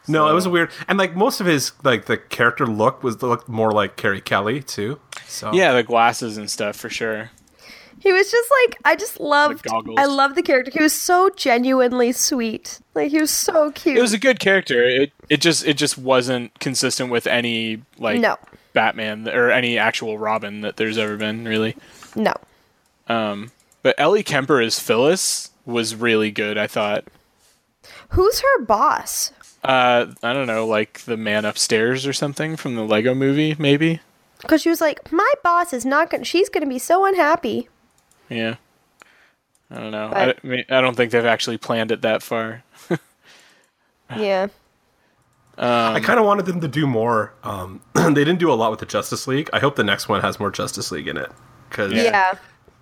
[0.07, 3.47] No, it was weird, and like most of his like the character look was looked
[3.49, 4.99] more like Carrie Kelly too.
[5.27, 7.31] So Yeah, the glasses and stuff for sure.
[7.99, 9.67] He was just like I just loved.
[9.97, 10.71] I love the character.
[10.73, 12.79] He was so genuinely sweet.
[12.95, 13.97] Like he was so cute.
[13.97, 14.83] It was a good character.
[14.83, 18.37] It it just it just wasn't consistent with any like No.
[18.73, 21.75] Batman or any actual Robin that there's ever been really.
[22.15, 22.33] no.
[23.07, 23.51] Um
[23.83, 26.57] But Ellie Kemper as Phyllis was really good.
[26.57, 27.05] I thought.
[28.09, 29.31] Who's her boss?
[29.63, 33.99] Uh, I don't know, like the man upstairs or something from the Lego Movie, maybe.
[34.41, 36.23] Because she was like, my boss is not going.
[36.23, 37.67] She's going to be so unhappy.
[38.29, 38.55] Yeah.
[39.71, 40.09] I don't know.
[40.11, 42.63] But- I, I mean, I don't think they've actually planned it that far.
[44.17, 44.47] Yeah.
[45.57, 47.33] I kind of wanted them to do more.
[47.43, 49.49] Um, they didn't do a lot with the Justice League.
[49.53, 51.29] I hope the next one has more Justice League in it
[51.69, 52.35] because Yeah.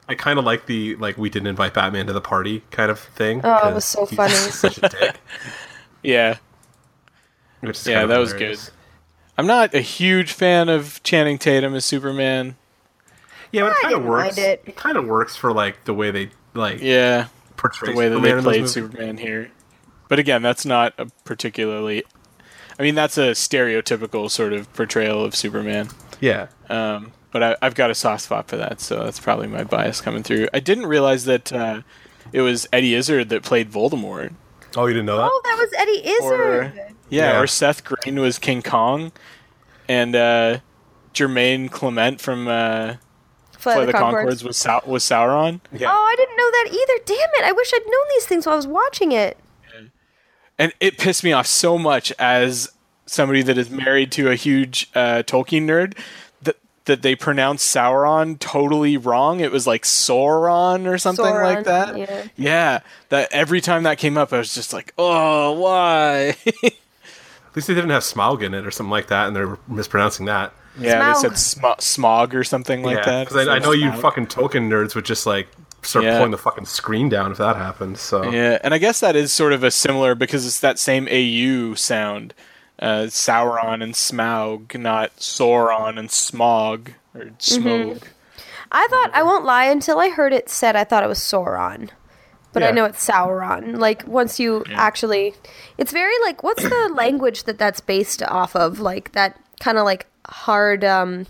[0.08, 3.00] I kind of like the like we didn't invite Batman to the party kind of
[3.00, 3.42] thing.
[3.44, 4.34] Oh, it was so he's funny.
[4.36, 5.18] such a dick.
[6.04, 6.38] Yeah.
[7.60, 8.58] Which is Yeah, kind of that was good.
[9.38, 12.56] I'm not a huge fan of Channing Tatum as Superman.
[13.52, 14.38] Yeah, but it kind of works.
[14.38, 14.64] it.
[14.66, 17.28] It kind of works for like the way they like Yeah.
[17.56, 18.70] portray The way that Superman they played.
[18.70, 19.52] Superman here.
[20.10, 22.04] But again, that's not a particularly.
[22.80, 25.90] I mean, that's a stereotypical sort of portrayal of Superman.
[26.20, 29.64] Yeah, Um, but I, I've got a soft spot for that, so that's probably my
[29.64, 30.48] bias coming through.
[30.54, 31.82] I didn't realize that uh,
[32.32, 34.34] it was Eddie Izzard that played Voldemort.
[34.76, 35.30] Oh, you didn't know that?
[35.32, 36.34] Oh, that was Eddie Or
[36.64, 36.74] Izzard.
[37.10, 37.40] yeah, Yeah.
[37.40, 39.12] or Seth Green was King Kong,
[39.90, 40.60] and uh,
[41.14, 42.96] Jermaine Clement from uh,
[43.74, 44.42] Flight Flight of of the the Concords.
[44.42, 45.60] Concords was Sau- was Sauron.
[45.72, 45.88] Yeah.
[45.92, 47.04] Oh, I didn't know that either.
[47.06, 47.50] Damn it.
[47.50, 49.38] I wish I'd known these things while I was watching it.
[50.60, 52.72] and it pissed me off so much as
[53.06, 55.98] somebody that is married to a huge uh, Tolkien nerd
[56.42, 59.40] that that they pronounced Sauron totally wrong.
[59.40, 61.98] It was like Sauron or something Sauron, like that.
[61.98, 62.24] yeah.
[62.36, 62.80] Yeah,
[63.10, 66.36] that every time that came up, I was just like, oh, why?
[66.64, 69.58] At least they didn't have Smaug in it or something like that, and they were
[69.68, 70.54] mispronouncing that.
[70.80, 73.28] Yeah, they said sm- smog or something like that.
[73.28, 75.48] because I, I know you fucking Tolkien nerds would just like
[75.84, 76.18] start Yeah.
[76.18, 77.98] pulling the fucking screen down if that happened.
[77.98, 81.08] So Yeah, and I guess that is sort of a similar because it's that same
[81.10, 82.34] AU sound,
[82.80, 88.04] uh, Sauron and Smaug, not Sauron and Smog or Smog.
[88.72, 91.90] I thought, I won't lie, until I heard it said, I thought it was Sauron.
[92.54, 93.78] But I know it's Sauron.
[93.78, 95.36] Like, once you actually.
[95.78, 98.80] It's very, like, what's the language that that's based off of?
[98.80, 101.26] Like, that kind of, like, hard, um.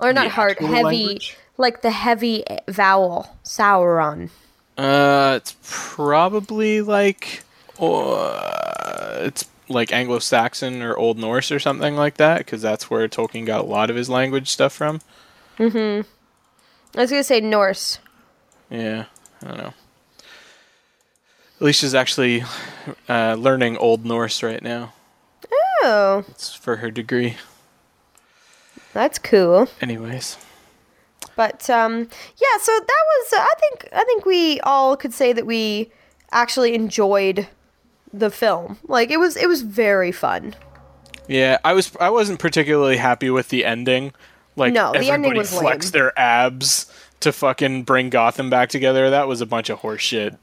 [0.00, 0.82] Or not The hard, heavy.
[0.82, 1.36] language?
[1.56, 3.36] Like the heavy vowel.
[3.44, 4.30] Sauron.
[4.76, 7.42] Uh, it's probably like,
[7.80, 13.46] uh, it's like Anglo-Saxon or Old Norse or something like that, because that's where Tolkien
[13.46, 15.00] got a lot of his language stuff from.
[15.58, 16.02] mm-hmm
[16.96, 17.98] I was gonna say Norse.
[18.70, 19.04] Yeah,
[19.42, 19.74] I don't know.
[21.60, 22.44] Alicia's actually
[23.08, 24.92] uh, learning Old Norse right now.
[25.84, 27.36] Oh, It's for her degree.
[28.94, 29.68] That's cool.
[29.82, 30.38] Anyways,
[31.36, 33.32] But um, yeah, so that was.
[33.36, 33.88] I think.
[33.92, 35.90] I think we all could say that we
[36.32, 37.46] actually enjoyed
[38.12, 38.78] the film.
[38.86, 39.36] Like it was.
[39.36, 40.54] It was very fun.
[41.28, 44.12] yeah, I was I wasn't particularly happy with the ending.
[44.56, 45.62] Like No, the ending everybody was lame.
[45.62, 46.86] flexed their abs
[47.20, 49.10] to fucking bring Gotham back together.
[49.10, 50.38] That was a bunch of horseshit.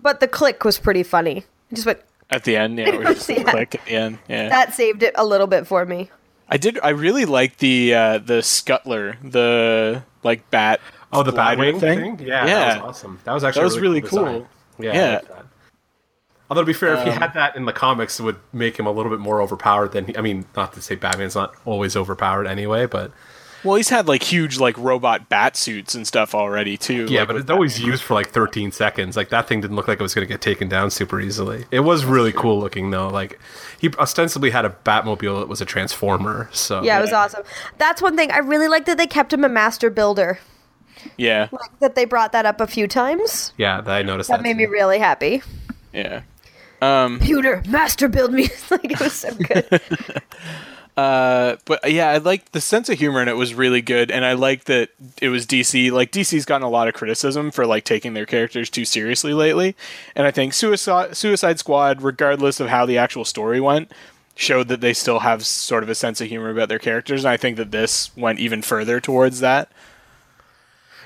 [0.00, 1.38] But the click was pretty funny.
[1.70, 2.00] It Just went.
[2.30, 3.42] At the end, yeah, it was just Yeah.
[3.50, 4.18] click at the end.
[4.28, 6.10] Yeah, That saved it a little bit for me.
[6.50, 6.78] I did.
[6.82, 10.80] I really like the uh, the scuttler, the like bat.
[11.12, 12.18] Oh, the glider Batwing thing?
[12.20, 12.58] Yeah, Yeah.
[12.74, 13.20] that was awesome.
[13.24, 14.24] That was actually That was a really design.
[14.24, 14.48] cool.
[14.78, 14.94] Yeah.
[14.94, 15.14] Yeah.
[15.16, 15.46] like that.
[16.48, 18.76] Although to be fair, if he Um, had that in the comics, it would make
[18.78, 20.16] him a little bit more overpowered than he.
[20.16, 23.12] I mean, not to say Batman's not always overpowered anyway, but
[23.62, 27.06] Well, he's had like huge like robot bat suits and stuff already too.
[27.10, 29.16] yeah, like, but with it's always used for like 13 seconds.
[29.16, 31.66] Like that thing didn't look like it was going to get taken down super easily.
[31.70, 33.08] It was really cool looking though.
[33.08, 33.38] Like
[33.78, 36.48] he ostensibly had a Batmobile that was a transformer.
[36.52, 37.18] So Yeah, it was Yeah.
[37.20, 37.42] awesome.
[37.78, 40.38] That's one thing I really like that they kept him a master builder.
[41.16, 43.52] Yeah, Like that they brought that up a few times.
[43.56, 44.42] yeah, that I noticed That that.
[44.42, 45.42] made me really happy.
[45.92, 46.22] yeah.
[46.82, 48.44] Um, Computer master build me.
[48.70, 49.80] like it was so good.
[50.96, 54.24] Uh, but yeah, I like the sense of humor in it was really good, and
[54.24, 54.90] I like that
[55.22, 55.90] it was DC.
[55.90, 59.76] Like DC's gotten a lot of criticism for like taking their characters too seriously lately,
[60.14, 63.92] and I think Suicide Suicide Squad, regardless of how the actual story went,
[64.34, 67.30] showed that they still have sort of a sense of humor about their characters, and
[67.30, 69.70] I think that this went even further towards that.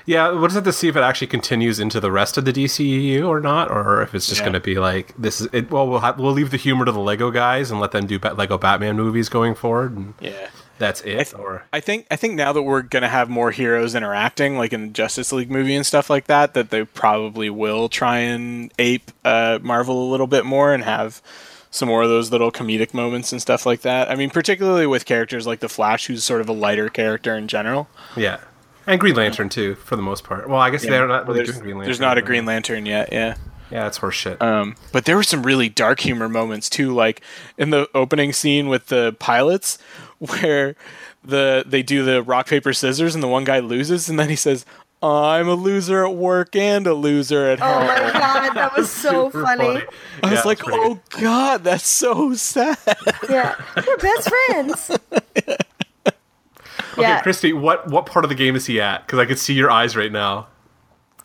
[0.05, 2.53] Yeah, we'll just have to see if it actually continues into the rest of the
[2.53, 4.45] DCEU or not, or if it's just Yeah.
[4.45, 5.71] going to be like this is it.
[5.71, 8.19] Well, we'll have, we'll leave the humor to the Lego guys and let them do
[8.19, 10.47] Lego Batman movies going forward, and Yeah.
[10.77, 11.33] that's it.
[11.33, 14.73] I, or I think I think now that we're gonna have more heroes interacting, like
[14.73, 18.71] in the Justice League movie and stuff like that, that they probably will try and
[18.77, 21.19] ape uh, Marvel a little bit more and have
[21.71, 24.09] some more of those little comedic moments and stuff like that.
[24.09, 27.47] I mean, particularly with characters like the Flash, who's sort of a lighter character in
[27.49, 27.89] general.
[28.15, 28.37] yeah,
[28.87, 30.47] and Green Lantern too, for the most part.
[30.49, 31.85] Well, I guess they're not really there's, doing Green Lantern.
[31.87, 33.09] there's not a Green Lantern yet.
[33.11, 33.35] Yeah.
[33.71, 34.41] Yeah, that's horseshit.
[34.43, 37.21] Um, but there were some really dark humor moments too, like
[37.57, 39.79] in the opening scene with the pilots,
[40.19, 40.75] where
[41.23, 44.35] the they do the rock paper scissors and the one guy loses, and then he
[44.35, 44.67] says,
[45.01, 47.83] "I'm a loser at work and a loser at home.
[47.83, 49.81] Oh my god, that was so Super funny.
[50.21, 52.77] I was Yeah, like, it's pretty "Oh God, that's so sad."
[53.27, 54.91] Yeah, we're best friends.
[56.97, 59.05] Okay, yeah, Christy, what what part of the game is he at?
[59.05, 60.47] Because I could see your eyes right now.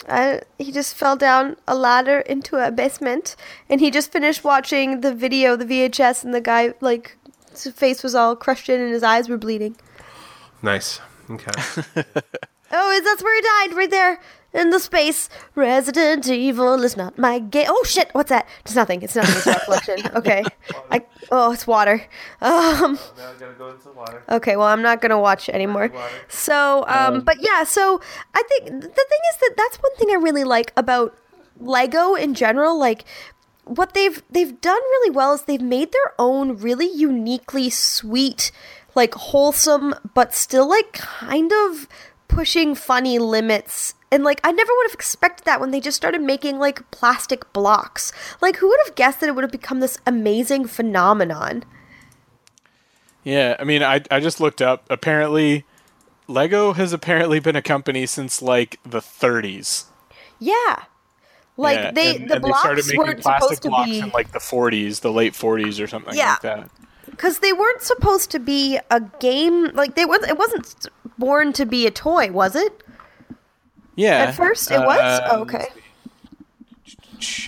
[0.09, 3.37] I, he just fell down a ladder into a basement,
[3.69, 7.17] and he just finished watching the video, the VHS, and the guy like
[7.51, 9.77] his face was all crushed in, and his eyes were bleeding.
[10.63, 11.01] Nice.
[11.31, 11.53] Okay.
[12.73, 14.21] Oh, that's where he died, right there
[14.53, 15.29] in the space.
[15.55, 17.67] Resident Evil is not my game.
[17.69, 18.11] Oh shit!
[18.13, 18.49] What's that?
[18.65, 19.03] It's nothing.
[19.03, 19.37] It's nothing.
[19.37, 19.99] It's a reflection.
[20.21, 20.45] Okay.
[20.91, 21.05] I.
[21.31, 22.03] Oh, it's water.
[22.41, 22.99] Um.
[24.29, 24.57] Okay.
[24.57, 25.91] Well, I'm not gonna watch anymore.
[26.29, 27.65] So, um, but yeah.
[27.65, 28.01] So
[28.35, 31.17] I think the thing is that that's one thing I really like about
[31.61, 32.79] Lego in general.
[32.79, 33.05] Like
[33.65, 38.51] what they've they've done really well is they've made their own really uniquely sweet
[38.97, 41.87] like wholesome but still like kind of
[42.27, 46.21] pushing funny limits and like i never would have expected that when they just started
[46.21, 49.99] making like plastic blocks like who would have guessed that it would have become this
[50.07, 51.65] amazing phenomenon
[53.25, 54.85] Yeah, I mean, I I just looked up.
[54.89, 55.65] Apparently,
[56.27, 59.85] Lego has apparently been a company since like the 30s.
[60.39, 60.85] yeah
[61.57, 64.09] like Yeah, they and- the and blocks started making weren't plastic supposed to be in
[64.11, 66.31] like the 40s, the late 40s or something Yeah.
[66.31, 66.71] like that.
[67.11, 70.87] because they weren't supposed to be a game like they was it wasn't
[71.19, 72.83] born to be a toy was it
[74.01, 74.29] Yeah.
[74.29, 75.67] at first it was uh, oh, okay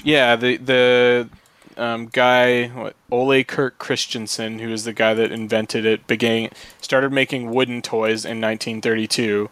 [0.05, 1.31] Yeah, the the
[1.77, 6.51] um, guy what, Ole Kirk Christiansen, who is the guy that invented it, began
[6.81, 9.51] started making wooden toys in 1932,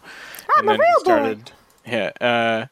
[0.57, 1.35] I'm and a then real he boy.
[1.35, 1.51] started
[1.85, 2.67] yeah, uh,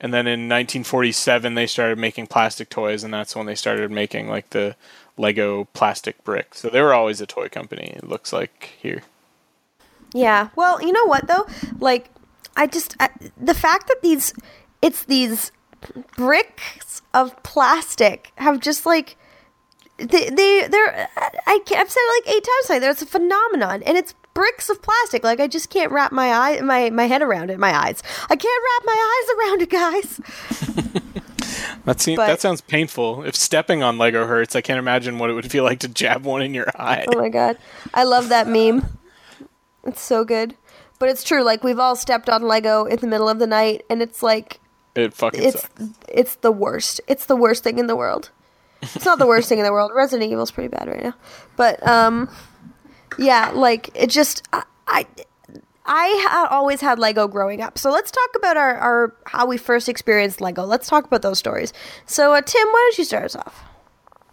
[0.00, 4.28] and then in 1947 they started making plastic toys, and that's when they started making
[4.28, 4.76] like the
[5.16, 6.54] Lego plastic brick.
[6.54, 7.92] So they were always a toy company.
[7.96, 9.02] It looks like here.
[10.14, 10.50] Yeah.
[10.56, 11.46] Well, you know what though?
[11.78, 12.10] Like,
[12.56, 14.32] I just I, the fact that these
[14.82, 15.52] it's these
[16.16, 19.16] bricks of plastic have just like
[19.98, 21.08] they they they're
[21.46, 22.78] I, can't, I've said it like eight times tonight.
[22.80, 25.24] There's a phenomenon, and it's bricks of plastic.
[25.24, 27.58] Like I just can't wrap my eye my my head around it.
[27.58, 28.02] My eyes.
[28.28, 31.00] I can't wrap my eyes around it, guys.
[31.84, 33.24] That seems But- that sounds painful.
[33.24, 36.24] If stepping on Lego hurts, I can't imagine what it would feel like to jab
[36.24, 37.06] one in your oh eye.
[37.08, 37.58] Oh my god.
[37.94, 38.98] I love that meme.
[39.84, 40.54] It's so good.
[41.00, 43.84] But it's true, like we've all stepped on Lego in the middle of the night
[43.90, 44.60] and it's like
[44.94, 45.82] It fucking it's sucks.
[46.08, 47.00] it's the worst.
[47.08, 48.30] It's the worst thing in the world.
[48.82, 49.90] It's not the worst thing in the world.
[49.94, 51.14] Resident Evil's pretty bad right now.
[51.56, 52.28] But um
[53.18, 55.06] yeah, like it just I I,
[55.86, 57.78] I always had Lego growing up.
[57.78, 60.64] So let's talk about our, our how we first experienced Lego.
[60.64, 61.72] Let's talk about those stories.
[62.06, 63.64] So uh, Tim, why don't you start us off?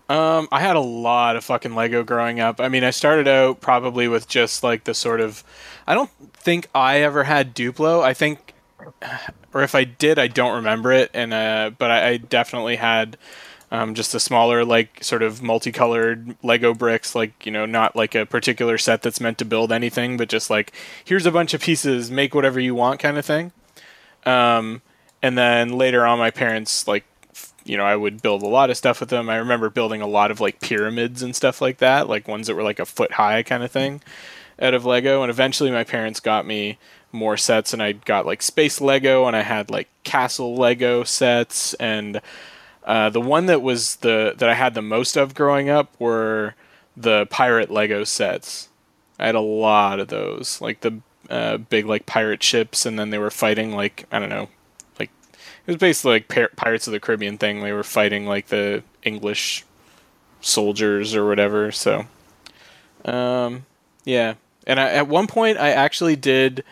[0.09, 2.61] Um, I had a lot of fucking Lego growing up.
[2.61, 5.43] I mean, I started out probably with just like the sort of.
[5.87, 8.03] I don't think I ever had Duplo.
[8.03, 8.53] I think,
[9.53, 11.09] or if I did, I don't remember it.
[11.13, 13.17] And uh, but I, I definitely had
[13.71, 17.15] um, just a smaller, like sort of multicolored Lego bricks.
[17.15, 20.49] Like you know, not like a particular set that's meant to build anything, but just
[20.49, 20.73] like
[21.05, 23.53] here's a bunch of pieces, make whatever you want, kind of thing.
[24.25, 24.81] Um,
[25.21, 27.05] and then later on, my parents like
[27.63, 29.29] you know, I would build a lot of stuff with them.
[29.29, 32.55] I remember building a lot of like pyramids and stuff like that, like ones that
[32.55, 34.01] were like a foot high kind of thing
[34.59, 35.21] out of Lego.
[35.21, 36.77] And eventually my parents got me
[37.11, 41.73] more sets and I got like space Lego and I had like castle Lego sets
[41.75, 42.21] and
[42.87, 46.55] uh, the one that was the that I had the most of growing up were
[46.95, 48.69] the pirate Lego sets.
[49.19, 53.09] I had a lot of those, like the uh, big like pirate ships, and then
[53.09, 54.47] they were fighting like I don't know,
[54.99, 55.11] like
[55.65, 57.61] it was basically like Pir- Pirates of the Caribbean thing.
[57.61, 59.65] They were fighting like the English
[60.39, 61.73] soldiers or whatever.
[61.73, 62.05] So,
[63.03, 63.65] um,
[64.05, 64.35] yeah.
[64.67, 66.63] And I, at one point, I actually did.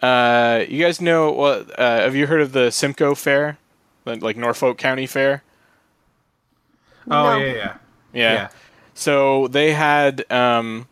[0.00, 1.78] Uh, you guys know what?
[1.78, 3.58] Uh, have you heard of the Simcoe Fair,
[4.06, 5.44] like like Norfolk County Fair?
[7.10, 7.38] Oh No.
[7.38, 7.78] yeah, yeah.
[8.12, 8.32] Yeah.
[8.34, 8.48] Yeah.
[8.94, 10.88] So they had um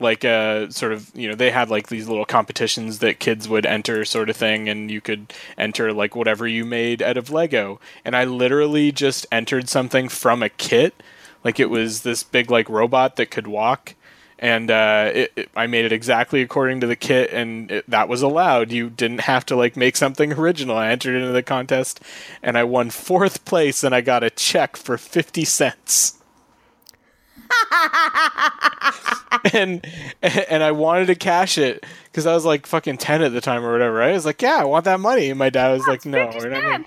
[0.00, 3.66] like a sort of you know they had like these little competitions that kids would
[3.66, 7.80] enter sort of thing and you could enter like whatever you made out of Lego
[8.04, 11.02] and I literally just entered something from a kit
[11.44, 13.95] like it was this big like robot that could walk
[14.38, 18.08] and uh, it, it, I made it exactly according to the kit, and it, that
[18.08, 18.70] was allowed.
[18.70, 20.76] You didn't have to like make something original.
[20.76, 22.00] I entered into the contest,
[22.42, 26.18] and I won fourth place, and I got a check for fifty cents.
[29.52, 29.86] and
[30.22, 33.64] and I wanted to cash it because I was like fucking ten at the time
[33.64, 33.94] or whatever.
[33.94, 34.10] Right?
[34.10, 35.30] I was like, yeah, I want that money.
[35.30, 36.84] And my dad was like, no, we're not gonna-"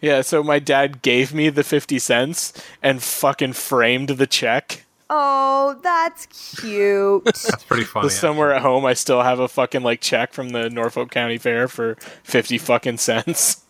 [0.00, 2.52] Yeah, so my dad gave me the fifty cents
[2.82, 4.84] and fucking framed the check.
[5.10, 6.26] Oh, that's
[6.60, 7.24] cute.
[7.24, 8.10] That's pretty funny.
[8.10, 11.38] So somewhere at home, I still have a fucking like check from the Norfolk County
[11.38, 13.64] Fair for fifty fucking cents.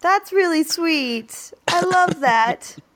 [0.00, 1.52] that's really sweet.
[1.68, 2.76] I love that.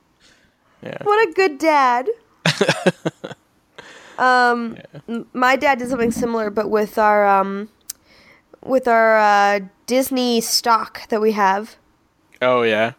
[0.80, 0.98] Yeah.
[1.02, 2.08] What a good dad.
[4.18, 4.76] um,
[5.08, 7.68] m- my dad did something similar, but with our um,
[8.64, 11.74] with our uh, Disney stock that we have.
[12.40, 12.92] Oh yeah.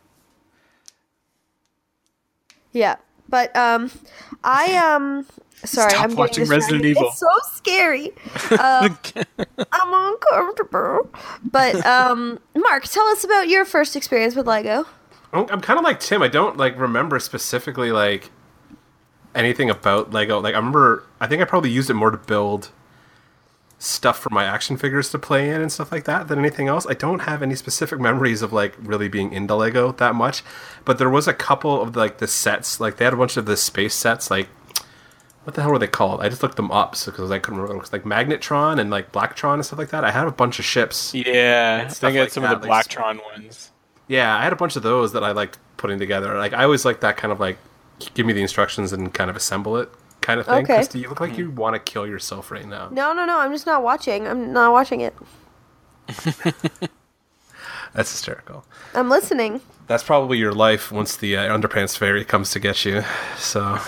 [2.74, 2.98] Yeah,
[3.30, 3.92] but um,
[4.44, 5.26] I um,
[5.64, 6.86] sorry, Stop I'm watching Resident.
[6.86, 7.08] Evil.
[7.08, 8.12] It's so scary.
[8.52, 8.98] Um,
[9.72, 11.10] I'm uncomfortable.
[11.44, 14.86] But um, Mark, tell us about your first experience with Lego.
[15.34, 16.22] I'm, I'm kind of like Tim.
[16.22, 18.32] I don't like remember specifically like
[19.36, 20.40] anything about Lego.
[20.40, 22.72] Like I remember, I think I probably used it more to build
[23.82, 26.86] stuff for my action figures to play in and stuff like that than anything else.
[26.88, 30.44] I don't have any specific memories of like really being into Lego that much.
[30.86, 32.80] But there was a couple of like the sets.
[32.80, 34.30] Like they had a bunch of the space sets.
[34.30, 34.50] Like
[35.46, 36.22] what the hell were they called?
[36.22, 37.78] I just looked them up because I couldn't remember.
[37.78, 40.04] It was like Magnetron and like Blacktron and stuff like that.
[40.04, 41.14] I had a bunch of ships.
[41.16, 43.72] Yeah, I think I had like some that, of the like- Blacktron ones.
[44.08, 46.38] Yeah, I had a bunch of those that I liked putting together.
[46.38, 47.58] Like I always like that kind of like
[48.14, 49.90] give me the instructions and kind of assemble it
[50.22, 50.64] kind of thing.
[50.64, 50.76] Okay.
[50.76, 52.90] Christy, you look like you want to kill yourself right now.
[52.92, 53.40] No, no, no.
[53.40, 54.28] I'm just not watching.
[54.28, 55.16] I'm not watching it.
[57.94, 58.66] That's hysterical.
[58.94, 59.62] I'm listening.
[59.88, 63.04] That's probably your life once the uh, underpants fairy comes to get you.
[63.38, 63.80] So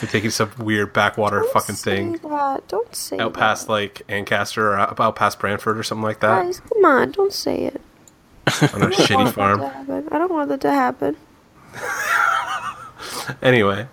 [0.00, 2.66] they take you some weird backwater Don't fucking say thing That.
[2.66, 3.38] Don't say out that.
[3.38, 7.12] past like Ancaster or out out past Brantford or something like that Guys, come on.
[7.12, 7.80] Don't say it.
[8.74, 9.60] on a I don't shitty farm.
[9.62, 11.16] I don't want that to happen.
[13.42, 13.86] Anyway,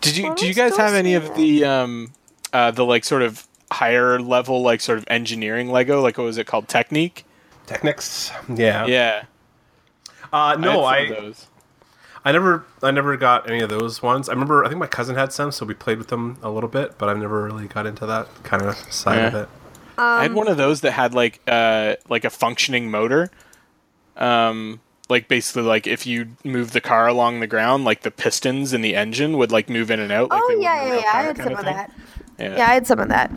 [0.00, 2.12] Did you Why do you guys have any of the um
[2.52, 6.00] uh the like sort of higher level like sort of engineering Lego?
[6.00, 6.68] Like what was it called?
[6.68, 7.24] Technique?
[7.66, 8.32] Technics.
[8.52, 8.86] Yeah.
[8.86, 9.24] Yeah.
[10.32, 11.46] Uh, no, I, I had some of those.
[12.24, 14.28] I never I never got any of those ones.
[14.28, 16.68] I remember I think my cousin had some, so we played with them a little
[16.68, 19.42] bit, but I've never really got into that kind of side of Yeah.
[19.42, 19.48] it.
[19.98, 23.30] I Um, had one of those that had like uh like a functioning motor.
[24.16, 28.72] Um like basically like if you move the car along the ground, like the pistons
[28.72, 30.30] in the engine would like move in and out.
[30.30, 31.10] Like Oh yeah, yeah, yeah.
[31.12, 31.92] I had some of that.
[32.38, 32.56] Yeah.
[32.56, 33.30] Yeah, I had some of that.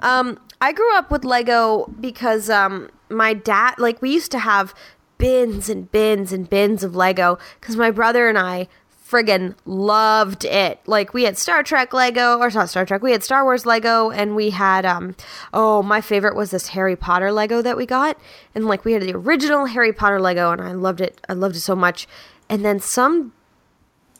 [0.00, 4.74] Um, I grew up with Lego because um, my dad, like, we used to have
[5.18, 8.68] bins and bins and bins of Lego because my brother and I
[9.12, 10.80] friggin' loved it.
[10.86, 14.10] Like, we had Star Trek Lego, or not Star Trek, we had Star Wars Lego,
[14.10, 15.14] and we had, um,
[15.52, 18.18] oh, my favorite was this Harry Potter Lego that we got.
[18.54, 21.20] And, like, we had the original Harry Potter Lego, and I loved it.
[21.28, 22.08] I loved it so much.
[22.48, 23.32] And then some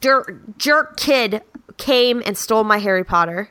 [0.00, 1.42] dirt jerk kid
[1.78, 3.48] came and stole my Harry Potter.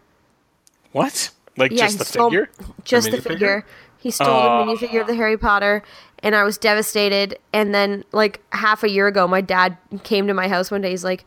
[0.92, 1.32] What?
[1.58, 2.50] Like Yeah, just he the stole- figure?
[2.84, 3.24] Just the, minifigure?
[3.24, 3.66] figure.
[4.00, 4.26] He stole
[4.66, 5.84] the minifigure of the Harry Potter,
[6.24, 7.38] and I was devastated.
[7.54, 10.92] And then, like half a year ago, my dad came to my house one day.
[10.92, 11.26] He's like,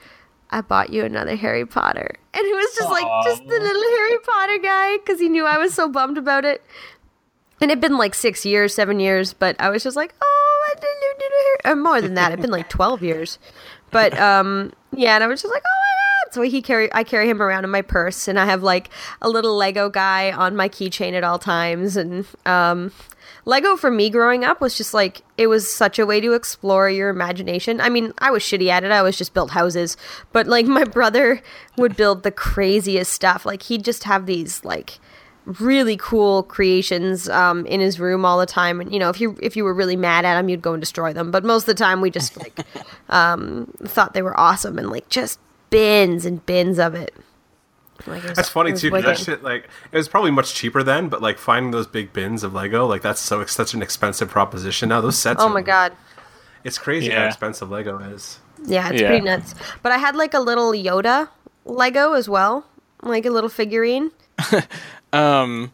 [0.50, 4.18] "I bought you another Harry Potter," and he was just like just the little Harry
[4.18, 6.64] Potter guy because he knew I was so bummed about it.
[7.60, 10.74] And it'd been like six years, seven years, but I was just like, "Oh, I
[10.74, 11.28] didn't do
[11.64, 13.38] Harry." Or more than that, it'd been like twelve years.
[13.90, 17.04] But um, yeah, and I was just like, "Oh my god!" So he carry I
[17.04, 18.90] carry him around in my purse, and I have like
[19.22, 21.96] a little Lego guy on my keychain at all times.
[21.96, 22.92] And um,
[23.46, 26.88] Lego for me growing up was just like it was such a way to explore
[26.88, 27.80] your imagination.
[27.80, 28.90] I mean, I was shitty at it.
[28.90, 29.96] I was just built houses,
[30.32, 31.42] but like my brother
[31.76, 33.44] would build the craziest stuff.
[33.44, 34.98] Like he'd just have these like
[35.44, 38.80] really cool creations um, in his room all the time.
[38.80, 40.80] And you know, if you if you were really mad at him, you'd go and
[40.80, 41.30] destroy them.
[41.30, 42.58] But most of the time, we just like
[43.08, 45.38] um, thought they were awesome and like just
[45.70, 47.14] bins and bins of it.
[48.06, 48.90] Like, was- That's funny too.
[48.90, 52.12] was that shit, like, it was probably much cheaper then, but like finding those big
[52.12, 55.00] bins of Lego, like that's so such an expensive proposition now.
[55.00, 55.40] Those sets.
[55.42, 55.92] Oh are- my god.
[56.64, 58.38] it's crazy how expensive Lego is.
[58.64, 59.08] Yeah, it's Yeah.
[59.08, 59.54] pretty nuts.
[59.82, 61.28] But I had like a little Yoda
[61.64, 62.66] Lego as well,
[63.02, 64.10] like a little figurine.
[65.12, 65.72] Um,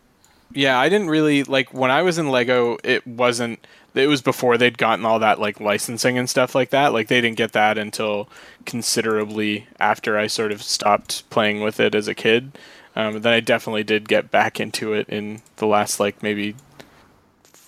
[0.52, 2.76] yeah, I didn't really like when I was in Lego.
[2.84, 3.66] It wasn't.
[3.94, 6.92] It was before they'd gotten all that like licensing and stuff like that.
[6.92, 8.28] Like they didn't get that until
[8.64, 12.56] considerably after I sort of stopped playing with it as a kid.
[12.96, 16.54] Um, then I definitely did get back into it in the last like maybe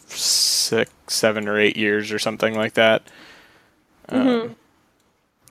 [0.06, 3.02] six, seven, or eight years or something like that.
[4.08, 4.56] Um,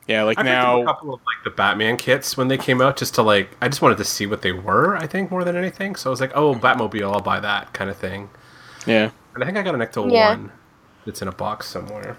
[0.08, 0.84] yeah, like I picked up a now.
[0.84, 3.82] couple of like the Batman kits when they came out, just to like I just
[3.82, 4.96] wanted to see what they were.
[4.98, 5.96] I think more than anything.
[5.96, 8.30] So I was like, oh, Batmobile, I'll buy that kind of thing.
[8.86, 9.12] Yeah.
[9.36, 10.36] And I think I got an Ecto Yeah.
[10.36, 10.52] one
[11.06, 12.18] that's in a box somewhere.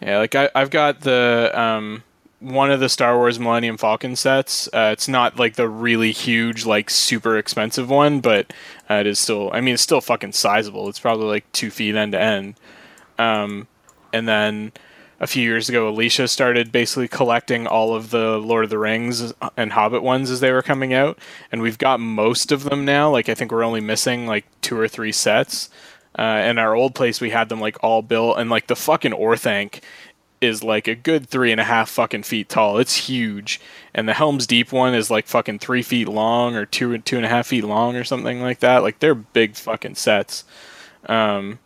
[0.00, 2.02] Yeah, like I, I've got the um,
[2.40, 4.68] one of the Star Wars Millennium Falcon sets.
[4.68, 8.52] Uh, it's not like the really huge, like super expensive one, but
[8.90, 9.50] uh, it is still.
[9.52, 10.88] I mean, it's still fucking sizable.
[10.88, 12.56] It's probably like two feet end to end.
[13.18, 13.68] Um,
[14.12, 14.72] and then
[15.18, 19.32] a few years ago, Alicia started basically collecting all of the Lord of the Rings
[19.56, 21.18] and Hobbit ones as they were coming out,
[21.50, 23.10] and we've got most of them now.
[23.10, 25.70] Like I think we're only missing like two or three sets.
[26.18, 29.12] Uh, in our old place, we had them like all built, and like the fucking
[29.12, 29.80] Orthanc
[30.40, 32.78] is like a good three and a half fucking feet tall.
[32.78, 33.60] It's huge,
[33.94, 37.16] and the Helm's Deep one is like fucking three feet long or two and two
[37.16, 38.82] and a half feet long or something like that.
[38.82, 40.44] Like they're big fucking sets.
[41.06, 41.58] Um,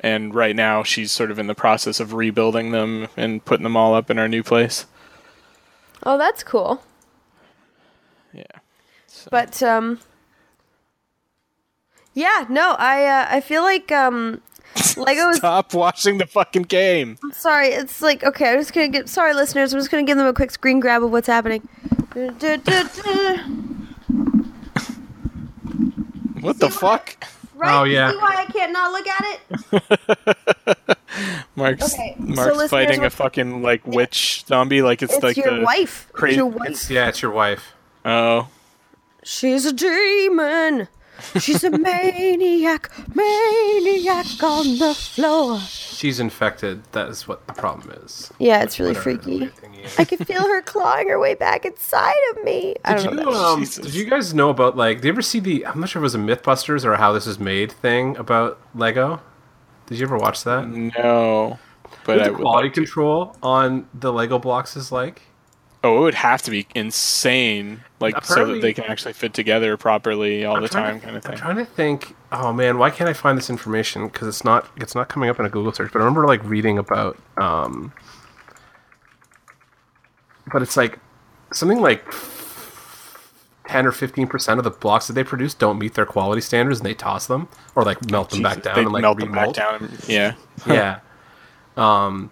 [0.00, 3.76] and right now she's sort of in the process of rebuilding them and putting them
[3.76, 4.84] all up in our new place.
[6.02, 6.82] Oh, that's cool.
[8.34, 8.44] Yeah.
[9.30, 10.00] But um
[12.14, 14.40] Yeah, no, I uh, I feel like um
[14.96, 17.18] Lego is Stop watching the fucking game.
[17.32, 20.26] sorry, it's like okay, I'm just gonna get sorry listeners, I'm just gonna give them
[20.26, 21.60] a quick screen grab of what's happening.
[26.40, 27.16] What the fuck?
[27.54, 27.80] Right?
[27.80, 28.10] Oh, yeah.
[28.10, 30.88] See why I can't not look at it?
[31.56, 35.58] Mark's Okay, Mark's listeners, fighting a fucking like witch zombie like it's, It's like your
[35.60, 36.08] the wife.
[36.12, 36.68] cra- It's your wife.
[36.70, 37.72] It's yeah, it's your wife.
[38.04, 38.48] Oh.
[39.22, 40.88] She's a demon.
[41.38, 45.58] She's a maniac, maniac on the floor.
[45.60, 46.82] She's infected.
[46.92, 48.32] That is what the problem is.
[48.38, 49.38] Yeah, it's really Whatever freaky.
[49.40, 49.98] weird thing is.
[49.98, 52.76] I can feel her clawing her way back inside of me.
[52.84, 53.30] I don't Did know.
[53.30, 54.98] you, um, did you guys know about like?
[54.98, 55.66] Did you ever see the?
[55.66, 58.60] I'm not sure if it was a MythBusters or how this is made thing about
[58.74, 59.20] Lego.
[59.86, 60.66] Did you ever watch that?
[60.68, 61.58] No.
[62.04, 62.80] But What I the would quality like to.
[62.80, 65.22] control on the Lego blocks is like.
[65.84, 69.76] Oh, it would have to be insane, like so that they can actually fit together
[69.76, 71.32] properly all the time, to- kind of thing.
[71.32, 72.16] I'm trying to think.
[72.32, 74.06] Oh man, why can't I find this information?
[74.06, 75.92] Because it's not it's not coming up in a Google search.
[75.92, 77.18] But I remember like reading about.
[77.36, 77.92] um
[80.52, 80.98] But it's like
[81.52, 82.02] something like
[83.66, 86.80] ten or fifteen percent of the blocks that they produce don't meet their quality standards,
[86.80, 89.52] and they toss them or like melt them back down and like melt them back
[89.52, 89.90] down.
[90.08, 90.34] Yeah.
[90.66, 91.00] yeah.
[91.76, 92.30] Um,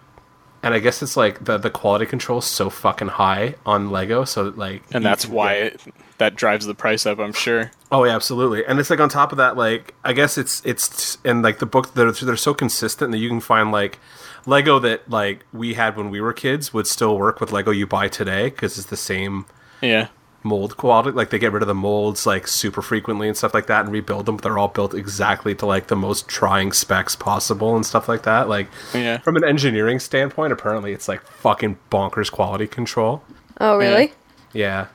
[0.63, 4.23] and I guess it's like the the quality control is so fucking high on Lego,
[4.23, 5.81] so that, like, and that's why it,
[6.17, 7.19] that drives the price up.
[7.19, 7.71] I'm sure.
[7.91, 8.65] Oh yeah, absolutely.
[8.65, 11.65] And it's like on top of that, like I guess it's it's and like the
[11.65, 13.99] book they're they're so consistent that you can find like
[14.45, 17.85] Lego that like we had when we were kids would still work with Lego you
[17.85, 19.45] buy today because it's the same
[19.81, 20.07] Yeah.
[20.43, 21.11] Mold quality.
[21.11, 23.93] Like they get rid of the molds like super frequently and stuff like that, and
[23.93, 24.37] rebuild them.
[24.37, 28.23] But they're all built exactly to like the most trying specs possible and stuff like
[28.23, 28.47] that.
[28.49, 29.17] Like Yeah.
[29.19, 33.23] from an engineering standpoint, apparently it's like fucking bonkers quality control.
[33.59, 34.13] Oh, really?
[34.53, 34.87] Yeah.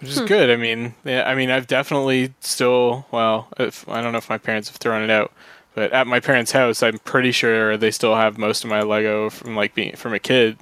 [0.00, 0.26] which is hmm.
[0.26, 0.50] good.
[0.50, 3.06] I mean, yeah, I mean, I've definitely still.
[3.10, 5.32] Well, if, I don't know if my parents have thrown it out,
[5.74, 9.30] but at my parents' house, I'm pretty sure they still have most of my Lego
[9.30, 10.58] from like being from a kid,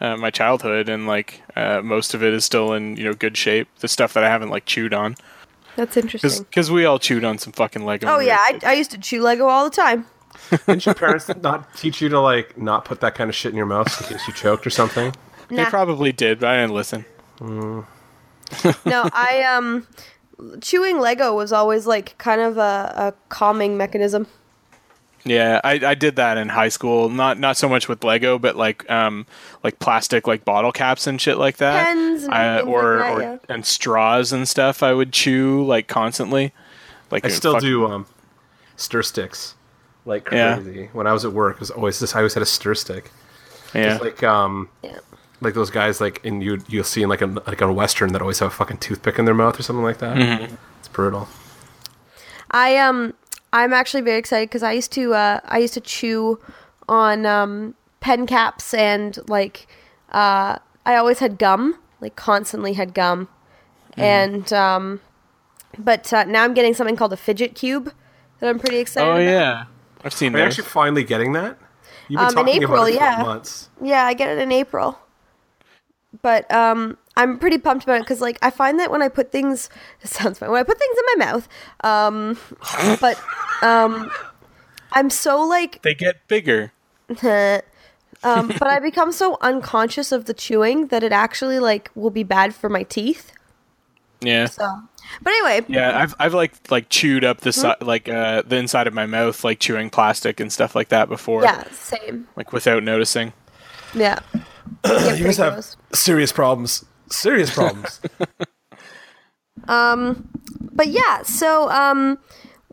[0.00, 3.36] uh, my childhood, and like uh, most of it is still in you know good
[3.36, 3.68] shape.
[3.80, 5.16] The stuff that I haven't like chewed on,
[5.76, 6.44] That's interesting.
[6.44, 8.08] because we all chewed on some fucking Lego.
[8.08, 10.06] Oh yeah, I, I used to chew Lego all the time.
[10.66, 13.56] Didn't your parents not teach you to like not put that kind of shit in
[13.56, 15.14] your mouth in case you choked or something?
[15.48, 17.04] They probably did, but I didn't listen.
[17.40, 17.84] no,
[18.84, 19.86] I um,
[20.60, 24.26] chewing Lego was always like kind of a, a calming mechanism.
[25.28, 27.08] Yeah, I, I did that in high school.
[27.08, 29.26] Not not so much with Lego, but like um
[29.64, 31.86] like plastic like bottle caps and shit like that.
[31.86, 33.38] Pens and I- or like that, or yeah.
[33.48, 34.82] and straws and stuff.
[34.84, 36.52] I would chew like constantly.
[37.10, 38.06] Like I still fuck- do um,
[38.76, 39.56] stir sticks
[40.04, 40.54] like Yeah.
[40.60, 40.90] crazy.
[40.92, 42.14] When I was at work, it was always this.
[42.14, 43.10] I always had a stir stick.
[43.74, 44.98] Yeah, It's like um, Yeah.
[45.40, 48.22] like those guys like in you you'll see in like a like a western that
[48.22, 50.16] always have a fucking toothpick in their mouth or something like that.
[50.16, 50.54] Mm-hmm.
[50.78, 51.26] It's brutal.
[52.52, 53.12] I um,
[53.56, 56.38] I'm actually very excited because I used to uh, I used to chew
[56.88, 59.66] on um, pen caps and like
[60.12, 63.28] uh, I always had gum, like constantly had gum,
[63.92, 64.00] Mm-hmm.
[64.02, 65.00] and um,
[65.78, 67.92] but uh, now I'm getting something called a fidget cube
[68.40, 69.08] that I'm pretty excited.
[69.08, 69.22] Oh about.
[69.22, 69.64] yeah,
[70.04, 70.52] I've seen Are you those.
[70.58, 71.56] actually finally getting that?
[72.08, 73.22] You've been Um, in April, about it yeah.
[73.22, 73.70] months.
[73.82, 74.98] Yeah, I get it in April.
[76.22, 79.32] But um, I'm pretty pumped about it because, like, I find that when I put
[79.32, 79.70] things,
[80.02, 81.48] it sounds funny, when I put things in my mouth,
[81.82, 82.38] um,
[83.00, 83.20] but
[83.62, 84.10] um,
[84.92, 86.72] I'm so like, They get bigger.
[88.22, 92.22] um, but I become so unconscious of the chewing that it actually like will be
[92.24, 93.32] bad for my teeth.
[94.20, 94.46] Yeah.
[94.46, 94.68] So,
[95.22, 98.86] but anyway, Yeah, I've I've like like chewed up the si- like uh the inside
[98.86, 101.42] of my mouth like chewing plastic and stuff like that before.
[101.42, 102.26] yeah, same.
[102.34, 103.34] Like without noticing.
[103.94, 104.18] Yeah.
[104.84, 106.84] you pretty have serious problems.
[107.10, 108.00] Serious problems.
[109.68, 110.28] Um,
[110.60, 112.18] but yeah, so um,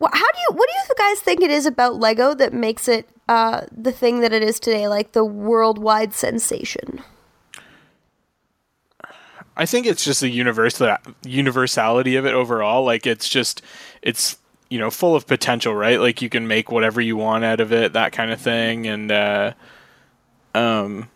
[0.02, 2.88] wh- how do you what do you guys think it is about Lego that makes
[2.88, 7.02] it uh the thing that it is today, like the worldwide sensation?
[9.56, 12.84] I think it's just the universal universality of it overall.
[12.84, 13.62] Like it's just
[14.02, 14.38] it's
[14.70, 16.00] you know full of potential, right?
[16.00, 19.12] Like you can make whatever you want out of it, that kind of thing, and
[19.12, 19.54] uh,
[20.56, 21.10] um,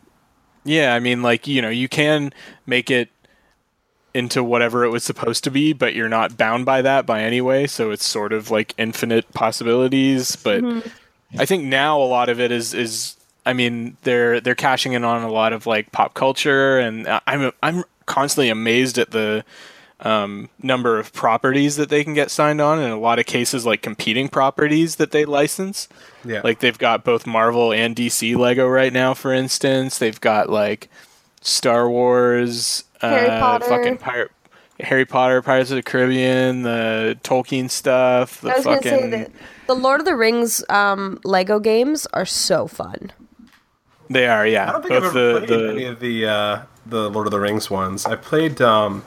[0.67, 2.33] yeah, I mean, like you know, you can
[2.65, 3.09] make it
[4.13, 7.39] into whatever it was supposed to be, but you're not bound by that by any
[7.39, 7.67] way.
[7.67, 10.35] So it's sort of like infinite possibilities.
[10.35, 10.89] But mm-hmm.
[11.39, 13.15] I think now a lot of it is is
[13.45, 17.51] I mean they're they're cashing in on a lot of like pop culture, and I'm
[17.61, 19.45] I'm constantly amazed at the
[19.99, 23.65] um, number of properties that they can get signed on, in a lot of cases
[23.65, 25.87] like competing properties that they license.
[26.23, 26.41] Yeah.
[26.43, 29.97] Like they've got both Marvel and DC Lego right now, for instance.
[29.97, 30.89] They've got like
[31.41, 33.65] Star Wars, Harry uh, Potter.
[33.65, 34.31] fucking Pirate.
[34.79, 39.09] Harry Potter, Pirates of the Caribbean, the Tolkien stuff, the I was fucking gonna say
[39.09, 39.31] that
[39.65, 43.11] the Lord of the Rings um, Lego games are so fun.
[44.07, 44.69] they are, yeah.
[44.69, 47.25] I don't think Both I've ever the, played the any of the uh, the Lord
[47.25, 48.05] of the Rings ones.
[48.05, 49.03] I played um,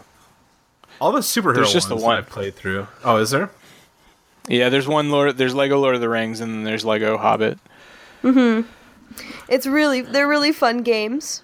[1.00, 2.16] all the superhero There's just the one.
[2.16, 2.86] that I played through.
[3.04, 3.50] Oh, is there?
[4.48, 4.68] yeah.
[4.68, 5.36] There's one Lord.
[5.36, 7.58] There's Lego Lord of the Rings, and then there's Lego Hobbit.
[8.22, 8.68] Mm-hmm.
[9.48, 11.42] It's really they're really fun games.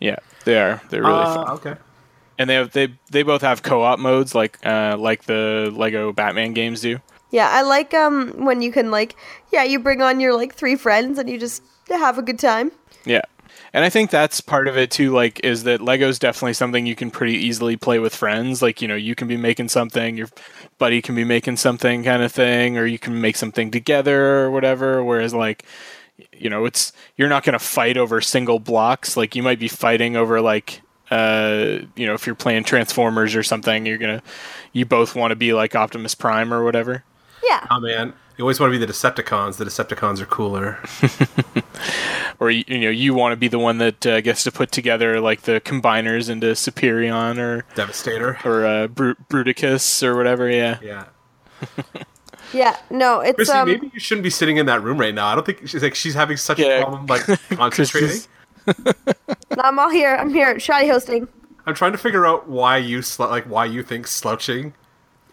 [0.00, 0.80] Yeah, they are.
[0.90, 1.48] They're really Uh, fun.
[1.54, 1.74] okay.
[2.38, 6.52] and they have they they both have co-op modes like uh like the Lego Batman
[6.54, 7.00] games do.
[7.30, 9.16] Yeah, I like um when you can like
[9.52, 12.70] yeah you bring on your like three friends and you just have a good time.
[13.04, 13.22] Yeah.
[13.72, 16.94] And I think that's part of it too, like, is that Lego's definitely something you
[16.94, 18.62] can pretty easily play with friends.
[18.62, 20.28] Like, you know, you can be making something, your
[20.78, 24.50] buddy can be making something kind of thing, or you can make something together or
[24.50, 25.04] whatever.
[25.04, 25.64] Whereas, like,
[26.32, 29.16] you know, it's, you're not going to fight over single blocks.
[29.16, 30.80] Like, you might be fighting over, like,
[31.10, 34.24] uh, you know, if you're playing Transformers or something, you're going to,
[34.72, 37.04] you both want to be like Optimus Prime or whatever.
[37.42, 37.66] Yeah.
[37.70, 39.56] Oh man, you always want to be the Decepticons.
[39.56, 40.78] The Decepticons are cooler.
[42.40, 44.70] or you, you know you want to be the one that uh, gets to put
[44.72, 48.38] together like the combiners into Superion or Devastator.
[48.44, 50.48] or uh, Bru- Bruticus or whatever.
[50.50, 51.04] Yeah, Yeah.
[52.54, 52.76] Yeah.
[52.90, 55.26] No, it's Chrissy, um maybe you shouldn't be sitting in that room right now.
[55.26, 56.78] I don't think she's like she's having such Yeah.
[56.78, 58.08] a problem like concentrating.
[58.08, 58.28] Chrissy's-
[59.58, 60.14] I'm all here.
[60.14, 60.58] I'm here.
[60.58, 61.28] Shoddy hosting.
[61.66, 64.72] I'm trying to figure out why you slou- like why you think slouching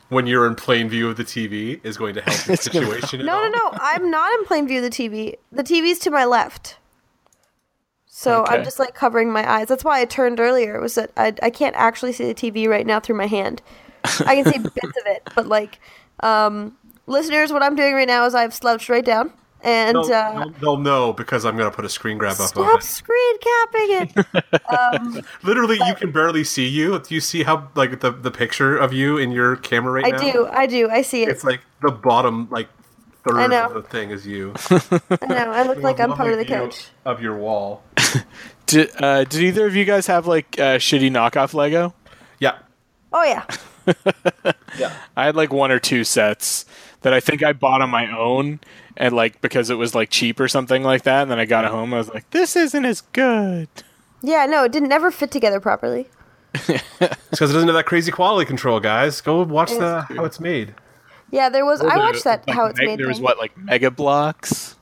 [0.10, 3.26] when you're in plain view of the TV is going to help the situation.
[3.26, 3.70] No, no, no.
[3.80, 5.36] I'm not in plain view of the TV.
[5.54, 6.78] The TV's to my left.
[8.26, 9.68] So I'm just like covering my eyes.
[9.68, 10.82] That's why I turned earlier.
[10.82, 13.62] Was that I I can't actually see the TV right now through my hand.
[14.04, 15.80] I can see bits of it, but like,
[16.22, 16.78] um,
[17.08, 19.32] listeners, what I'm doing right now is I've slouched right down
[19.66, 22.46] and They'll, uh, they'll- they'll know because I'm gonna put a screen grab up of
[22.48, 22.84] stop it.
[22.84, 25.26] screen capping it.
[25.44, 27.00] Literally, you can barely see you.
[27.00, 30.10] Do you see how like the the picture of you in your camera right I
[30.12, 30.18] now?
[30.18, 31.30] I do, I do, I see it.
[31.30, 32.70] It's like the bottom like
[33.28, 33.66] third I know.
[33.68, 34.54] of the thing is you.
[34.70, 35.52] I know.
[35.52, 36.88] I look like I'm part of the View couch.
[37.06, 37.84] of your wall.
[38.68, 41.94] Did uh, did either of you guys have like uh, shitty knockoff Lego?
[42.40, 42.58] Yeah,
[43.14, 43.46] Oh yeah.
[44.80, 44.92] yeah.
[45.16, 46.66] I had like one or two sets
[47.02, 48.60] that I think I bought on my own,
[48.98, 51.22] and like because it was like cheap or something like that.
[51.22, 53.68] And then I got it home, I was like, "This isn't as good."
[54.24, 56.08] Yeah, no, it didn't never fit together properly.
[56.56, 56.82] It's
[57.30, 59.22] because it doesn't have that crazy quality control, guys.
[59.22, 60.74] Go watch It's the how it's made.
[61.32, 61.82] Yeah, there was.
[61.82, 63.00] I watched that Like, how it's me- made.
[63.00, 63.24] There was thing.
[63.24, 64.76] what like Mega Bloks.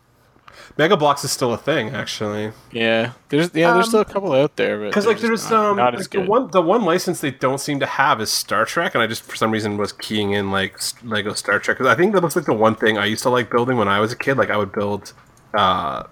[0.78, 2.52] Mega Bloks is still a thing, actually.
[2.72, 5.66] Yeah, there's yeah, there's Um, still a couple out there, but Because like there's not,
[5.66, 8.32] um not like, as the one the one license they don't seem to have is
[8.32, 11.60] Star Trek, and I just for some reason was keying in like s- Lego Star
[11.60, 13.78] Trek because I think that looks like the one thing I used to like building
[13.78, 14.38] when I was a kid.
[14.38, 15.14] Like I would build,
[15.54, 16.04] uh,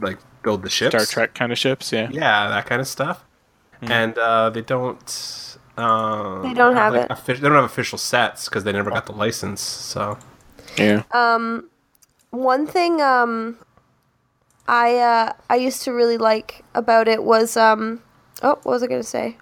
[0.00, 1.92] like build the ships, Star Trek kind of ships.
[1.92, 3.24] Yeah, yeah, that kind of stuff.
[3.82, 5.45] And uh, they don't.
[5.76, 7.10] Uh, They don't have like, it.
[7.10, 9.60] offi- they don't have official sets because they never got the license.
[9.60, 10.18] So
[10.78, 11.02] yeah.
[11.12, 11.68] Um,
[12.30, 13.58] One thing um
[14.68, 18.02] I uh I used to really like about it was um
[18.42, 19.36] oh what was I gonna say?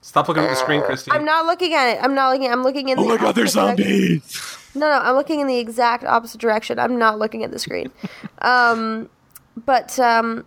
[0.00, 1.10] stop looking at the screen, Christy.
[1.12, 1.98] I'm not looking at it.
[2.02, 2.50] I'm not looking.
[2.52, 2.98] I'm looking in.
[2.98, 4.20] Oh the my God, they're opposite direction.
[4.20, 4.58] zombies!
[4.74, 6.78] No, no, I'm looking in the exact opposite direction.
[6.78, 7.90] I'm not looking at the screen.
[8.42, 9.08] um,
[9.64, 10.44] but um,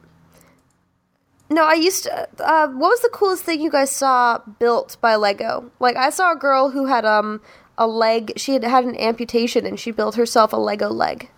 [1.50, 2.28] no, I used to.
[2.40, 5.72] Uh, what was the coolest thing you guys saw built by Lego?
[5.80, 7.42] Like I saw a girl who had um
[7.78, 8.34] a leg.
[8.38, 11.30] She had had an amputation and she built herself a Lego leg.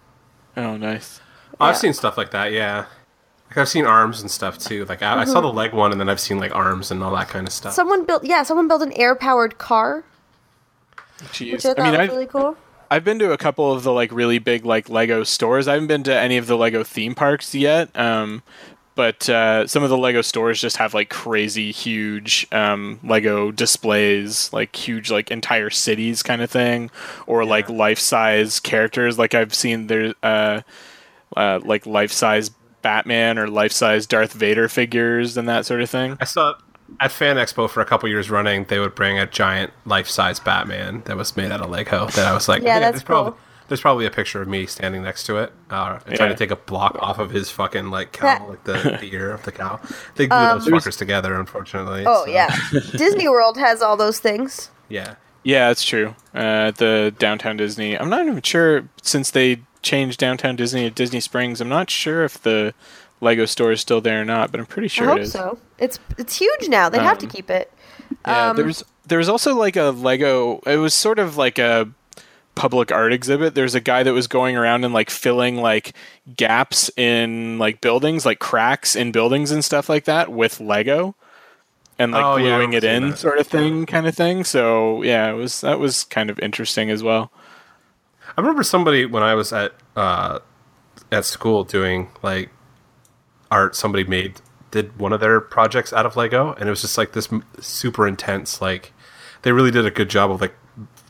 [0.57, 1.21] Oh, nice.
[1.59, 2.51] I've seen stuff like that.
[2.51, 2.85] Yeah.
[3.49, 4.85] Like I've seen arms and stuff too.
[4.85, 7.15] Like I, I saw the leg one, and then I've seen like arms and all
[7.15, 7.73] that kind of stuff.
[7.73, 8.23] Someone built.
[8.23, 10.03] Yeah, someone built an air powered car,
[11.17, 11.53] Jeez.
[11.53, 12.57] which I thought I mean, was I've, really cool.
[12.91, 15.67] I've been to a couple of the like really big like Lego stores.
[15.67, 17.89] I haven't been to any of the Lego theme parks yet.
[17.97, 18.43] Um,
[18.99, 24.51] but uh, some of the Lego stores just have like crazy huge um, Lego displays,
[24.51, 26.91] like huge like entire cities kind of thing,
[27.25, 29.17] or like life size characters.
[29.17, 30.63] Like I've seen there, uh,
[31.37, 32.49] uh, like life size
[32.81, 36.17] Batman or life size Darth Vader figures and that sort of thing.
[36.19, 36.55] I saw
[36.99, 38.65] at Fan Expo for a couple years running.
[38.65, 42.07] They would bring a giant life-size Batman that was made out of Lego.
[42.07, 43.39] That I was like, Yeah, "Hey, that's there's probably cool.
[43.69, 46.17] There's probably a picture of me standing next to it, uh, and Yeah.
[46.17, 49.31] trying to take a block off of his fucking like cow, like the, the ear
[49.31, 49.79] of the cow.
[50.15, 52.03] They glue those fuckers together, unfortunately.
[52.05, 52.53] Oh so, yeah,
[52.91, 54.69] Disney World has all those things.
[54.89, 55.15] yeah.
[55.41, 56.15] Yeah, that's true.
[56.35, 57.97] Uh, the downtown Disney.
[57.97, 61.61] I'm not even sure since they changed downtown Disney to Disney Springs.
[61.61, 62.73] I'm not sure if the
[63.21, 65.31] Lego store is still there or not, but I'm pretty sure I hope it is.
[65.31, 65.57] so.
[65.77, 66.89] It's it's huge now.
[66.89, 67.71] They have to Um, keep it.
[68.27, 70.59] Yeah, Um, there was there was also like a Lego.
[70.65, 71.89] It was sort of like a
[72.59, 73.55] public art exhibit.
[73.55, 75.93] There's a guy that was going around and like filling like
[76.35, 81.15] gaps in like buildings, like cracks in buildings and stuff like that with Lego.
[81.97, 83.17] And like Oh, yeah, gluing it in, that.
[83.17, 84.43] sort of thing, kind of thing.
[84.43, 87.31] So yeah, it was that was kind of interesting as well.
[88.37, 90.39] I remember somebody when I was at uh,
[91.13, 92.49] at school doing like
[93.49, 93.73] art.
[93.73, 94.41] Somebody made
[94.71, 97.29] did one of their projects out of Lego, and it was just like this
[97.61, 98.61] super intense.
[98.61, 98.91] Like
[99.43, 100.55] they really did a good job of like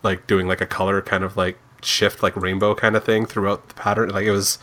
[0.04, 3.68] like doing like a color kind of like shift, like rainbow kind of thing throughout
[3.70, 4.10] the pattern.
[4.10, 4.58] Like it was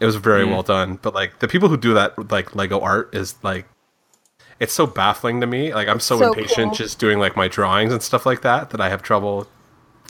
[0.00, 0.98] it was very well done.
[1.00, 3.66] But like the people who do that like Lego art is like
[4.58, 5.72] it's so baffling to me.
[5.74, 6.74] Like I'm so, So impatient cool.
[6.74, 9.48] just doing like my drawings and stuff like that that I have trouble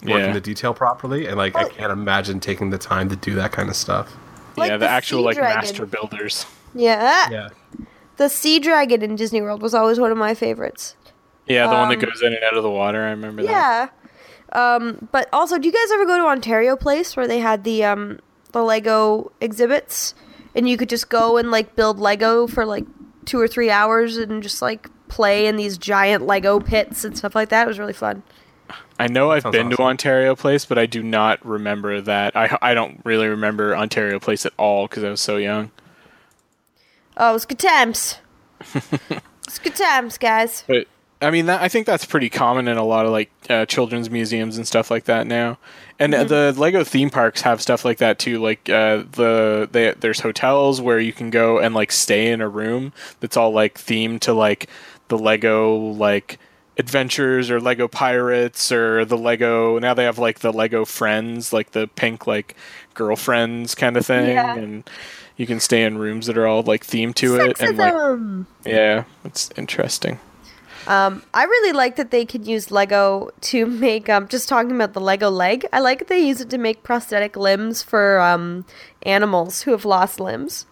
[0.03, 0.33] working Yeah.
[0.33, 3.69] the detail properly and like I can't imagine taking the time to do that kind
[3.69, 4.17] of stuff.
[4.57, 5.57] Like yeah, the, the actual Sea like Dragon.
[5.57, 6.47] master builders.
[6.75, 7.29] Yeah.
[7.31, 7.49] Yeah.
[8.17, 10.95] The sea dragon in Disney World was always one of my favorites.
[11.47, 13.03] Yeah, the one that Um, goes in and out of the water.
[13.03, 13.93] I remember that.
[14.53, 14.75] Yeah.
[14.75, 17.85] Um, but also, do you guys ever go to Ontario Place where they had the
[17.85, 18.21] um
[18.53, 20.15] the Lego exhibits,
[20.55, 22.85] and you could just go and like build Lego for like
[23.25, 27.35] two or three hours and just like play in these giant Lego pits and stuff
[27.35, 27.65] like that.
[27.65, 28.23] It was really fun.
[28.99, 29.79] I know I've Sounds been to.
[29.79, 32.37] Ontario Place, but I do not remember that.
[32.37, 35.71] I I don't really remember Ontario Place at all because I was so young.
[37.17, 38.19] Oh, it was good times.
[39.47, 40.65] it's good times, guys.
[40.67, 40.87] But
[41.23, 44.09] I mean, that, I think that's pretty common in a lot of like uh, children's
[44.11, 45.59] museums and stuff like that now.
[45.99, 48.39] And uh the Lego theme parks have stuff like that too.
[48.41, 52.49] Like uh, the they, there's hotels where you can go and like stay in a
[52.49, 54.71] room that's all like themed to like
[55.09, 56.39] the Lego like
[56.79, 59.79] Adventures or Lego Pirates or the Lego.
[59.79, 62.57] Now they have like the Lego Friends, like the pink like
[62.95, 64.57] girlfriends kind of thing, Yeah.
[64.57, 64.89] and
[65.37, 67.61] you can stay in rooms that are all like themed to it.
[67.61, 68.47] And like, Sexism.
[68.65, 70.19] yeah, it's interesting.
[70.91, 74.09] Um, I really like that they could use Lego to make.
[74.09, 76.83] Um, just talking about the Lego leg, I like that they use it to make
[76.83, 78.65] prosthetic limbs for um,
[79.05, 80.67] animals who have lost limbs.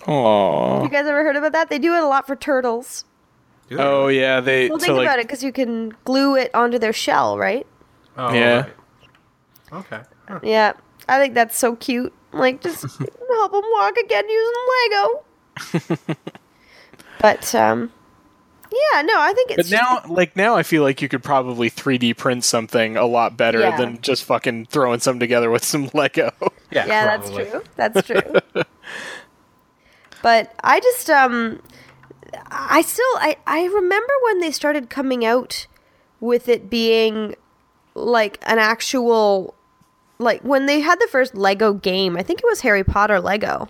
[0.00, 0.82] Aww.
[0.82, 1.70] You guys ever heard about that?
[1.70, 3.06] They do it a lot for turtles.
[3.70, 3.82] Do they?
[3.82, 4.68] Oh yeah, they.
[4.68, 7.66] Well, so, think like, about it, because you can glue it onto their shell, right?
[8.18, 8.60] Oh, Yeah.
[8.60, 8.74] right.
[9.72, 10.00] Okay.
[10.28, 10.40] Huh.
[10.42, 10.74] Yeah,
[11.08, 12.12] I think that's so cute.
[12.30, 12.82] Like, just
[13.30, 14.54] help them walk again using
[15.72, 16.16] Lego.
[17.20, 17.90] but um,
[18.92, 21.70] yeah, no, I think it's But now, like now, I feel like you could probably
[21.70, 23.76] 3D print something a lot better Yeah.
[23.76, 26.30] than just fucking throwing something together with some Lego.
[26.70, 27.44] Yeah, yeah, probably.
[27.76, 28.22] that's true.
[28.24, 28.64] That's true.
[30.22, 31.60] but I just um
[32.50, 35.66] I still I I remember when they started coming out
[36.20, 37.34] with it being
[37.94, 39.54] like an actual
[40.18, 42.16] like when they had the first Lego game.
[42.16, 43.68] I think it was Harry Potter Lego.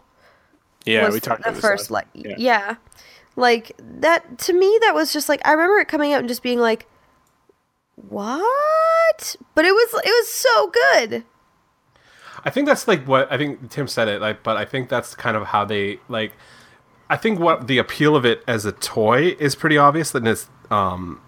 [0.85, 2.77] Yeah, was we talked the about this first last- like yeah.
[3.37, 6.43] Like that to me that was just like I remember it coming out and just
[6.43, 6.87] being like
[7.97, 9.37] what?
[9.55, 11.25] But it was it was so good.
[12.45, 15.15] I think that's like what I think Tim said it like, but I think that's
[15.15, 16.33] kind of how they like.
[17.09, 20.11] I think what the appeal of it as a toy is pretty obvious.
[20.11, 21.21] That it's um,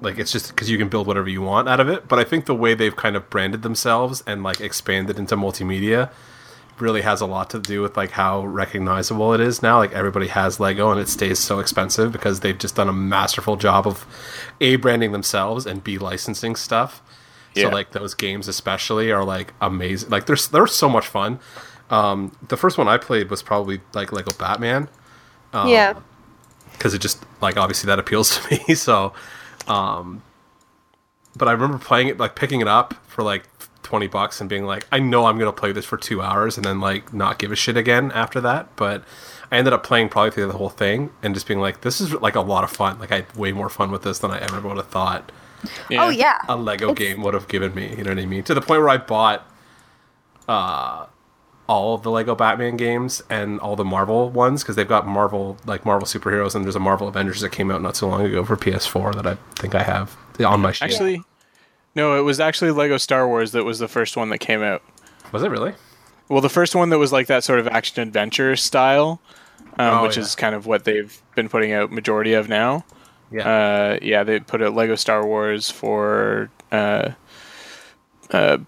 [0.00, 2.08] like it's just because you can build whatever you want out of it.
[2.08, 6.10] But I think the way they've kind of branded themselves and like expanded into multimedia
[6.80, 9.78] really has a lot to do with like how recognizable it is now.
[9.78, 13.56] Like everybody has Lego and it stays so expensive because they've just done a masterful
[13.56, 14.06] job of
[14.60, 17.02] a branding themselves and b licensing stuff.
[17.54, 17.64] Yeah.
[17.64, 20.10] So like those games especially are like amazing.
[20.10, 21.40] Like they're they're so much fun.
[21.90, 24.88] Um, the first one I played was probably like Lego Batman
[25.52, 25.94] Um, yeah.
[26.72, 28.74] because it just like obviously that appeals to me.
[28.76, 29.12] So,
[29.66, 30.22] um,
[31.36, 33.44] but I remember playing it like picking it up for like
[33.90, 36.64] twenty bucks and being like, I know I'm gonna play this for two hours and
[36.64, 38.74] then like not give a shit again after that.
[38.76, 39.02] But
[39.50, 42.12] I ended up playing probably through the whole thing and just being like, this is
[42.12, 43.00] like a lot of fun.
[43.00, 45.32] Like I had way more fun with this than I ever would have thought
[45.90, 46.38] Oh yeah.
[46.48, 47.90] a Lego game would have given me.
[47.96, 48.44] You know what I mean?
[48.44, 49.44] To the point where I bought
[50.48, 51.06] uh,
[51.66, 55.56] all of the Lego Batman games and all the Marvel ones because they've got Marvel
[55.66, 58.44] like Marvel superheroes and there's a Marvel Avengers that came out not so long ago
[58.44, 60.90] for PS4 that I think I have on my shelf.
[60.90, 61.22] Actually,
[61.94, 64.82] no, it was actually Lego Star Wars that was the first one that came out.
[65.32, 65.74] was it really?
[66.28, 69.20] Well, the first one that was like that sort of action adventure style,
[69.78, 70.22] um, Oh, which yeah.
[70.22, 72.84] is kind of what they've been putting out majority of now.
[73.32, 73.48] Yeah.
[73.48, 77.10] Uh, yeah, they put out Lego Star Wars for uh,
[78.30, 78.58] uh,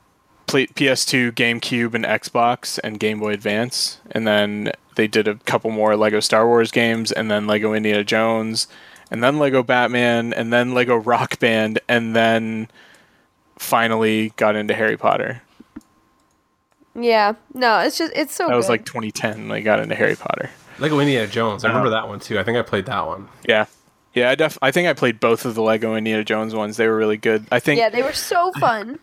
[0.47, 4.01] PS2, GameCube, and Xbox, and Game Boy Advance.
[4.11, 8.05] And then they did a couple more Lego Star Wars games, and then Lego Indiana
[8.05, 8.66] Jones,
[9.11, 12.69] and then Lego Batman, and then Lego Rock Band, and then
[13.63, 15.43] finally got into Harry Potter.
[16.95, 17.35] Yeah.
[17.55, 19.49] No, it's just it's so That was like 2010.
[19.49, 20.51] They got into Harry Potter.
[20.79, 21.65] Lego Indiana Jones.
[21.65, 22.03] I remember Uh-huh.
[22.03, 22.39] that one too.
[22.39, 23.29] I think I played that one.
[23.49, 23.67] Yeah.
[24.15, 26.77] Yeah, I def- I think I played both of the Lego Indiana Jones ones.
[26.77, 27.47] They were really good.
[27.51, 28.99] I think Yeah, they were so fun.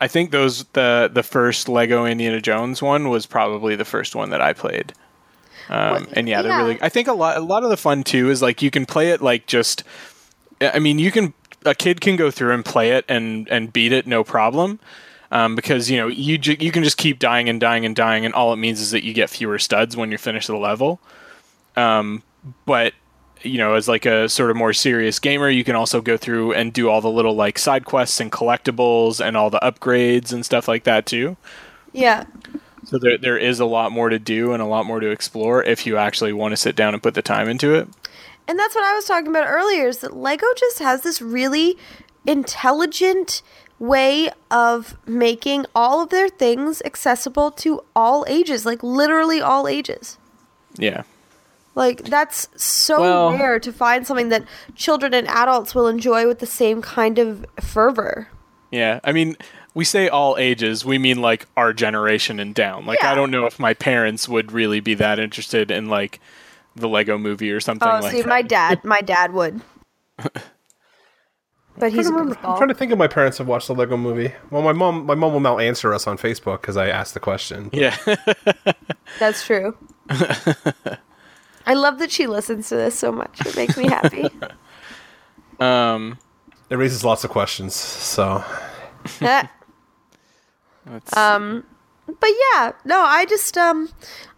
[0.00, 4.30] I think those the the first Lego Indiana Jones one was probably the first one
[4.30, 4.92] that I played.
[5.70, 6.58] Um, Well, and yeah, they're yeah.
[6.58, 6.78] really.
[6.82, 9.10] I think a lot a lot of the fun too is like you can play
[9.12, 9.82] it like just.
[10.60, 11.32] I mean, you can
[11.64, 14.80] a kid can go through and play it and and beat it no problem.
[15.30, 18.24] Um, because you know you ju- you can just keep dying and dying and dying,
[18.24, 21.00] and all it means is that you get fewer studs when you're finished the level.
[21.76, 22.22] Um,
[22.66, 22.94] but
[23.42, 26.52] you know, as like a sort of more serious gamer, you can also go through
[26.54, 30.44] and do all the little like side quests and collectibles and all the upgrades and
[30.44, 31.36] stuff like that too.
[31.92, 32.24] Yeah.
[32.84, 35.62] So there there is a lot more to do and a lot more to explore
[35.62, 37.88] if you actually want to sit down and put the time into it.
[38.46, 41.78] And that's what I was talking about earlier is that Lego just has this really
[42.26, 43.42] intelligent
[43.78, 50.18] way of making all of their things accessible to all ages, like literally all ages.
[50.76, 51.02] Yeah.
[51.74, 54.44] Like that's so Well- rare to find something that
[54.76, 58.28] children and adults will enjoy with the same kind of fervor.
[58.70, 59.00] Yeah.
[59.04, 59.36] I mean,
[59.74, 62.86] we say all ages, we mean like our generation and down.
[62.86, 66.20] Like I don't know if my parents would really be that interested in like
[66.76, 68.28] the Lego movie or something Oh, like see, that.
[68.28, 69.60] my dad, my dad would.
[71.76, 74.32] But he's a I'm trying to think if my parents have watched the Lego movie.
[74.50, 77.20] Well, my mom, my mom will now answer us on Facebook because I asked the
[77.20, 77.68] question.
[77.72, 77.96] yeah.
[79.18, 79.76] That's true.
[81.66, 83.44] I love that she listens to this so much.
[83.44, 84.28] It makes me happy.
[85.58, 86.18] um
[86.70, 87.74] It raises lots of questions.
[87.74, 88.44] So
[89.20, 91.64] let's um,
[92.06, 93.88] but yeah, no, I just um,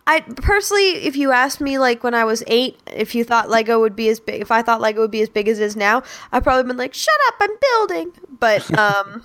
[0.09, 3.81] I personally, if you asked me like when I was eight, if you thought Lego
[3.81, 5.75] would be as big, if I thought Lego would be as big as it is
[5.77, 9.23] now, I'd probably been like, "Shut up, I'm building." But um,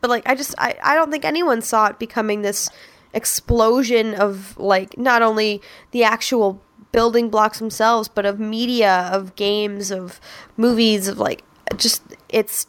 [0.00, 2.68] but like I just I I don't think anyone saw it becoming this
[3.14, 5.62] explosion of like not only
[5.92, 6.60] the actual
[6.90, 10.20] building blocks themselves, but of media, of games, of
[10.56, 11.44] movies, of like
[11.76, 12.66] just it's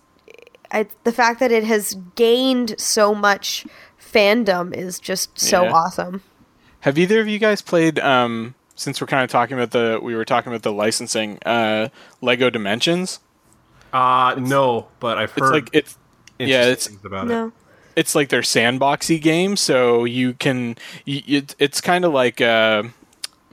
[0.71, 3.65] I, the fact that it has gained so much
[3.99, 5.71] fandom is just so Yeah.
[5.71, 6.21] awesome.
[6.83, 7.99] Have either of you guys played?
[7.99, 11.39] Um, since we're kind of talking about the, we were talking about the licensing.
[11.45, 11.89] Uh,
[12.21, 13.19] Lego Dimensions.
[13.91, 15.97] Uh no, but I've It's heard like it's
[16.39, 17.29] yeah, it's things about it.
[17.29, 17.51] No.
[17.95, 19.55] it's like their sandboxy game.
[19.55, 22.83] So you can, you, it, it's kind of like uh,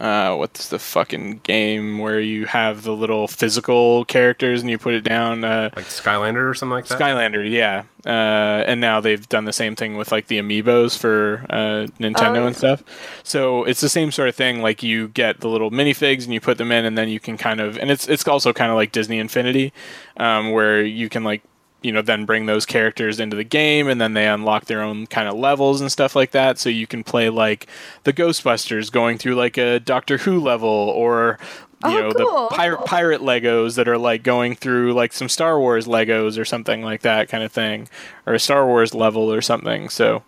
[0.00, 4.94] uh, what's the fucking game where you have the little physical characters and you put
[4.94, 5.44] it down.
[5.44, 6.98] Uh, Like Skylander or something like that.
[6.98, 7.84] Skylander, yeah.
[8.06, 12.38] Uh, and now they've done the same thing with like the amiibos for uh, Nintendo
[12.38, 12.82] Oh, and stuff.
[13.22, 14.62] So it's the same sort of thing.
[14.62, 17.36] Like you get the little minifigs and you put them in, and then you can
[17.36, 19.74] kind of, and it's it's also kind of like Disney Infinity,
[20.16, 21.42] um, where you can like
[21.82, 25.06] you know then bring those characters into the game, and then they unlock their own
[25.06, 26.58] kind of levels and stuff like that.
[26.58, 27.66] So you can play like
[28.04, 31.38] the Ghostbusters going through like a Doctor Who level, or
[31.84, 32.48] you Oh, know cool.
[32.50, 36.44] the pirate pirate Legos that are like going through like some Star Wars Legos or
[36.44, 37.88] something like that kind of thing,
[38.26, 39.88] or a Star Wars level or something.
[39.88, 40.22] So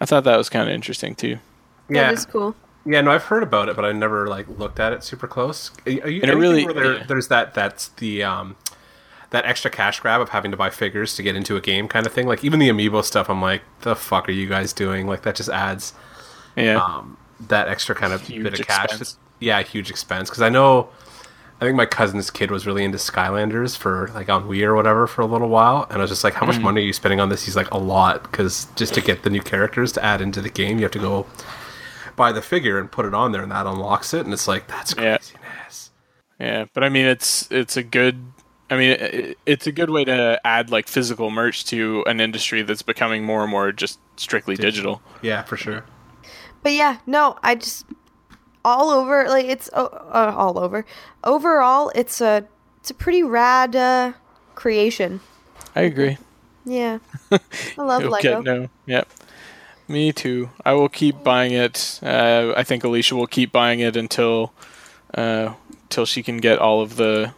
[0.00, 1.38] I thought that was kind of interesting too.
[1.88, 2.54] yeah, That is cool.
[2.84, 3.00] yeah.
[3.00, 5.70] No, I've heard about it, but I never like looked at it super close.
[5.86, 7.04] Are you, And it really- where there, yeah.
[7.06, 8.56] there's that that's the um
[9.34, 12.06] that extra cash grab of having to buy figures to get into a game kind
[12.06, 12.26] of thing.
[12.26, 15.06] Like even the amiibo stuff, I'm like, the fuck are you guys doing?
[15.06, 15.92] Like that just adds
[16.56, 17.16] Yeah, um,
[17.48, 18.84] that extra kind of Huge bit of cash.
[18.86, 19.16] expense.
[19.40, 20.30] Yeah, huge expense.
[20.30, 20.88] Because I know,
[21.60, 25.06] I think my cousin's kid was really into Skylanders for like on Wii or whatever
[25.06, 26.54] for a little while, and I was just like, how Mm.
[26.54, 27.44] much money are you spending on this?
[27.44, 30.48] He's like, a lot, because just to get the new characters to add into the
[30.50, 31.26] game, you have to go
[32.16, 34.68] buy the figure and put it on there, and that unlocks it, and it's like
[34.68, 35.16] that's Yeah.
[35.18, 35.90] craziness.
[36.38, 36.64] yeah.
[36.72, 38.24] But I mean, it's it's a good.
[38.70, 42.62] I mean, it, it's a good way to add like physical merch to an industry
[42.62, 45.02] that's becoming more and more just strictly digital.
[45.22, 45.84] Yeah, for sure.
[46.62, 47.84] But yeah, no, I just
[48.64, 50.86] all over like it's uh, uh, all over.
[51.22, 52.46] Overall, it's a
[52.80, 54.12] it's a pretty rad uh,
[54.54, 55.20] creation.
[55.76, 56.16] I agree.
[56.64, 56.98] Yeah,
[57.30, 57.38] I
[57.76, 58.42] love Lego.
[58.42, 58.68] get no.
[58.86, 59.08] Yep.
[59.86, 60.48] Me too.
[60.64, 62.00] I will keep buying it.
[62.02, 64.54] Uh, I think Alicia will keep buying it until
[65.12, 65.52] uh,
[65.90, 67.34] till she can get all of the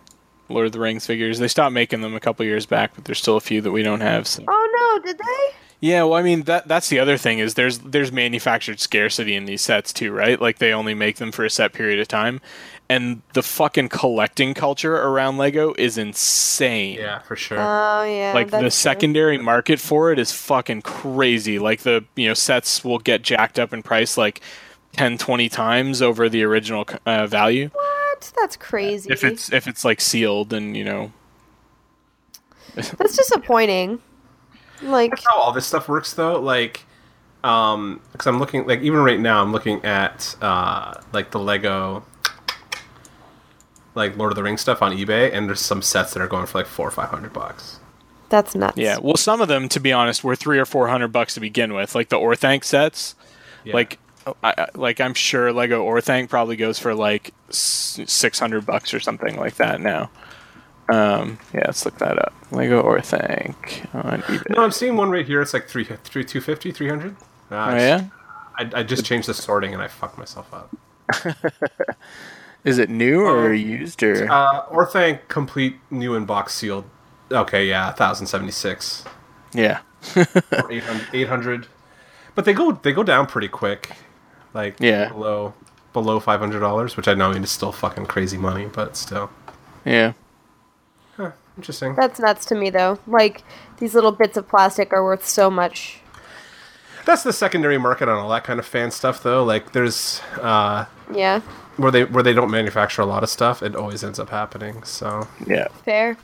[0.49, 1.39] Lord of the Rings figures.
[1.39, 3.83] They stopped making them a couple years back, but there's still a few that we
[3.83, 4.27] don't have.
[4.27, 4.45] So.
[4.47, 5.55] Oh no, did they?
[5.81, 9.45] Yeah, well, I mean that that's the other thing is there's there's manufactured scarcity in
[9.45, 10.41] these sets too, right?
[10.41, 12.41] Like they only make them for a set period of time,
[12.89, 16.99] and the fucking collecting culture around Lego is insane.
[16.99, 17.59] Yeah, for sure.
[17.61, 18.71] Oh yeah, like that's the true.
[18.71, 23.59] secondary market for it is fucking crazy like the you know sets will get jacked
[23.59, 24.41] up in price like
[24.95, 27.96] 10 20 times over the original uh, value What?
[28.39, 29.11] That's crazy.
[29.13, 31.13] if it's if it's like sealed and you know
[32.75, 34.01] That's disappointing.
[34.83, 36.85] Like, That's how all this stuff works though like
[37.45, 42.03] um because i'm looking like even right now i'm looking at uh like the lego
[43.95, 46.47] like lord of the rings stuff on ebay and there's some sets that are going
[46.47, 47.79] for like four or five hundred bucks
[48.29, 48.77] that's nuts.
[48.77, 51.41] yeah well some of them to be honest were three or four hundred bucks to
[51.41, 53.15] begin with like the orthanc sets
[53.65, 53.75] Yeah.
[53.75, 53.99] like
[54.43, 59.37] I, I- like i'm sure lego orthanc probably goes for like 600 bucks or something
[59.37, 60.11] like that now.
[60.89, 62.33] Um yeah let's look that up.
[62.53, 63.55] Lego orthanc
[63.95, 64.57] on ebay.
[64.57, 65.41] No i'm seeing one right here.
[65.43, 67.17] It's like three, three 250 300
[67.51, 68.09] Ah, oh it's- yeah?
[68.59, 70.75] I, I just changed the sorting and i fucked myself up.
[72.65, 74.31] Is it new or Um, used or?
[74.31, 76.85] uh orthanc complete new in box sealed.
[77.31, 79.05] Okay yeah 1076
[79.55, 79.81] yeah.
[80.17, 81.67] 800, 800
[82.35, 83.91] but they go they go down pretty quick
[84.57, 85.09] like Yeah.
[85.11, 85.55] below
[85.93, 89.31] below $500 which i know is still fucking crazy money but still
[89.85, 90.13] Yeah.
[91.17, 92.99] Huh, interesting That's nuts to me though.
[93.07, 93.43] Like
[93.79, 96.01] these little bits of plastic are worth so much.
[97.07, 100.85] that's the secondary market on all that kind of fan stuff though like there's uh
[101.15, 101.41] Yeah,
[101.77, 104.83] where they where they don't manufacture a lot of stuff it always ends up happening
[104.83, 105.69] so Yeah.
[105.85, 106.17] fair.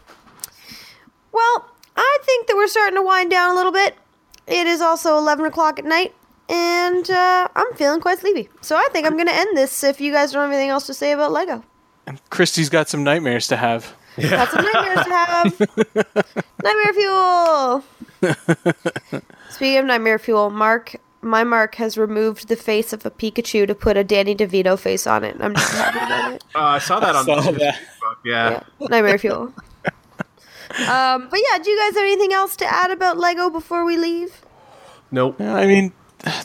[1.32, 3.96] Well, I think that we're starting to wind down a little bit.
[4.46, 6.14] It is also eleven o'clock at night,
[6.48, 8.48] and uh, I'm feeling quite sleepy.
[8.60, 9.82] So I think I'm going to end this.
[9.84, 11.64] If you guys don't have anything else to say about Lego,
[12.06, 13.94] And Christy's got some nightmares to have.
[14.20, 15.60] got some nightmares to have.
[16.62, 17.84] Nightmare fuel.
[19.50, 23.74] Speaking of nightmare fuel, Mark, my Mark has removed the face of a Pikachu to
[23.74, 25.36] put a Danny DeVito face on it.
[25.40, 26.44] I'm just happy about it.
[26.54, 27.78] uh, i saw that on Saw the that.
[28.24, 28.62] Yeah.
[28.78, 29.52] Yeah, nightmare fuel.
[30.88, 33.96] Um, but yeah, do you guys have anything else to add about Lego before we
[33.98, 34.42] leave?
[35.10, 35.92] nope I mean,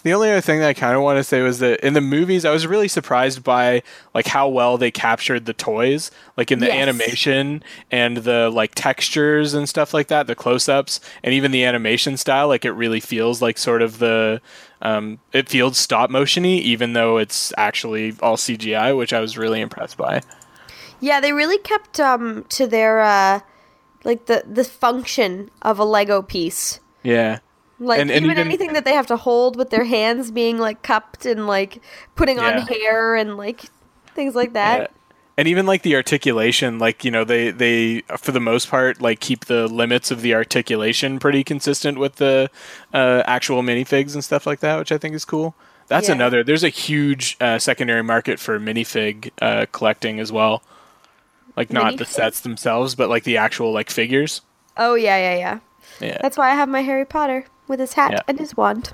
[0.03, 2.01] the only other thing that I kind of want to say was that in the
[2.01, 3.83] movies, I was really surprised by
[4.13, 6.75] like how well they captured the toys, like in the Yes.
[6.75, 12.17] animation and the like textures and stuff like that, the close-ups, and even the animation
[12.17, 12.47] style.
[12.47, 14.41] Like it really feels like sort of the
[14.81, 19.61] um, it feels stop motiony, even though it's actually all CGI, which I was really
[19.61, 20.21] impressed by.
[20.99, 23.41] Yeah, they really kept um to their uh
[24.03, 26.79] like the the function of a Lego piece.
[27.03, 27.39] Yeah.
[27.79, 30.57] Like And- and even, even- anything that they have to hold with their hands being
[30.57, 31.79] like cupped and like
[32.15, 32.59] putting Yeah.
[32.61, 33.61] on hair and like
[34.15, 34.79] things like that.
[34.79, 34.87] Yeah.
[35.39, 39.19] And even like the articulation, like you know, they they for the most part like
[39.19, 42.49] keep the limits of the articulation pretty consistent with the
[42.91, 45.53] uh, actual minifigs and stuff like that, which I think is cool.
[45.87, 46.15] That's Yeah.
[46.15, 46.43] another.
[46.43, 50.63] There's a huge uh, secondary market for minifig uh, collecting as well.
[51.55, 54.41] Like not the sets themselves, but like the actual like figures.
[54.75, 55.59] Oh yeah, yeah, yeah.
[56.01, 56.17] Yeah.
[56.21, 58.21] That's why I have my Harry Potter with his hat Yeah.
[58.27, 58.93] and his wand.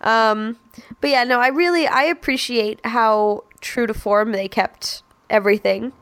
[0.00, 0.56] Um,
[1.00, 5.92] but yeah, no, I really I appreciate how true to form they kept everything.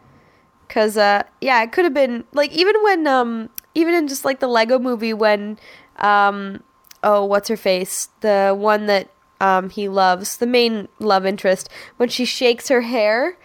[0.68, 4.40] Cause uh, yeah, it could have been like even when um even in just like
[4.40, 5.58] the Lego Movie when
[5.98, 6.62] um
[7.02, 9.08] oh what's her face the one that
[9.40, 13.36] um he loves the main love interest when she shakes her hair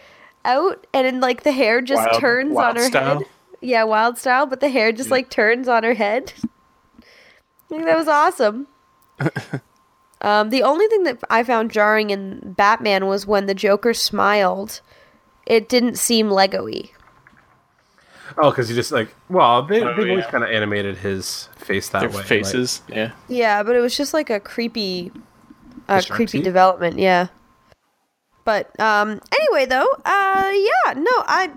[0.45, 3.17] out and then like the hair just Wild- turns wild on her style?
[3.19, 3.27] head.
[3.61, 6.33] Yeah, Wyldstyle, but the hair just like turns on her head.
[7.73, 8.67] I think that was awesome.
[10.21, 14.81] um, the only thing that I found jarring in Batman was when the Joker smiled.
[15.45, 16.89] It didn't seem Lego-y.
[18.37, 21.89] Oh, because you just like well, they, Oh, they've always kind of animated his face
[21.89, 22.15] that Their way.
[22.17, 22.81] like- faces.
[22.87, 23.11] yeah.
[23.27, 25.11] Yeah, but it was just like a creepy,
[25.87, 26.43] uh, creepy Sharpsie?
[26.43, 26.97] development.
[26.97, 27.27] Yeah.
[28.45, 31.51] But um, anyway, though, uh, yeah, no, I,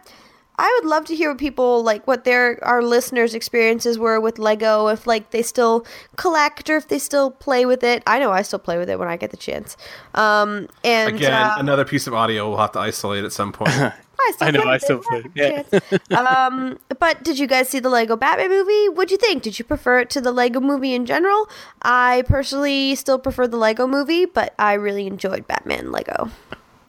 [0.58, 4.38] I would love to hear what people like, what their our listeners' experiences were with
[4.38, 4.88] Lego.
[4.88, 8.02] If like they still collect or if they still play with it.
[8.06, 9.76] I know I still play with it when I get the chance.
[10.14, 13.72] Um, and Again, uh, another piece of audio we'll have to isolate at some point.
[14.18, 16.10] I, still I know, I still play- when I get the chance.
[16.16, 18.88] um, but did you guys see the Lego Batman movie?
[18.88, 19.42] What'd you think?
[19.42, 21.48] Did you prefer it to the Lego movie in general?
[21.82, 26.30] I personally still prefer the Lego movie, but I really enjoyed Batman Lego.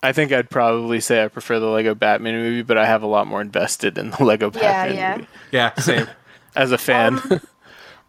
[0.03, 3.07] I think I'd probably say I prefer the Lego Batman movie, but I have a
[3.07, 5.15] lot more invested in the Lego Batman yeah.
[5.18, 6.07] movie yeah, same.
[6.56, 7.19] as a fan.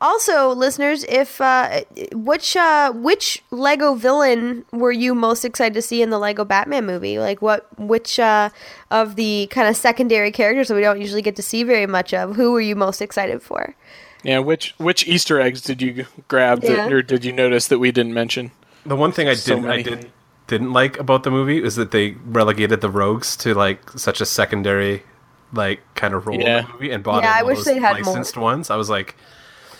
[0.01, 1.81] Also, listeners, if uh,
[2.13, 6.87] which uh, which Lego villain were you most excited to see in the Lego Batman
[6.87, 7.19] movie?
[7.19, 8.51] Like, what which uh,
[8.93, 12.15] of the kind of secondary characters that we don't usually get to see very much
[12.15, 12.37] of?
[12.37, 13.75] Who were you most excited for?
[14.23, 16.89] yeah, which which Easter eggs did you grab that, Yeah.
[16.89, 18.53] or did you notice that we didn't mention?
[18.87, 19.83] The one thing I So didn't I many.
[19.83, 20.13] did
[20.49, 24.27] didn't like about the movie is that they relegated the rogues to like such a
[24.27, 25.05] secondary
[25.53, 26.59] like kind of role Yeah.
[26.61, 28.05] in the movie and bought Yeah, I wish they'd had more.
[28.07, 28.69] licensed ones.
[28.71, 29.15] I was like,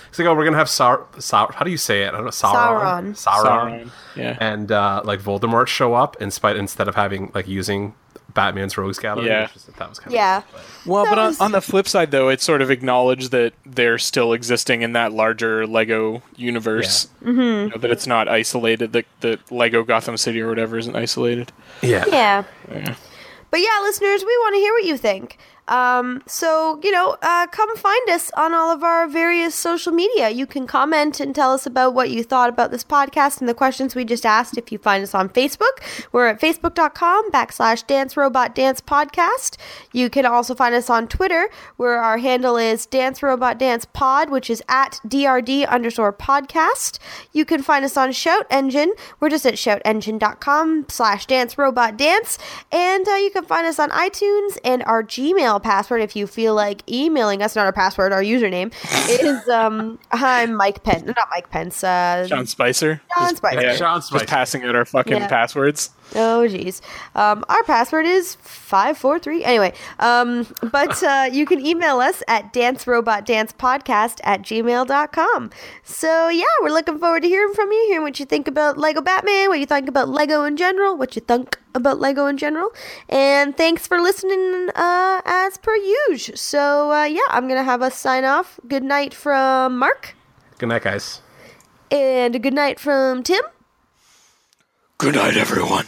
[0.09, 2.09] it's like oh we're gonna have Sar, Sar how do you say it?
[2.09, 3.13] I don't know Sauron Sauron.
[3.15, 3.45] Sauron,
[3.85, 4.37] Sauron, yeah.
[4.41, 7.95] and uh, like Voldemort show up in spite instead of having like using
[8.39, 9.27] Batman's rogues gallery.
[9.27, 9.43] Yeah.
[9.49, 10.43] which is- that was kind Yeah.
[10.87, 13.53] Well, That but on, was- on the flip side, though, it sort of acknowledged that
[13.67, 17.09] they're still existing in that larger Lego universe.
[17.23, 17.41] Mm-hmm.
[17.41, 18.93] You know, that it's not isolated.
[18.93, 21.53] That the Lego Gotham City or whatever isn't isolated.
[21.83, 22.05] yeah.
[22.09, 22.45] Yeah.
[22.71, 22.95] Yeah.
[23.51, 25.39] But yeah, listeners, we want to hear what you think.
[25.69, 30.31] Um, so, you know, uh, come find us on all of our various social media.
[30.31, 33.55] You can comment and tell us about what you thought about this podcast and the
[33.55, 34.57] questions we just asked.
[34.57, 35.83] If you find us on Facebook,
[36.13, 39.57] we're at facebook.com backslash dance robot dance podcast.
[39.93, 44.31] You can also find us on Twitter, where our handle is dance robot dance pod,
[44.31, 46.99] which is at drd underscore podcast.
[47.33, 48.95] You can find us on Shout Engine.
[49.21, 52.39] We're just at shoutengine.com slash dance robot dance.
[52.73, 56.55] And uh, you can find us on iTunes and our Gmail password if you feel
[56.55, 57.57] like emailing us.
[57.57, 58.73] Not our password, our username
[59.09, 61.07] is um I'm Mike Pence.
[61.07, 61.83] Not Mike Pence.
[61.85, 63.01] Uh, John Spicer.
[63.19, 63.61] John Spicer.
[63.61, 65.29] yeah, John Just passing out our fucking Yeah.
[65.29, 65.91] passwords.
[66.15, 66.81] Oh geez.
[67.15, 69.45] Um, our password is five four three.
[69.45, 75.51] Anyway, um, but uh, you can email us at dancerobotdancepodcast at gmail.com.
[75.85, 79.01] So yeah, we're looking forward to hearing from you, hearing what you think about Lego
[79.01, 82.71] Batman, what you think about Lego in general, what you think about Lego in general.
[83.09, 86.37] And thanks for listening uh, as per usual.
[86.37, 88.59] So uh, yeah, I'm gonna have us sign off.
[88.67, 90.15] Good night from Mark.
[90.59, 91.21] Good night, guys.
[91.91, 93.43] And a good night from Tim.
[94.99, 95.87] Good night, everyone.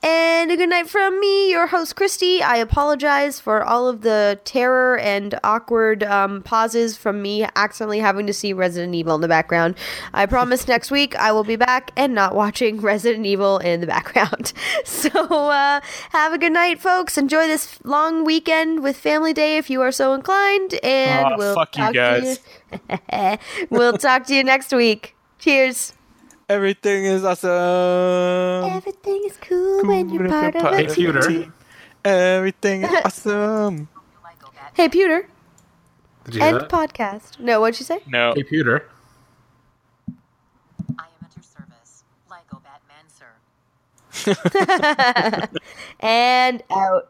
[0.00, 2.40] And a good night from me, your host, Christy.
[2.40, 8.26] I apologize for all of the terror and awkward um, pauses from me accidentally having
[8.28, 9.74] to see Resident Evil in the background.
[10.14, 13.86] I promise next week I will be back and not watching Resident Evil in the
[13.86, 14.52] background.
[14.84, 15.80] So uh,
[16.10, 17.18] have a good night, folks.
[17.18, 20.74] Enjoy this long weekend with Family Day if you are so inclined.
[20.82, 22.40] And Aw, we'll fuck you guys.
[22.70, 23.38] To you.
[23.70, 25.14] we'll talk to you next week.
[25.38, 25.94] Cheers.
[26.48, 28.70] Everything is awesome.
[28.72, 30.92] Everything is cool when you're part of Hey, it.
[30.92, 31.52] Puter.
[32.04, 33.88] Everything is awesome.
[34.74, 35.28] Hey, Puter.
[36.24, 36.68] Did you hear End that?
[36.70, 37.38] podcast.
[37.38, 38.00] No, what'd you say?
[38.06, 38.32] No.
[38.34, 38.84] Hey, Puter.
[40.98, 42.04] I am at your service.
[42.30, 43.32] Lego Batman, sir.
[46.00, 47.06] and out.